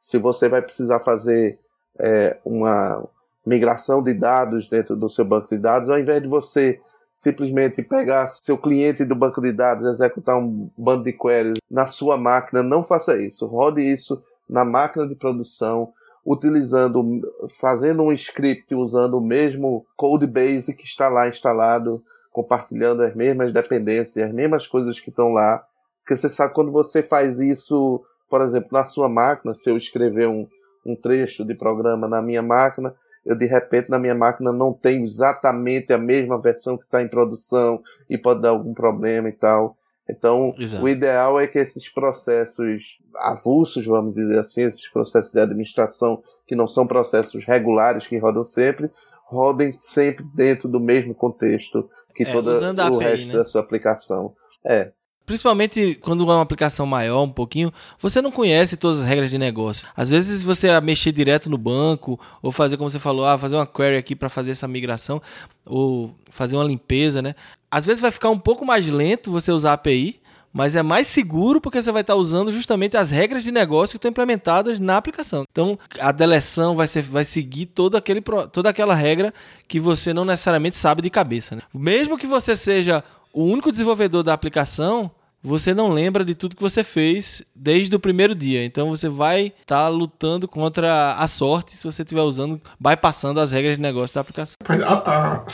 se 0.00 0.18
você 0.18 0.48
vai 0.48 0.62
precisar 0.62 1.00
fazer 1.00 1.58
é, 1.98 2.36
uma 2.44 3.06
migração 3.44 4.02
de 4.02 4.14
dados 4.14 4.68
dentro 4.68 4.96
do 4.96 5.08
seu 5.08 5.24
banco 5.24 5.48
de 5.54 5.58
dados, 5.58 5.90
ao 5.90 5.98
invés 5.98 6.22
de 6.22 6.28
você 6.28 6.80
simplesmente 7.16 7.82
pegar 7.82 8.28
seu 8.28 8.58
cliente 8.58 9.04
do 9.04 9.16
banco 9.16 9.40
de 9.40 9.52
dados, 9.52 9.88
executar 9.94 10.38
um 10.38 10.70
bando 10.76 11.02
de 11.02 11.12
queries 11.12 11.58
na 11.68 11.86
sua 11.86 12.16
máquina, 12.16 12.62
não 12.62 12.82
faça 12.82 13.20
isso. 13.20 13.46
Rode 13.46 13.82
isso 13.82 14.22
na 14.48 14.64
máquina 14.64 15.08
de 15.08 15.14
produção, 15.14 15.92
utilizando, 16.24 17.22
fazendo 17.58 18.02
um 18.02 18.12
script 18.12 18.74
usando 18.74 19.14
o 19.14 19.20
mesmo 19.20 19.86
code 19.96 20.26
base 20.26 20.74
que 20.74 20.84
está 20.84 21.08
lá 21.08 21.26
instalado, 21.26 22.04
compartilhando 22.30 23.02
as 23.02 23.14
mesmas 23.14 23.52
dependências, 23.52 24.24
as 24.24 24.32
mesmas 24.32 24.66
coisas 24.66 25.00
que 25.00 25.08
estão 25.08 25.32
lá. 25.32 25.64
Porque 26.02 26.16
você 26.16 26.28
sabe 26.28 26.52
quando 26.52 26.70
você 26.70 27.02
faz 27.02 27.40
isso 27.40 28.04
por 28.28 28.40
exemplo, 28.42 28.68
na 28.72 28.84
sua 28.84 29.08
máquina, 29.08 29.54
se 29.54 29.70
eu 29.70 29.76
escrever 29.76 30.28
um, 30.28 30.46
um 30.84 30.96
trecho 30.96 31.44
de 31.44 31.54
programa 31.54 32.08
na 32.08 32.20
minha 32.20 32.42
máquina, 32.42 32.94
eu 33.26 33.36
de 33.36 33.44
repente 33.44 33.90
na 33.90 33.98
minha 33.98 34.14
máquina 34.14 34.52
não 34.52 34.72
tenho 34.72 35.04
exatamente 35.04 35.92
a 35.92 35.98
mesma 35.98 36.40
versão 36.40 36.78
que 36.78 36.84
está 36.84 37.02
em 37.02 37.08
produção 37.08 37.82
e 38.08 38.16
pode 38.16 38.40
dar 38.40 38.50
algum 38.50 38.72
problema 38.72 39.28
e 39.28 39.32
tal. 39.32 39.76
Então, 40.08 40.54
Exato. 40.56 40.84
o 40.84 40.88
ideal 40.88 41.40
é 41.40 41.48
que 41.48 41.58
esses 41.58 41.88
processos 41.88 42.98
avulsos, 43.16 43.84
vamos 43.84 44.14
dizer 44.14 44.38
assim, 44.38 44.62
esses 44.62 44.88
processos 44.88 45.32
de 45.32 45.40
administração 45.40 46.22
que 46.46 46.54
não 46.54 46.68
são 46.68 46.86
processos 46.86 47.44
regulares 47.44 48.06
que 48.06 48.16
rodam 48.16 48.44
sempre, 48.44 48.88
rodem 49.24 49.74
sempre 49.76 50.24
dentro 50.32 50.68
do 50.68 50.78
mesmo 50.78 51.12
contexto 51.12 51.90
que 52.14 52.22
é, 52.22 52.32
todo 52.32 52.50
o 52.50 52.96
API, 52.96 53.04
resto 53.04 53.26
né? 53.26 53.34
da 53.34 53.44
sua 53.44 53.60
aplicação. 53.60 54.32
É, 54.64 54.92
Principalmente 55.26 55.98
quando 56.00 56.22
é 56.22 56.34
uma 56.34 56.40
aplicação 56.40 56.86
maior, 56.86 57.24
um 57.24 57.28
pouquinho, 57.28 57.72
você 58.00 58.22
não 58.22 58.30
conhece 58.30 58.76
todas 58.76 59.00
as 59.00 59.04
regras 59.04 59.28
de 59.28 59.36
negócio. 59.36 59.86
Às 59.96 60.08
vezes 60.08 60.42
você 60.42 60.80
mexer 60.80 61.10
direto 61.10 61.50
no 61.50 61.58
banco, 61.58 62.18
ou 62.40 62.52
fazer 62.52 62.76
como 62.76 62.88
você 62.88 63.00
falou, 63.00 63.26
ah, 63.26 63.36
fazer 63.36 63.56
uma 63.56 63.66
query 63.66 63.96
aqui 63.96 64.14
para 64.14 64.28
fazer 64.28 64.52
essa 64.52 64.68
migração, 64.68 65.20
ou 65.64 66.14
fazer 66.30 66.54
uma 66.54 66.64
limpeza, 66.64 67.20
né? 67.20 67.34
Às 67.68 67.84
vezes 67.84 68.00
vai 68.00 68.12
ficar 68.12 68.30
um 68.30 68.38
pouco 68.38 68.64
mais 68.64 68.86
lento 68.86 69.32
você 69.32 69.50
usar 69.50 69.70
a 69.70 69.74
API, 69.74 70.20
mas 70.52 70.74
é 70.74 70.82
mais 70.82 71.08
seguro 71.08 71.60
porque 71.60 71.82
você 71.82 71.92
vai 71.92 72.00
estar 72.00 72.14
usando 72.14 72.50
justamente 72.50 72.96
as 72.96 73.10
regras 73.10 73.42
de 73.42 73.52
negócio 73.52 73.90
que 73.90 73.98
estão 73.98 74.10
implementadas 74.10 74.80
na 74.80 74.96
aplicação. 74.96 75.44
Então, 75.52 75.78
a 76.00 76.10
deleção 76.10 76.74
vai, 76.74 76.86
ser, 76.86 77.02
vai 77.02 77.26
seguir 77.26 77.66
todo 77.66 77.94
aquele, 77.94 78.22
toda 78.50 78.70
aquela 78.70 78.94
regra 78.94 79.34
que 79.68 79.78
você 79.78 80.14
não 80.14 80.24
necessariamente 80.24 80.76
sabe 80.78 81.02
de 81.02 81.10
cabeça. 81.10 81.56
Né? 81.56 81.62
Mesmo 81.74 82.16
que 82.16 82.26
você 82.26 82.56
seja 82.56 83.04
o 83.36 83.44
único 83.44 83.70
desenvolvedor 83.70 84.22
da 84.22 84.32
aplicação, 84.32 85.10
você 85.42 85.74
não 85.74 85.90
lembra 85.90 86.24
de 86.24 86.34
tudo 86.34 86.56
que 86.56 86.62
você 86.62 86.82
fez 86.82 87.42
desde 87.54 87.94
o 87.94 88.00
primeiro 88.00 88.34
dia. 88.34 88.64
Então 88.64 88.88
você 88.88 89.10
vai 89.10 89.52
estar 89.60 89.84
tá 89.84 89.88
lutando 89.88 90.48
contra 90.48 91.12
a 91.12 91.28
sorte 91.28 91.76
se 91.76 91.84
você 91.84 92.00
estiver 92.00 92.22
usando, 92.22 92.58
vai 92.80 92.96
passando 92.96 93.38
as 93.38 93.52
regras 93.52 93.76
de 93.76 93.82
negócio 93.82 94.14
da 94.14 94.22
aplicação. 94.22 94.56
A, 94.66 94.94
a, 94.94 95.44
a 95.44 95.46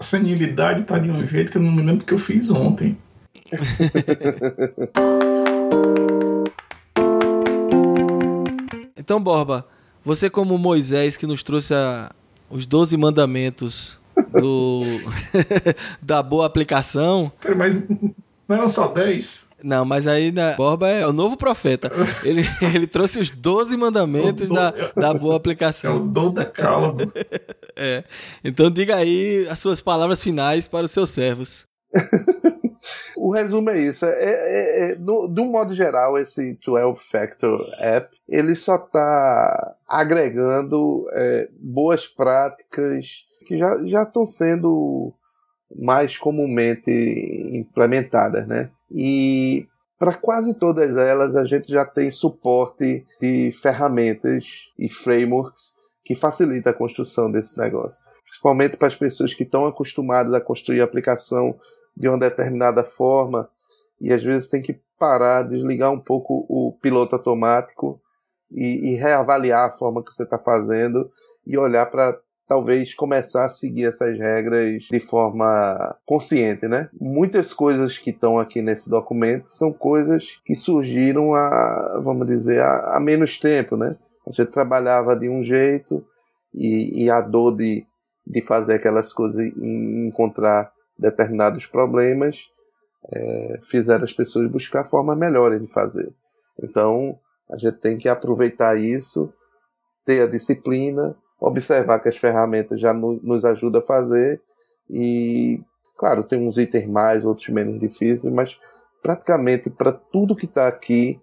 senilidade 0.00 0.82
está 0.82 1.00
de 1.00 1.10
um 1.10 1.26
jeito 1.26 1.50
que 1.50 1.58
eu 1.58 1.62
não 1.62 1.72
me 1.72 1.82
lembro 1.82 2.06
que 2.06 2.14
eu 2.14 2.18
fiz 2.18 2.52
ontem. 2.52 2.96
então, 8.96 9.20
Borba, 9.20 9.66
você 10.04 10.30
como 10.30 10.56
Moisés 10.56 11.16
que 11.16 11.26
nos 11.26 11.42
trouxe 11.42 11.74
a, 11.74 12.12
os 12.48 12.64
12 12.64 12.96
mandamentos 12.96 13.98
do 14.40 14.80
da 16.02 16.22
boa 16.22 16.46
aplicação. 16.46 17.32
Mas 17.56 17.74
não 18.48 18.56
eram 18.56 18.68
só 18.68 18.88
10? 18.88 19.44
Não, 19.62 19.82
mas 19.82 20.06
aí 20.06 20.30
na 20.30 20.52
Borba 20.52 20.90
é 20.90 21.06
o 21.06 21.12
novo 21.12 21.38
profeta. 21.38 21.90
Ele, 22.22 22.44
ele 22.74 22.86
trouxe 22.86 23.18
os 23.18 23.30
12 23.30 23.76
mandamentos 23.78 24.50
do... 24.50 24.54
da, 24.54 24.70
da 24.94 25.14
boa 25.14 25.36
aplicação. 25.36 25.90
É 25.90 25.96
o 25.96 26.00
dom 26.00 26.30
decálogo. 26.30 27.10
é. 27.74 28.04
Então 28.44 28.70
diga 28.70 28.96
aí 28.96 29.46
as 29.48 29.58
suas 29.58 29.80
palavras 29.80 30.22
finais 30.22 30.68
para 30.68 30.84
os 30.84 30.90
seus 30.90 31.10
servos. 31.10 31.66
O 33.16 33.32
resumo 33.32 33.70
é 33.70 33.78
isso. 33.78 34.04
É, 34.04 34.10
é, 34.10 34.90
é, 34.90 34.96
no, 34.96 35.26
de 35.26 35.40
um 35.40 35.50
modo 35.50 35.74
geral, 35.74 36.18
esse 36.18 36.58
12 36.62 36.98
Factor 37.10 37.66
App 37.78 38.14
ele 38.28 38.54
só 38.54 38.76
está 38.76 39.74
agregando 39.88 41.06
é, 41.12 41.48
boas 41.58 42.06
práticas 42.06 43.06
que 43.44 43.56
já 43.58 44.02
estão 44.02 44.26
sendo 44.26 45.12
mais 45.76 46.16
comumente 46.16 46.90
implementadas, 47.52 48.46
né? 48.46 48.70
E 48.90 49.66
para 49.98 50.14
quase 50.14 50.54
todas 50.54 50.96
elas 50.96 51.34
a 51.36 51.44
gente 51.44 51.70
já 51.70 51.84
tem 51.84 52.10
suporte 52.10 53.06
de 53.20 53.50
ferramentas 53.52 54.44
e 54.78 54.88
frameworks 54.88 55.74
que 56.04 56.14
facilita 56.14 56.70
a 56.70 56.74
construção 56.74 57.30
desse 57.30 57.58
negócio. 57.58 57.98
Principalmente 58.24 58.76
para 58.76 58.88
as 58.88 58.96
pessoas 58.96 59.34
que 59.34 59.42
estão 59.42 59.66
acostumadas 59.66 60.32
a 60.34 60.40
construir 60.40 60.80
a 60.80 60.84
aplicação 60.84 61.58
de 61.96 62.08
uma 62.08 62.18
determinada 62.18 62.84
forma 62.84 63.48
e 64.00 64.12
às 64.12 64.22
vezes 64.22 64.48
tem 64.48 64.60
que 64.60 64.80
parar, 64.98 65.42
desligar 65.42 65.92
um 65.92 66.00
pouco 66.00 66.46
o 66.48 66.72
piloto 66.80 67.16
automático 67.16 68.00
e, 68.50 68.92
e 68.92 68.94
reavaliar 68.94 69.68
a 69.68 69.72
forma 69.72 70.02
que 70.02 70.14
você 70.14 70.24
está 70.24 70.38
fazendo 70.38 71.10
e 71.46 71.58
olhar 71.58 71.86
para 71.86 72.18
talvez 72.46 72.94
começar 72.94 73.46
a 73.46 73.48
seguir 73.48 73.86
essas 73.86 74.18
regras 74.18 74.82
de 74.90 75.00
forma 75.00 75.96
consciente, 76.04 76.68
né? 76.68 76.88
Muitas 77.00 77.52
coisas 77.52 77.98
que 77.98 78.10
estão 78.10 78.38
aqui 78.38 78.60
nesse 78.60 78.88
documento 78.90 79.48
são 79.48 79.72
coisas 79.72 80.40
que 80.44 80.54
surgiram 80.54 81.34
a, 81.34 82.00
vamos 82.02 82.26
dizer, 82.26 82.60
a 82.62 82.98
menos 83.00 83.38
tempo, 83.38 83.76
né? 83.76 83.96
A 84.26 84.30
gente 84.30 84.50
trabalhava 84.50 85.16
de 85.16 85.28
um 85.28 85.42
jeito 85.42 86.04
e, 86.52 87.04
e 87.04 87.10
a 87.10 87.20
dor 87.20 87.56
de, 87.56 87.86
de 88.26 88.42
fazer 88.42 88.74
aquelas 88.74 89.12
coisas 89.12 89.38
e 89.38 90.06
encontrar 90.06 90.72
determinados 90.98 91.66
problemas 91.66 92.38
é, 93.10 93.58
fizeram 93.62 94.04
as 94.04 94.12
pessoas 94.12 94.50
buscar 94.50 94.84
formas 94.84 95.18
melhores 95.18 95.60
de 95.60 95.66
fazer. 95.66 96.12
Então, 96.62 97.18
a 97.50 97.56
gente 97.56 97.78
tem 97.78 97.98
que 97.98 98.08
aproveitar 98.08 98.78
isso, 98.78 99.32
ter 100.04 100.22
a 100.22 100.26
disciplina, 100.26 101.16
observar 101.48 102.00
que 102.00 102.08
as 102.08 102.16
ferramentas 102.16 102.80
já 102.80 102.92
no, 102.92 103.20
nos 103.22 103.44
ajudam 103.44 103.80
a 103.80 103.84
fazer 103.84 104.40
e, 104.88 105.60
claro, 105.96 106.24
tem 106.24 106.46
uns 106.46 106.58
itens 106.58 106.88
mais, 106.88 107.24
outros 107.24 107.48
menos 107.48 107.78
difíceis, 107.78 108.32
mas 108.32 108.58
praticamente 109.02 109.68
para 109.70 109.92
tudo 109.92 110.36
que 110.36 110.46
está 110.46 110.66
aqui 110.66 111.20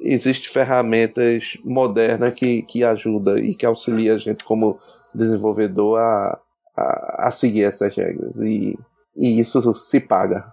existem 0.00 0.50
ferramentas 0.50 1.58
modernas 1.64 2.34
que, 2.34 2.62
que 2.62 2.82
ajudam 2.82 3.36
e 3.38 3.54
que 3.54 3.66
auxiliam 3.66 4.16
a 4.16 4.18
gente 4.18 4.44
como 4.44 4.80
desenvolvedor 5.14 5.98
a, 5.98 6.38
a, 6.76 7.28
a 7.28 7.30
seguir 7.30 7.64
essas 7.64 7.94
regras. 7.94 8.36
E 8.36 8.78
e 9.16 9.38
isso 9.38 9.74
se 9.74 10.00
paga. 10.00 10.52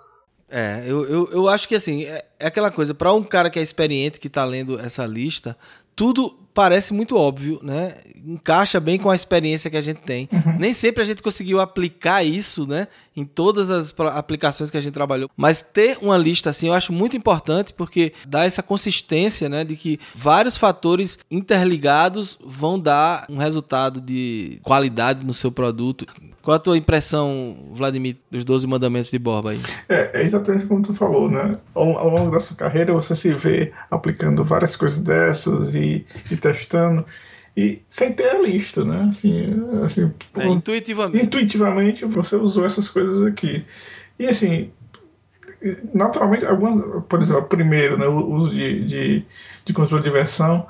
É, 0.50 0.84
eu, 0.86 1.08
eu, 1.08 1.30
eu 1.32 1.48
acho 1.48 1.68
que 1.68 1.76
assim, 1.76 2.06
é, 2.06 2.26
é 2.40 2.48
aquela 2.48 2.72
coisa, 2.72 2.94
para 2.94 3.14
um 3.14 3.24
cara 3.24 3.50
que 3.50 3.60
é 3.60 3.62
experiente, 3.62 4.20
que 4.20 4.28
está 4.28 4.44
lendo 4.44 4.80
essa 4.80 5.06
lista, 5.06 5.56
tudo 5.96 6.36
parece 6.54 6.94
muito 6.94 7.16
óbvio, 7.16 7.60
né? 7.64 7.96
Encaixa 8.26 8.80
bem 8.80 8.98
com 8.98 9.10
a 9.10 9.16
experiência 9.16 9.70
que 9.70 9.78
a 9.78 9.82
gente 9.82 10.02
tem. 10.02 10.28
Uhum. 10.32 10.58
Nem 10.60 10.74
sempre 10.74 11.02
a 11.02 11.06
gente 11.06 11.22
conseguiu 11.22 11.60
aplicar 11.60 12.24
isso, 12.24 12.68
né? 12.68 12.88
Em 13.16 13.26
todas 13.26 13.72
as 13.72 13.94
aplicações 14.14 14.70
que 14.70 14.78
a 14.78 14.82
gente 14.82 14.94
trabalhou. 14.94 15.30
Mas 15.36 15.62
ter 15.62 15.98
uma 16.02 16.18
lista 16.18 16.50
assim, 16.50 16.68
eu 16.68 16.74
acho 16.74 16.92
muito 16.92 17.16
importante 17.16 17.74
porque 17.74 18.14
dá 18.28 18.46
essa 18.46 18.64
consistência, 18.64 19.50
né? 19.50 19.64
De 19.64 19.76
que 19.76 20.00
vários 20.16 20.58
fatores 20.58 21.18
interligados 21.30 22.38
vão 22.44 22.80
dar 22.80 23.26
um 23.30 23.38
resultado 23.38 24.02
de 24.02 24.60
qualidade 24.64 25.26
no 25.26 25.34
seu 25.34 25.52
produto. 25.52 26.06
Qual 26.42 26.56
a 26.56 26.60
tua 26.60 26.78
impressão, 26.78 27.58
Vladimir, 27.74 28.18
dos 28.32 28.46
12 28.46 28.66
mandamentos 28.66 29.12
de 29.12 29.20
Borba 29.20 29.52
aí? 29.52 29.60
É, 29.88 30.22
é 30.22 30.26
exatamente 30.26 30.66
como 30.66 30.82
tu 30.82 30.94
falou, 30.94 31.30
né? 31.30 31.52
Ao, 31.76 31.98
ao, 31.98 32.10
longo 32.10 32.32
da 32.32 32.40
sua 32.40 32.56
carreira, 32.56 32.94
você 32.94 33.14
se 33.14 33.34
vê 33.34 33.72
aplicando 33.92 34.44
várias 34.44 34.76
coisas 34.76 35.00
dessas 35.00 35.76
e, 35.76 36.06
e 36.32 36.38
testando. 36.40 37.06
E 37.56 37.82
sem 37.90 38.14
ter 38.14 38.30
a 38.30 38.42
lista, 38.42 38.86
né? 38.86 39.08
Assim, 39.10 39.54
assim 39.84 40.14
é, 40.38 40.48
intuitivamente. 40.48 41.26
Intuitivamente 41.26 42.06
você 42.06 42.36
usou 42.36 42.66
essas 42.66 42.88
coisas 42.88 43.26
aqui. 43.26 43.66
E 44.18 44.28
assim, 44.28 44.72
naturalmente, 45.94 46.46
algumas, 46.46 46.76
por 47.08 47.22
exemplo, 47.22 47.44
primeiro, 47.44 47.98
né, 47.98 48.08
o 48.08 48.34
uso 48.34 48.50
de, 48.50 48.86
de, 48.86 49.26
de 49.66 49.74
controle 49.74 50.04
de 50.04 50.10
versão, 50.10 50.66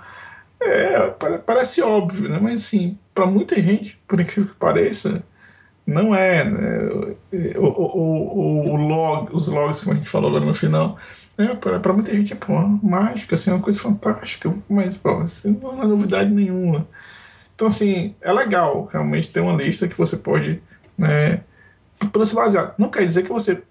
é, 0.61 1.09
parece 1.45 1.81
óbvio, 1.81 2.29
né? 2.29 2.39
Mas 2.41 2.61
assim, 2.61 2.97
para 3.13 3.25
muita 3.25 3.61
gente, 3.61 3.99
por 4.07 4.19
incrível 4.19 4.51
que 4.51 4.59
pareça, 4.59 5.23
não 5.89 6.15
é. 6.15 6.43
Né? 6.43 6.79
O, 7.57 7.65
o, 7.65 8.71
o, 8.71 8.75
log, 8.75 9.29
os 9.33 9.47
logs, 9.47 9.81
como 9.81 9.95
a 9.95 9.97
gente 9.97 10.09
falou 10.09 10.29
agora 10.29 10.45
no 10.45 10.53
final, 10.53 10.97
é, 11.37 11.55
para 11.55 11.93
muita 11.93 12.13
gente 12.13 12.33
é 12.33 12.35
pô, 12.35 12.53
mágica, 12.83 13.35
assim, 13.35 13.51
é 13.51 13.53
uma 13.53 13.63
coisa 13.63 13.79
fantástica, 13.79 14.53
mas 14.69 14.97
pô, 14.97 15.23
não 15.61 15.83
é 15.83 15.87
novidade 15.87 16.29
nenhuma. 16.29 16.87
Então, 17.55 17.67
assim, 17.67 18.15
é 18.21 18.31
legal 18.31 18.89
realmente 18.91 19.31
ter 19.31 19.41
uma 19.41 19.53
lista 19.53 19.87
que 19.87 19.97
você 19.97 20.17
pode 20.17 20.61
né, 20.97 21.41
se 22.23 22.35
basear. 22.35 22.73
Não 22.77 22.89
quer 22.89 23.05
dizer 23.05 23.23
que 23.23 23.29
você 23.29 23.61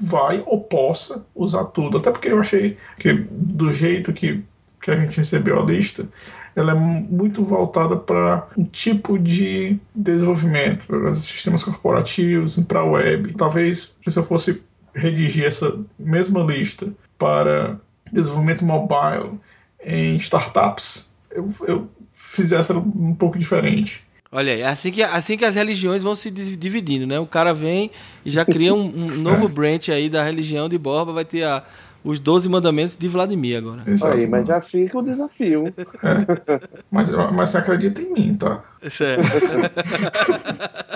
vai 0.00 0.42
ou 0.46 0.60
possa 0.62 1.26
usar 1.34 1.64
tudo, 1.66 1.98
até 1.98 2.10
porque 2.10 2.28
eu 2.28 2.40
achei 2.40 2.76
que 2.98 3.12
do 3.12 3.72
jeito 3.72 4.12
que, 4.12 4.42
que 4.82 4.90
a 4.90 4.96
gente 4.96 5.16
recebeu 5.16 5.60
a 5.60 5.64
lista, 5.64 6.08
ela 6.56 6.72
é 6.72 6.74
muito 6.74 7.44
voltada 7.44 7.96
para 7.96 8.48
um 8.56 8.64
tipo 8.64 9.18
de 9.18 9.78
desenvolvimento, 9.94 10.86
para 10.86 11.14
sistemas 11.14 11.62
corporativos, 11.62 12.58
para 12.60 12.80
a 12.80 12.84
web. 12.84 13.34
Talvez 13.34 13.94
se 14.08 14.18
eu 14.18 14.22
fosse 14.22 14.62
redigir 14.94 15.44
essa 15.44 15.78
mesma 15.98 16.40
lista 16.40 16.90
para 17.18 17.78
desenvolvimento 18.10 18.64
mobile 18.64 19.38
em 19.84 20.16
startups, 20.16 21.14
eu, 21.30 21.50
eu 21.68 21.90
fizesse 22.14 22.72
um 22.72 23.14
pouco 23.14 23.38
diferente. 23.38 24.06
Olha 24.32 24.52
aí, 24.52 24.62
assim 24.62 24.90
que, 24.90 25.02
assim 25.02 25.36
que 25.36 25.44
as 25.44 25.54
religiões 25.54 26.02
vão 26.02 26.14
se 26.14 26.30
dividindo, 26.30 27.06
né? 27.06 27.18
O 27.20 27.26
cara 27.26 27.52
vem 27.52 27.90
e 28.24 28.30
já 28.30 28.44
cria 28.44 28.74
um, 28.74 28.84
um 28.84 29.16
novo 29.16 29.44
é. 29.46 29.48
branch 29.48 29.90
aí 29.90 30.08
da 30.08 30.24
religião 30.24 30.68
de 30.68 30.78
Borba, 30.78 31.12
vai 31.12 31.24
ter 31.24 31.44
a, 31.44 31.62
os 32.06 32.20
12 32.20 32.48
mandamentos 32.48 32.94
de 32.94 33.08
Vladimir 33.08 33.58
agora. 33.58 33.82
Exato, 33.84 34.14
aí, 34.14 34.26
mas 34.28 34.46
já 34.46 34.60
fica 34.60 34.96
o 34.96 35.02
desafio. 35.02 35.64
É. 35.66 36.60
Mas, 36.90 37.10
mas 37.10 37.50
você 37.50 37.58
acredita 37.58 38.00
em 38.00 38.12
mim, 38.12 38.34
tá? 38.34 38.62
Certo. 38.88 39.22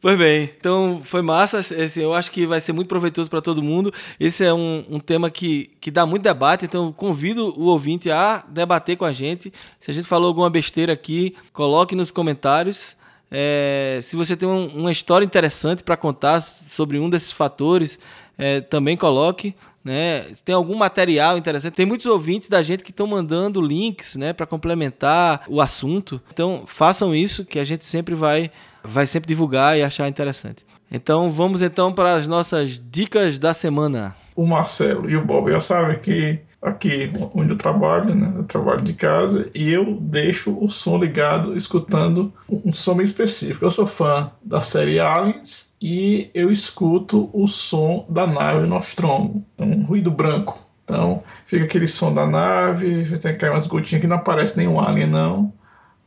Pois 0.00 0.16
bem, 0.16 0.50
então 0.58 1.02
foi 1.02 1.20
massa. 1.20 1.58
Esse, 1.58 2.00
eu 2.00 2.14
acho 2.14 2.30
que 2.30 2.46
vai 2.46 2.60
ser 2.60 2.72
muito 2.72 2.88
proveitoso 2.88 3.28
para 3.28 3.42
todo 3.42 3.62
mundo. 3.62 3.92
Esse 4.18 4.42
é 4.42 4.54
um, 4.54 4.82
um 4.88 4.98
tema 4.98 5.28
que, 5.28 5.72
que 5.82 5.90
dá 5.90 6.06
muito 6.06 6.22
debate, 6.22 6.64
então 6.64 6.90
convido 6.92 7.52
o 7.60 7.64
ouvinte 7.64 8.10
a 8.10 8.42
debater 8.48 8.96
com 8.96 9.04
a 9.04 9.12
gente. 9.12 9.52
Se 9.78 9.90
a 9.90 9.94
gente 9.94 10.08
falou 10.08 10.28
alguma 10.28 10.48
besteira 10.48 10.94
aqui, 10.94 11.36
coloque 11.52 11.94
nos 11.94 12.10
comentários. 12.10 12.96
É, 13.30 14.00
se 14.02 14.16
você 14.16 14.36
tem 14.36 14.48
um, 14.48 14.66
uma 14.68 14.92
história 14.92 15.24
interessante 15.24 15.82
para 15.82 15.96
contar 15.96 16.40
sobre 16.40 16.98
um 16.98 17.10
desses 17.10 17.32
fatores, 17.32 17.98
é, 18.36 18.60
também 18.60 18.96
coloque. 18.96 19.54
Né? 19.84 20.20
Tem 20.44 20.54
algum 20.54 20.74
material 20.74 21.38
interessante? 21.38 21.74
Tem 21.74 21.86
muitos 21.86 22.06
ouvintes 22.06 22.48
da 22.48 22.62
gente 22.62 22.84
que 22.84 22.90
estão 22.90 23.06
mandando 23.06 23.60
links 23.60 24.16
né, 24.16 24.32
para 24.32 24.46
complementar 24.46 25.42
o 25.48 25.60
assunto. 25.60 26.20
Então 26.32 26.64
façam 26.66 27.14
isso 27.14 27.44
que 27.44 27.58
a 27.58 27.64
gente 27.64 27.86
sempre 27.86 28.14
vai, 28.14 28.50
vai 28.82 29.06
sempre 29.06 29.28
divulgar 29.28 29.78
e 29.78 29.82
achar 29.82 30.08
interessante. 30.08 30.66
Então 30.90 31.30
vamos 31.30 31.62
então 31.62 31.92
para 31.92 32.14
as 32.14 32.26
nossas 32.26 32.80
dicas 32.90 33.38
da 33.38 33.52
semana. 33.54 34.16
O 34.34 34.46
Marcelo 34.46 35.08
e 35.08 35.16
o 35.16 35.24
Bob 35.24 35.50
já 35.50 35.60
sabem 35.60 35.98
que 35.98 36.38
aqui 36.60 37.12
onde 37.34 37.52
eu 37.52 37.56
trabalho, 37.56 38.14
né? 38.14 38.32
Eu 38.36 38.44
trabalho 38.44 38.82
de 38.82 38.92
casa 38.92 39.50
e 39.54 39.70
eu 39.70 39.98
deixo 40.00 40.62
o 40.62 40.68
som 40.68 40.98
ligado 40.98 41.56
escutando 41.56 42.32
um 42.48 42.72
som 42.72 43.00
específico. 43.00 43.64
Eu 43.64 43.70
sou 43.70 43.86
fã 43.86 44.30
da 44.42 44.60
série 44.60 44.98
Aliens 44.98 45.72
e 45.80 46.30
eu 46.34 46.50
escuto 46.50 47.30
o 47.32 47.46
som 47.46 48.04
da 48.08 48.26
nave 48.26 48.66
Nostromo, 48.66 49.44
um 49.58 49.84
ruído 49.84 50.10
branco. 50.10 50.66
Então 50.84 51.22
fica 51.46 51.64
aquele 51.64 51.86
som 51.86 52.12
da 52.12 52.26
nave, 52.26 53.04
tem 53.18 53.32
que 53.32 53.38
cair 53.38 53.50
umas 53.50 53.66
gotinhas 53.66 54.00
que 54.00 54.08
não 54.08 54.16
aparece 54.16 54.56
nenhum 54.56 54.80
alien 54.80 55.06
não, 55.06 55.52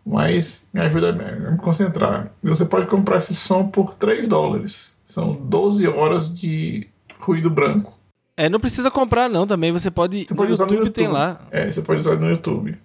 mas 0.06 0.68
me 0.74 0.82
ajuda 0.82 1.10
a 1.10 1.52
me 1.52 1.58
concentrar. 1.58 2.32
Você 2.44 2.66
pode 2.66 2.88
comprar 2.88 3.18
esse 3.18 3.36
som 3.36 3.68
por 3.68 3.94
3 3.94 4.28
dólares. 4.28 4.98
São 5.06 5.34
12 5.34 5.88
horas 5.88 6.34
de 6.34 6.88
ruído 7.20 7.50
branco. 7.50 8.01
É, 8.42 8.50
não 8.50 8.60
precisa 8.60 8.90
comprar 8.90 9.30
não 9.30 9.46
também, 9.46 9.72
você 9.72 9.92
pode, 9.92 10.26
você 10.26 10.34
pode 10.34 10.48
no, 10.48 10.54
usar 10.54 10.64
YouTube, 10.64 10.80
no 10.80 10.86
YouTube 10.86 10.96
tem 10.96 11.08
lá. 11.08 11.42
É, 11.52 11.72
você 11.72 11.80
pode 11.80 12.02
usar 12.02 12.16
no 12.16 12.28
YouTube. 12.28 12.76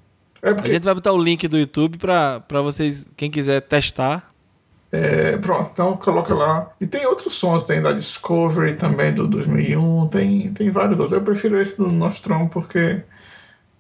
É 0.42 0.52
porque... 0.52 0.68
A 0.68 0.72
gente 0.74 0.82
vai 0.82 0.94
botar 0.94 1.12
o 1.14 1.22
link 1.22 1.48
do 1.48 1.56
YouTube 1.58 1.96
para 1.96 2.60
vocês, 2.62 3.06
quem 3.16 3.30
quiser 3.30 3.62
testar. 3.62 4.34
É, 4.92 5.38
pronto, 5.38 5.70
então 5.72 5.96
coloca 5.96 6.34
lá. 6.34 6.70
E 6.78 6.86
tem 6.86 7.06
outros 7.06 7.32
sons, 7.32 7.64
tem 7.64 7.80
da 7.80 7.92
Discovery 7.92 8.74
também 8.74 9.14
do 9.14 9.26
2001, 9.26 10.08
tem, 10.08 10.52
tem 10.52 10.70
vários 10.70 10.98
outros. 10.98 11.12
Eu 11.12 11.22
prefiro 11.22 11.58
esse 11.58 11.78
do 11.78 11.90
Nostromo 11.90 12.50
porque 12.50 13.00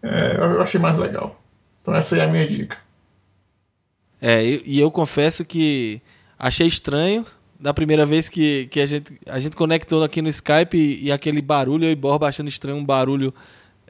é, 0.02 0.36
eu 0.38 0.62
achei 0.62 0.80
mais 0.80 0.98
legal. 0.98 1.38
Então 1.82 1.94
essa 1.94 2.16
é 2.16 2.22
a 2.22 2.26
minha 2.26 2.46
dica. 2.46 2.78
É, 4.18 4.42
e 4.42 4.80
eu 4.80 4.90
confesso 4.90 5.44
que 5.44 6.00
achei 6.38 6.66
estranho 6.66 7.26
da 7.58 7.72
primeira 7.72 8.04
vez 8.04 8.28
que, 8.28 8.66
que 8.70 8.80
a, 8.80 8.86
gente, 8.86 9.14
a 9.26 9.40
gente 9.40 9.56
conectou 9.56 10.02
aqui 10.02 10.20
no 10.20 10.28
Skype 10.28 10.76
e, 10.76 11.04
e 11.04 11.12
aquele 11.12 11.40
barulho, 11.40 11.84
eu 11.84 11.90
e 11.90 11.96
Borba 11.96 12.28
achando 12.28 12.48
estranho 12.48 12.78
um 12.78 12.84
barulho 12.84 13.32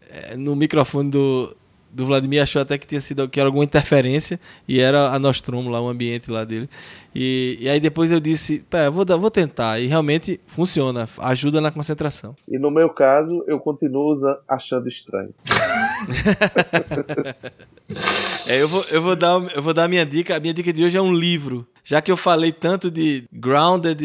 é, 0.08 0.36
no 0.36 0.54
microfone 0.54 1.10
do, 1.10 1.56
do 1.90 2.06
Vladimir 2.06 2.42
achou 2.42 2.62
até 2.62 2.76
que 2.76 2.86
tinha 2.86 3.00
sido 3.00 3.28
que 3.28 3.40
era 3.40 3.48
alguma 3.48 3.64
interferência 3.64 4.38
e 4.68 4.80
era 4.80 5.10
a 5.10 5.18
Nostromo 5.18 5.70
lá, 5.70 5.80
o 5.80 5.88
ambiente 5.88 6.30
lá 6.30 6.44
dele. 6.44 6.68
E, 7.14 7.56
e 7.60 7.68
aí 7.68 7.80
depois 7.80 8.12
eu 8.12 8.20
disse, 8.20 8.64
pera, 8.68 8.90
vou, 8.90 9.06
vou 9.18 9.30
tentar. 9.30 9.80
E 9.80 9.86
realmente 9.86 10.38
funciona, 10.46 11.08
ajuda 11.18 11.60
na 11.60 11.70
concentração. 11.70 12.36
E 12.46 12.58
no 12.58 12.70
meu 12.70 12.90
caso, 12.90 13.42
eu 13.46 13.58
continuo 13.58 14.14
achando 14.46 14.88
estranho. 14.88 15.34
é, 18.48 18.60
eu, 18.60 18.68
vou, 18.68 18.84
eu, 18.90 19.00
vou 19.00 19.16
dar, 19.16 19.40
eu 19.54 19.62
vou 19.62 19.72
dar 19.72 19.84
a 19.84 19.88
minha 19.88 20.04
dica. 20.04 20.36
A 20.36 20.40
minha 20.40 20.52
dica 20.52 20.72
de 20.72 20.84
hoje 20.84 20.96
é 20.96 21.00
um 21.00 21.14
livro 21.14 21.66
já 21.86 22.02
que 22.02 22.10
eu 22.10 22.16
falei 22.16 22.50
tanto 22.50 22.90
de 22.90 23.22
grounded 23.32 24.00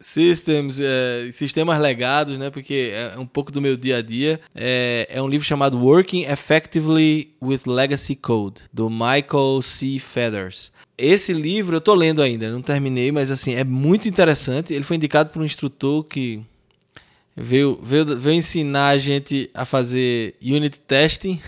systems, 0.00 0.80
é, 0.80 1.28
sistemas 1.30 1.78
legados, 1.78 2.38
né? 2.38 2.48
Porque 2.48 2.90
é 2.94 3.18
um 3.18 3.26
pouco 3.26 3.52
do 3.52 3.60
meu 3.60 3.76
dia 3.76 3.98
a 3.98 4.02
dia. 4.02 4.40
É, 4.54 5.06
é 5.10 5.20
um 5.20 5.28
livro 5.28 5.46
chamado 5.46 5.78
Working 5.78 6.22
Effectively 6.22 7.17
with 7.40 7.62
Legacy 7.66 8.14
Code, 8.14 8.62
do 8.72 8.88
Michael 8.90 9.62
C. 9.62 9.98
Feathers. 9.98 10.72
Esse 10.96 11.32
livro 11.32 11.76
eu 11.76 11.80
tô 11.80 11.94
lendo 11.94 12.22
ainda, 12.22 12.50
não 12.50 12.62
terminei, 12.62 13.12
mas 13.12 13.30
assim, 13.30 13.54
é 13.54 13.64
muito 13.64 14.08
interessante. 14.08 14.74
Ele 14.74 14.84
foi 14.84 14.96
indicado 14.96 15.30
por 15.30 15.40
um 15.40 15.44
instrutor 15.44 16.04
que 16.04 16.42
veio, 17.36 17.78
veio, 17.82 18.04
veio 18.18 18.36
ensinar 18.36 18.88
a 18.88 18.98
gente 18.98 19.48
a 19.54 19.64
fazer 19.64 20.34
unit 20.42 20.80
testing 20.80 21.40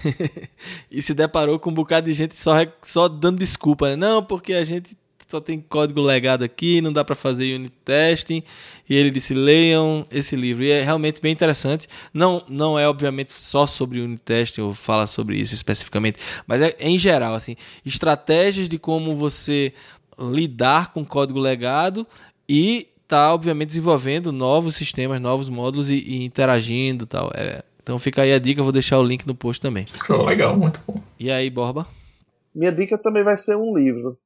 e 0.91 1.03
se 1.03 1.13
deparou 1.15 1.59
com 1.59 1.71
um 1.71 1.75
bocado 1.75 2.07
de 2.07 2.13
gente 2.13 2.37
só, 2.37 2.55
só 2.83 3.09
dando 3.09 3.39
desculpa, 3.39 3.91
né? 3.91 3.97
Não, 3.97 4.23
porque 4.23 4.53
a 4.53 4.65
gente 4.65 4.97
só 5.31 5.41
tem 5.41 5.61
código 5.61 6.01
legado 6.01 6.43
aqui, 6.43 6.81
não 6.81 6.93
dá 6.93 7.05
para 7.05 7.15
fazer 7.15 7.55
unit 7.55 7.77
testing. 7.85 8.43
E 8.89 8.97
ele 8.97 9.11
disse: 9.11 9.35
leiam 9.35 10.07
esse 10.11 10.35
livro. 10.35 10.65
E 10.65 10.71
é 10.71 10.83
realmente 10.83 11.21
bem 11.21 11.33
interessante. 11.33 11.87
Não, 12.13 12.43
não 12.49 12.79
é, 12.79 12.89
obviamente, 12.89 13.33
só 13.33 13.67
sobre 13.67 14.01
unit 14.01 14.23
testing, 14.23 14.63
ou 14.63 14.75
fala 14.75 15.07
sobre 15.07 15.39
isso 15.39 15.55
especificamente, 15.55 16.19
mas 16.47 16.61
é 16.63 16.77
em 16.81 16.99
geral, 16.99 17.35
assim, 17.35 17.57
estratégias 17.85 18.69
de 18.69 18.79
como 18.79 19.15
você 19.15 19.73
lidar 20.19 20.93
com 20.93 21.05
código 21.05 21.39
legado 21.39 22.07
e 22.49 22.89
tá, 23.09 23.33
obviamente, 23.35 23.69
desenvolvendo 23.71 24.31
novos 24.31 24.77
sistemas, 24.77 25.21
novos 25.21 25.49
módulos 25.49 25.89
e, 25.89 25.95
e 25.95 26.25
interagindo 26.25 27.07
tal. 27.07 27.31
É, 27.35 27.63
então 27.83 27.99
fica 27.99 28.23
aí 28.23 28.33
a 28.33 28.39
dica, 28.39 28.61
eu 28.61 28.65
vou 28.65 28.73
deixar 28.73 28.99
o 28.99 29.03
link 29.03 29.27
no 29.27 29.35
post 29.35 29.61
também. 29.61 29.85
legal, 30.27 30.57
muito 30.57 30.81
bom. 30.87 31.03
E 31.19 31.31
aí, 31.31 31.49
Borba? 31.51 31.87
Minha 32.55 32.71
dica 32.71 32.99
também 32.99 33.23
vai 33.23 33.37
ser 33.37 33.57
um 33.57 33.77
livro 33.77 34.19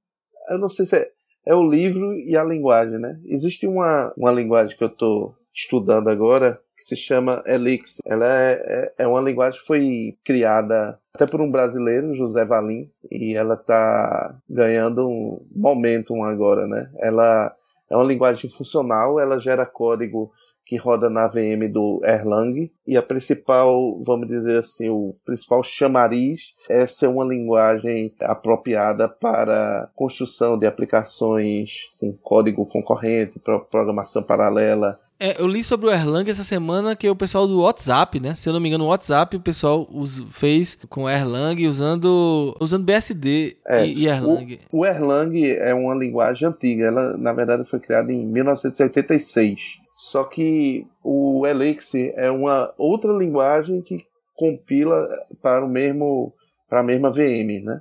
eu 0.51 0.59
não 0.59 0.69
sei 0.69 0.87
se 0.87 0.97
é, 0.97 1.11
é 1.47 1.55
o 1.55 1.69
livro 1.69 2.13
e 2.15 2.37
a 2.37 2.45
linguagem, 2.45 2.99
né? 2.99 3.19
Existe 3.27 3.67
uma, 3.67 4.13
uma 4.17 4.33
linguagem 4.33 4.77
que 4.77 4.85
eu 4.85 4.89
estou 4.89 5.35
estudando 5.55 6.09
agora 6.09 6.61
que 6.77 6.85
se 6.85 6.97
chama 6.97 7.43
Elixir. 7.47 8.01
Ela 8.05 8.27
é, 8.27 8.53
é, 8.53 8.95
é, 9.05 9.07
uma 9.07 9.21
linguagem 9.21 9.61
que 9.61 9.67
foi 9.67 10.17
criada 10.25 10.99
até 11.15 11.27
por 11.27 11.41
um 11.41 11.51
brasileiro, 11.51 12.15
José 12.15 12.45
Valim, 12.45 12.91
e 13.11 13.35
ela 13.37 13.55
está 13.55 14.37
ganhando 14.51 15.09
um 15.09 15.47
momentum 15.55 16.25
agora, 16.25 16.67
né? 16.67 16.91
Ela 16.99 17.55
é 17.91 17.97
uma 17.97 18.05
linguagem 18.05 18.51
funcional, 18.51 19.21
ela 19.21 19.39
gera 19.39 19.65
código 19.65 20.33
que 20.65 20.77
roda 20.77 21.11
na 21.11 21.29
VM 21.29 21.71
do 21.71 22.01
Erlang 22.05 22.71
e 22.87 22.97
a 22.97 23.03
principal, 23.03 23.99
vamos 24.05 24.29
dizer 24.29 24.59
assim, 24.59 24.89
o 24.89 25.15
principal 25.25 25.63
chamariz 25.63 26.55
é 26.69 26.87
ser 26.87 27.09
uma 27.09 27.25
linguagem 27.25 28.13
apropriada 28.21 29.09
para 29.09 29.91
construção 29.95 30.59
de 30.59 30.67
aplicações 30.67 31.91
com 32.01 32.13
código 32.13 32.67
concorrente, 32.67 33.41
programação 33.71 34.23
paralela, 34.23 34.99
é, 35.19 35.41
eu 35.41 35.47
li 35.47 35.63
sobre 35.63 35.87
o 35.87 35.91
Erlang 35.91 36.29
essa 36.29 36.43
semana 36.43 36.97
que 36.97 37.07
é 37.07 37.11
o 37.11 37.15
pessoal 37.17 37.47
do 37.47 37.61
WhatsApp, 37.61 38.19
né? 38.19 38.35
Se 38.35 38.49
eu 38.49 38.53
não 38.53 38.61
me 38.61 38.69
engano, 38.69 38.85
o 38.85 38.89
WhatsApp 38.89 39.37
o 39.37 39.41
pessoal 39.41 39.89
fez 40.29 40.77
com 40.89 41.09
Erlang 41.09 41.67
usando, 41.69 42.55
usando 42.61 42.85
BSD 42.85 43.57
é, 43.67 43.87
e, 43.87 44.01
e, 44.01 44.07
Erlang. 44.07 44.59
O, 44.73 44.81
o 44.81 44.87
Erlang 44.87 45.35
é 45.51 45.73
uma 45.73 45.95
linguagem 45.95 46.49
antiga. 46.49 46.87
Ela, 46.87 47.17
na 47.17 47.33
verdade, 47.33 47.65
foi 47.65 47.79
criada 47.79 48.13
em 48.13 48.27
1986. 48.27 49.84
Só 49.95 50.25
que 50.25 50.89
o 51.05 51.47
Elixir 51.47 52.13
é 52.17 52.29
uma 52.29 52.75
outra 52.77 53.13
linguagem 53.13 53.81
que 53.81 54.05
compila 54.35 55.09
para 55.41 55.65
o 55.65 55.69
mesmo 55.69 56.35
para 56.69 56.81
a 56.81 56.83
mesma 56.83 57.13
VM, 57.13 57.63
né? 57.63 57.81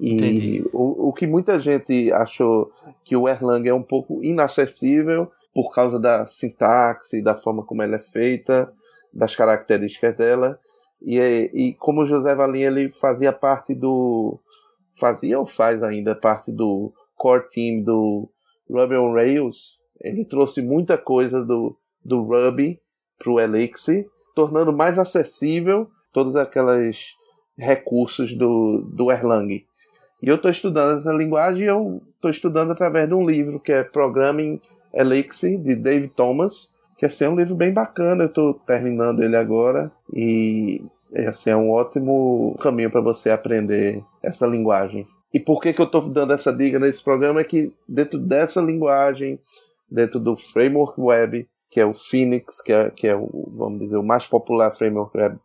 E 0.00 0.64
o, 0.72 1.08
o 1.08 1.12
que 1.12 1.28
muita 1.28 1.60
gente 1.60 2.12
achou 2.12 2.72
que 3.04 3.16
o 3.16 3.28
Erlang 3.28 3.68
é 3.68 3.72
um 3.72 3.82
pouco 3.82 4.22
inacessível 4.24 5.30
por 5.54 5.72
causa 5.72 5.98
da 5.98 6.26
sintaxe, 6.26 7.22
da 7.22 7.36
forma 7.36 7.64
como 7.64 7.82
ela 7.82 7.96
é 7.96 8.00
feita, 8.00 8.72
das 9.12 9.36
características 9.36 10.16
dela. 10.16 10.58
E, 11.00 11.18
e 11.54 11.74
como 11.74 12.02
o 12.02 12.06
José 12.06 12.34
Valim 12.34 12.62
ele 12.62 12.88
fazia 12.88 13.32
parte 13.32 13.74
do 13.76 14.40
fazia 14.98 15.38
ou 15.38 15.46
faz 15.46 15.80
ainda 15.84 16.16
parte 16.16 16.50
do 16.50 16.92
core 17.14 17.48
team 17.48 17.82
do 17.82 18.28
Ruby 18.68 18.96
on 18.96 19.12
Rails, 19.12 19.77
ele 20.00 20.24
trouxe 20.24 20.62
muita 20.62 20.96
coisa 20.96 21.44
do, 21.44 21.76
do 22.04 22.22
Ruby 22.22 22.80
para 23.18 23.30
o 23.30 23.40
Elixir, 23.40 24.06
tornando 24.34 24.72
mais 24.72 24.98
acessível 24.98 25.88
todos 26.12 26.36
aqueles 26.36 27.14
recursos 27.56 28.36
do, 28.36 28.82
do 28.82 29.10
Erlang. 29.10 29.64
E 30.22 30.28
eu 30.28 30.36
estou 30.36 30.50
estudando 30.50 30.98
essa 30.98 31.12
linguagem 31.12 31.64
e 31.64 31.66
eu 31.66 32.00
estou 32.14 32.30
estudando 32.30 32.72
através 32.72 33.08
de 33.08 33.14
um 33.14 33.26
livro 33.26 33.60
que 33.60 33.72
é 33.72 33.82
Programming 33.82 34.60
Elixir, 34.92 35.60
de 35.60 35.76
Dave 35.76 36.08
Thomas, 36.08 36.70
que 36.96 37.06
assim, 37.06 37.24
é 37.24 37.28
um 37.28 37.36
livro 37.36 37.54
bem 37.54 37.72
bacana, 37.72 38.24
eu 38.24 38.28
estou 38.28 38.54
terminando 38.54 39.22
ele 39.22 39.36
agora 39.36 39.90
e 40.12 40.82
assim, 41.26 41.50
é 41.50 41.56
um 41.56 41.70
ótimo 41.70 42.56
caminho 42.60 42.90
para 42.90 43.00
você 43.00 43.30
aprender 43.30 44.02
essa 44.22 44.46
linguagem. 44.46 45.06
E 45.32 45.38
por 45.38 45.60
que, 45.60 45.72
que 45.72 45.80
eu 45.80 45.86
estou 45.86 46.08
dando 46.08 46.32
essa 46.32 46.52
dica 46.52 46.78
nesse 46.78 47.02
programa? 47.02 47.40
É 47.40 47.44
que 47.44 47.72
dentro 47.88 48.18
dessa 48.18 48.60
linguagem, 48.60 49.38
dentro 49.90 50.20
do 50.20 50.36
framework 50.36 51.00
web, 51.00 51.48
que 51.70 51.80
é 51.80 51.86
o 51.86 51.94
Phoenix, 51.94 52.60
que 52.60 52.72
é, 52.72 52.90
que 52.90 53.06
é 53.06 53.16
o, 53.16 53.50
vamos 53.52 53.80
dizer, 53.80 53.96
o 53.96 54.02
mais 54.02 54.26
popular 54.26 54.70
framework 54.70 55.16
web 55.16 55.38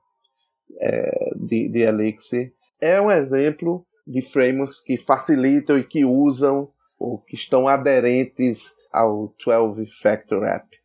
é, 0.79 1.31
de, 1.35 1.69
de 1.69 1.79
Elixir, 1.81 2.53
é 2.81 2.99
um 2.99 3.11
exemplo 3.11 3.85
de 4.05 4.21
frameworks 4.21 4.81
que 4.81 4.97
facilitam 4.97 5.77
e 5.77 5.83
que 5.83 6.03
usam 6.03 6.69
ou 6.99 7.17
que 7.17 7.35
estão 7.35 7.67
aderentes 7.67 8.75
ao 8.91 9.33
12 9.43 9.85
Factor 10.01 10.43
App. 10.45 10.77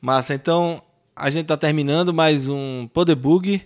Massa, 0.00 0.34
então 0.34 0.82
a 1.14 1.28
gente 1.30 1.42
está 1.42 1.56
terminando 1.56 2.14
mais 2.14 2.48
um 2.48 2.88
Podebug. 2.92 3.62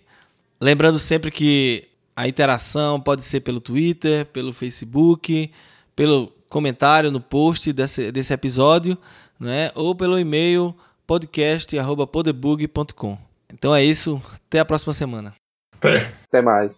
Lembrando 0.61 0.99
sempre 0.99 1.31
que 1.31 1.89
a 2.17 2.27
interação 2.27 3.01
pode 3.01 3.23
ser 3.23 3.41
pelo 3.41 3.61
Twitter, 3.61 4.27
pelo 4.27 4.53
Facebook, 4.53 5.51
pelo 5.95 6.33
comentário 6.49 7.11
no 7.11 7.21
post 7.21 7.73
desse, 7.73 8.11
desse 8.11 8.33
episódio 8.33 8.97
né? 9.39 9.70
ou 9.74 9.94
pelo 9.94 10.19
e-mail 10.19 10.74
podcast.podebug.com. 11.06 13.19
Então 13.52 13.74
é 13.74 13.85
isso, 13.85 14.23
até 14.35 14.61
a 14.61 14.65
próxima 14.65 14.93
semana. 14.93 15.35
Até. 15.77 16.12
Até 16.28 16.43
mais. 16.43 16.77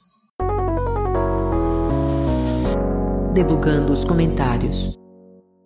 Debugando 3.33 3.93
os 3.93 4.05
comentários. 4.05 4.99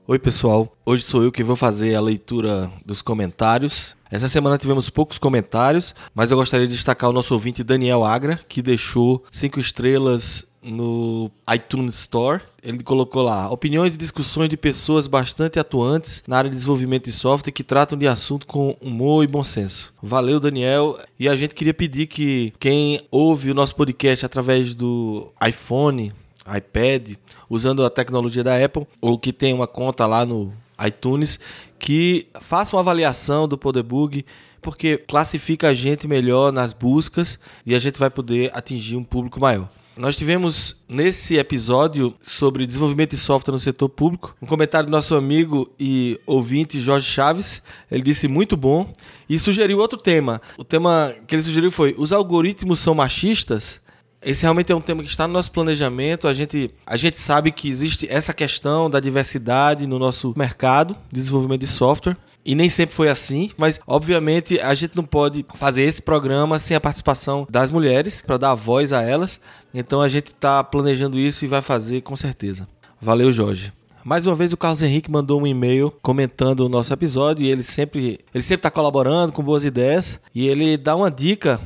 Oi, 0.06 0.18
pessoal. 0.18 0.76
Hoje 0.84 1.04
sou 1.04 1.22
eu 1.22 1.30
que 1.30 1.44
vou 1.44 1.54
fazer 1.54 1.94
a 1.94 2.00
leitura 2.00 2.70
dos 2.84 3.00
comentários. 3.00 3.96
Essa 4.10 4.28
semana 4.28 4.58
tivemos 4.58 4.90
poucos 4.90 5.18
comentários, 5.18 5.94
mas 6.12 6.32
eu 6.32 6.36
gostaria 6.36 6.66
de 6.66 6.74
destacar 6.74 7.08
o 7.08 7.12
nosso 7.12 7.32
ouvinte 7.32 7.62
Daniel 7.62 8.04
Agra, 8.04 8.40
que 8.48 8.60
deixou 8.60 9.24
cinco 9.30 9.60
estrelas 9.60 10.44
no 10.62 11.30
iTunes 11.52 11.94
Store. 11.94 12.42
Ele 12.62 12.82
colocou 12.82 13.22
lá 13.22 13.50
opiniões 13.50 13.94
e 13.94 13.98
discussões 13.98 14.48
de 14.48 14.56
pessoas 14.56 15.06
bastante 15.06 15.58
atuantes 15.58 16.22
na 16.26 16.36
área 16.36 16.50
de 16.50 16.56
desenvolvimento 16.56 17.04
de 17.04 17.12
software 17.12 17.52
que 17.52 17.64
tratam 17.64 17.98
de 17.98 18.06
assunto 18.06 18.46
com 18.46 18.76
humor 18.80 19.24
e 19.24 19.26
bom 19.26 19.42
senso. 19.42 19.92
Valeu, 20.02 20.38
Daniel. 20.38 20.98
E 21.18 21.28
a 21.28 21.36
gente 21.36 21.54
queria 21.54 21.74
pedir 21.74 22.06
que 22.06 22.52
quem 22.60 23.06
ouve 23.10 23.50
o 23.50 23.54
nosso 23.54 23.74
podcast 23.74 24.26
através 24.26 24.74
do 24.74 25.32
iPhone, 25.46 26.12
iPad, 26.46 27.12
usando 27.48 27.84
a 27.84 27.90
tecnologia 27.90 28.44
da 28.44 28.62
Apple, 28.62 28.86
ou 29.00 29.18
que 29.18 29.32
tem 29.32 29.54
uma 29.54 29.66
conta 29.66 30.06
lá 30.06 30.26
no 30.26 30.52
iTunes, 30.84 31.38
que 31.78 32.26
faça 32.40 32.74
uma 32.74 32.80
avaliação 32.80 33.46
do 33.46 33.58
Podebug 33.58 34.24
porque 34.62 34.98
classifica 34.98 35.68
a 35.68 35.74
gente 35.74 36.06
melhor 36.06 36.52
nas 36.52 36.72
buscas 36.72 37.38
e 37.64 37.74
a 37.74 37.78
gente 37.78 37.98
vai 37.98 38.10
poder 38.10 38.50
atingir 38.54 38.96
um 38.96 39.04
público 39.04 39.40
maior. 39.40 39.68
Nós 40.00 40.16
tivemos 40.16 40.76
nesse 40.88 41.36
episódio 41.36 42.14
sobre 42.22 42.66
desenvolvimento 42.66 43.10
de 43.10 43.18
software 43.18 43.52
no 43.52 43.58
setor 43.58 43.90
público 43.90 44.34
um 44.40 44.46
comentário 44.46 44.86
do 44.86 44.90
nosso 44.90 45.14
amigo 45.14 45.70
e 45.78 46.18
ouvinte 46.24 46.80
Jorge 46.80 47.06
Chaves. 47.06 47.60
Ele 47.90 48.02
disse 48.02 48.26
muito 48.26 48.56
bom 48.56 48.94
e 49.28 49.38
sugeriu 49.38 49.76
outro 49.76 49.98
tema. 49.98 50.40
O 50.56 50.64
tema 50.64 51.14
que 51.26 51.34
ele 51.34 51.42
sugeriu 51.42 51.70
foi: 51.70 51.94
os 51.98 52.14
algoritmos 52.14 52.80
são 52.80 52.94
machistas? 52.94 53.78
esse 54.22 54.42
realmente 54.42 54.70
é 54.70 54.74
um 54.74 54.80
tema 54.80 55.02
que 55.02 55.08
está 55.08 55.26
no 55.26 55.32
nosso 55.32 55.50
planejamento. 55.50 56.28
A 56.28 56.34
gente, 56.34 56.70
a 56.86 56.96
gente 56.96 57.18
sabe 57.18 57.50
que 57.50 57.68
existe 57.68 58.06
essa 58.10 58.34
questão 58.34 58.88
da 58.88 59.00
diversidade 59.00 59.86
no 59.86 59.98
nosso 59.98 60.34
mercado 60.36 60.94
de 61.10 61.20
desenvolvimento 61.20 61.60
de 61.60 61.66
software. 61.66 62.16
E 62.44 62.54
nem 62.54 62.70
sempre 62.70 62.94
foi 62.94 63.08
assim, 63.08 63.50
mas 63.56 63.78
obviamente 63.86 64.58
a 64.60 64.74
gente 64.74 64.96
não 64.96 65.04
pode 65.04 65.44
fazer 65.54 65.82
esse 65.82 66.00
programa 66.00 66.58
sem 66.58 66.76
a 66.76 66.80
participação 66.80 67.46
das 67.50 67.70
mulheres, 67.70 68.22
para 68.22 68.38
dar 68.38 68.54
voz 68.54 68.92
a 68.92 69.02
elas. 69.02 69.40
Então 69.74 70.00
a 70.00 70.08
gente 70.08 70.28
está 70.28 70.64
planejando 70.64 71.18
isso 71.18 71.44
e 71.44 71.48
vai 71.48 71.60
fazer 71.60 72.00
com 72.00 72.16
certeza. 72.16 72.66
Valeu, 73.00 73.30
Jorge. 73.30 73.72
Mais 74.02 74.26
uma 74.26 74.34
vez 74.34 74.52
o 74.52 74.56
Carlos 74.56 74.82
Henrique 74.82 75.10
mandou 75.10 75.40
um 75.40 75.46
e-mail 75.46 75.92
comentando 76.00 76.60
o 76.60 76.68
nosso 76.68 76.92
episódio 76.92 77.44
e 77.44 77.50
ele 77.50 77.62
sempre 77.62 78.18
ele 78.34 78.42
sempre 78.42 78.60
está 78.60 78.70
colaborando 78.70 79.32
com 79.32 79.42
boas 79.42 79.62
ideias 79.62 80.18
e 80.34 80.48
ele 80.48 80.78
dá 80.78 80.96
uma 80.96 81.10
dica 81.10 81.60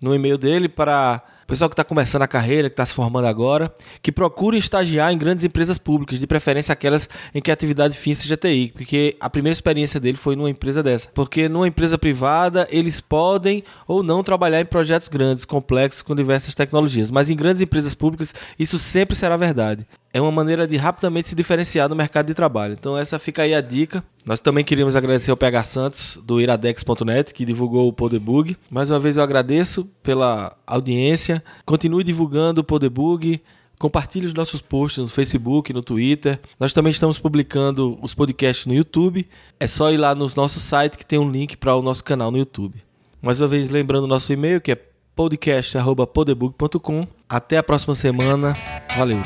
no 0.00 0.14
e-mail 0.14 0.38
dele 0.38 0.68
para 0.68 1.20
pessoal 1.50 1.68
que 1.68 1.74
está 1.74 1.82
começando 1.82 2.22
a 2.22 2.28
carreira, 2.28 2.70
que 2.70 2.74
está 2.74 2.86
se 2.86 2.92
formando 2.92 3.26
agora, 3.26 3.74
que 4.00 4.12
procure 4.12 4.56
estagiar 4.56 5.12
em 5.12 5.18
grandes 5.18 5.42
empresas 5.42 5.78
públicas, 5.78 6.20
de 6.20 6.26
preferência 6.26 6.72
aquelas 6.72 7.08
em 7.34 7.42
que 7.42 7.50
a 7.50 7.54
atividade 7.54 7.98
fim 7.98 8.14
seja 8.14 8.36
TI, 8.36 8.72
porque 8.72 9.16
a 9.18 9.28
primeira 9.28 9.52
experiência 9.52 9.98
dele 9.98 10.16
foi 10.16 10.36
numa 10.36 10.48
empresa 10.48 10.80
dessa. 10.80 11.08
Porque 11.12 11.48
numa 11.48 11.66
empresa 11.66 11.98
privada, 11.98 12.68
eles 12.70 13.00
podem 13.00 13.64
ou 13.88 14.00
não 14.00 14.22
trabalhar 14.22 14.60
em 14.60 14.64
projetos 14.64 15.08
grandes, 15.08 15.44
complexos, 15.44 16.02
com 16.02 16.14
diversas 16.14 16.54
tecnologias, 16.54 17.10
mas 17.10 17.30
em 17.30 17.36
grandes 17.36 17.60
empresas 17.60 17.94
públicas, 17.94 18.32
isso 18.56 18.78
sempre 18.78 19.16
será 19.16 19.36
verdade 19.36 19.84
é 20.12 20.20
uma 20.20 20.30
maneira 20.30 20.66
de 20.66 20.76
rapidamente 20.76 21.28
se 21.28 21.34
diferenciar 21.34 21.88
no 21.88 21.94
mercado 21.94 22.26
de 22.26 22.34
trabalho. 22.34 22.74
Então 22.78 22.96
essa 22.96 23.18
fica 23.18 23.42
aí 23.42 23.54
a 23.54 23.60
dica. 23.60 24.02
Nós 24.24 24.40
também 24.40 24.64
queríamos 24.64 24.96
agradecer 24.96 25.30
ao 25.30 25.36
PH 25.36 25.64
Santos 25.64 26.20
do 26.24 26.40
iradex.net 26.40 27.32
que 27.32 27.44
divulgou 27.44 27.88
o 27.88 27.92
Podebug. 27.92 28.56
Mais 28.68 28.90
uma 28.90 28.98
vez 28.98 29.16
eu 29.16 29.22
agradeço 29.22 29.88
pela 30.02 30.56
audiência. 30.66 31.42
Continue 31.64 32.02
divulgando 32.02 32.60
o 32.60 32.64
Podebug. 32.64 33.40
Compartilhe 33.78 34.26
os 34.26 34.34
nossos 34.34 34.60
posts 34.60 34.98
no 34.98 35.08
Facebook, 35.08 35.72
no 35.72 35.82
Twitter. 35.82 36.38
Nós 36.58 36.72
também 36.72 36.90
estamos 36.90 37.18
publicando 37.18 37.98
os 38.02 38.12
podcasts 38.12 38.66
no 38.66 38.74
YouTube. 38.74 39.26
É 39.58 39.66
só 39.66 39.90
ir 39.90 39.96
lá 39.96 40.14
no 40.14 40.30
nosso 40.36 40.60
site 40.60 40.98
que 40.98 41.06
tem 41.06 41.18
um 41.18 41.30
link 41.30 41.56
para 41.56 41.74
o 41.74 41.80
nosso 41.80 42.04
canal 42.04 42.30
no 42.30 42.36
YouTube. 42.36 42.74
Mais 43.22 43.40
uma 43.40 43.48
vez 43.48 43.70
lembrando 43.70 44.04
o 44.04 44.08
nosso 44.08 44.32
e-mail 44.32 44.60
que 44.60 44.72
é 44.72 44.89
podcast.podebug.com. 45.20 47.06
Até 47.28 47.58
a 47.58 47.62
próxima 47.62 47.94
semana. 47.94 48.56
Valeu! 48.96 49.22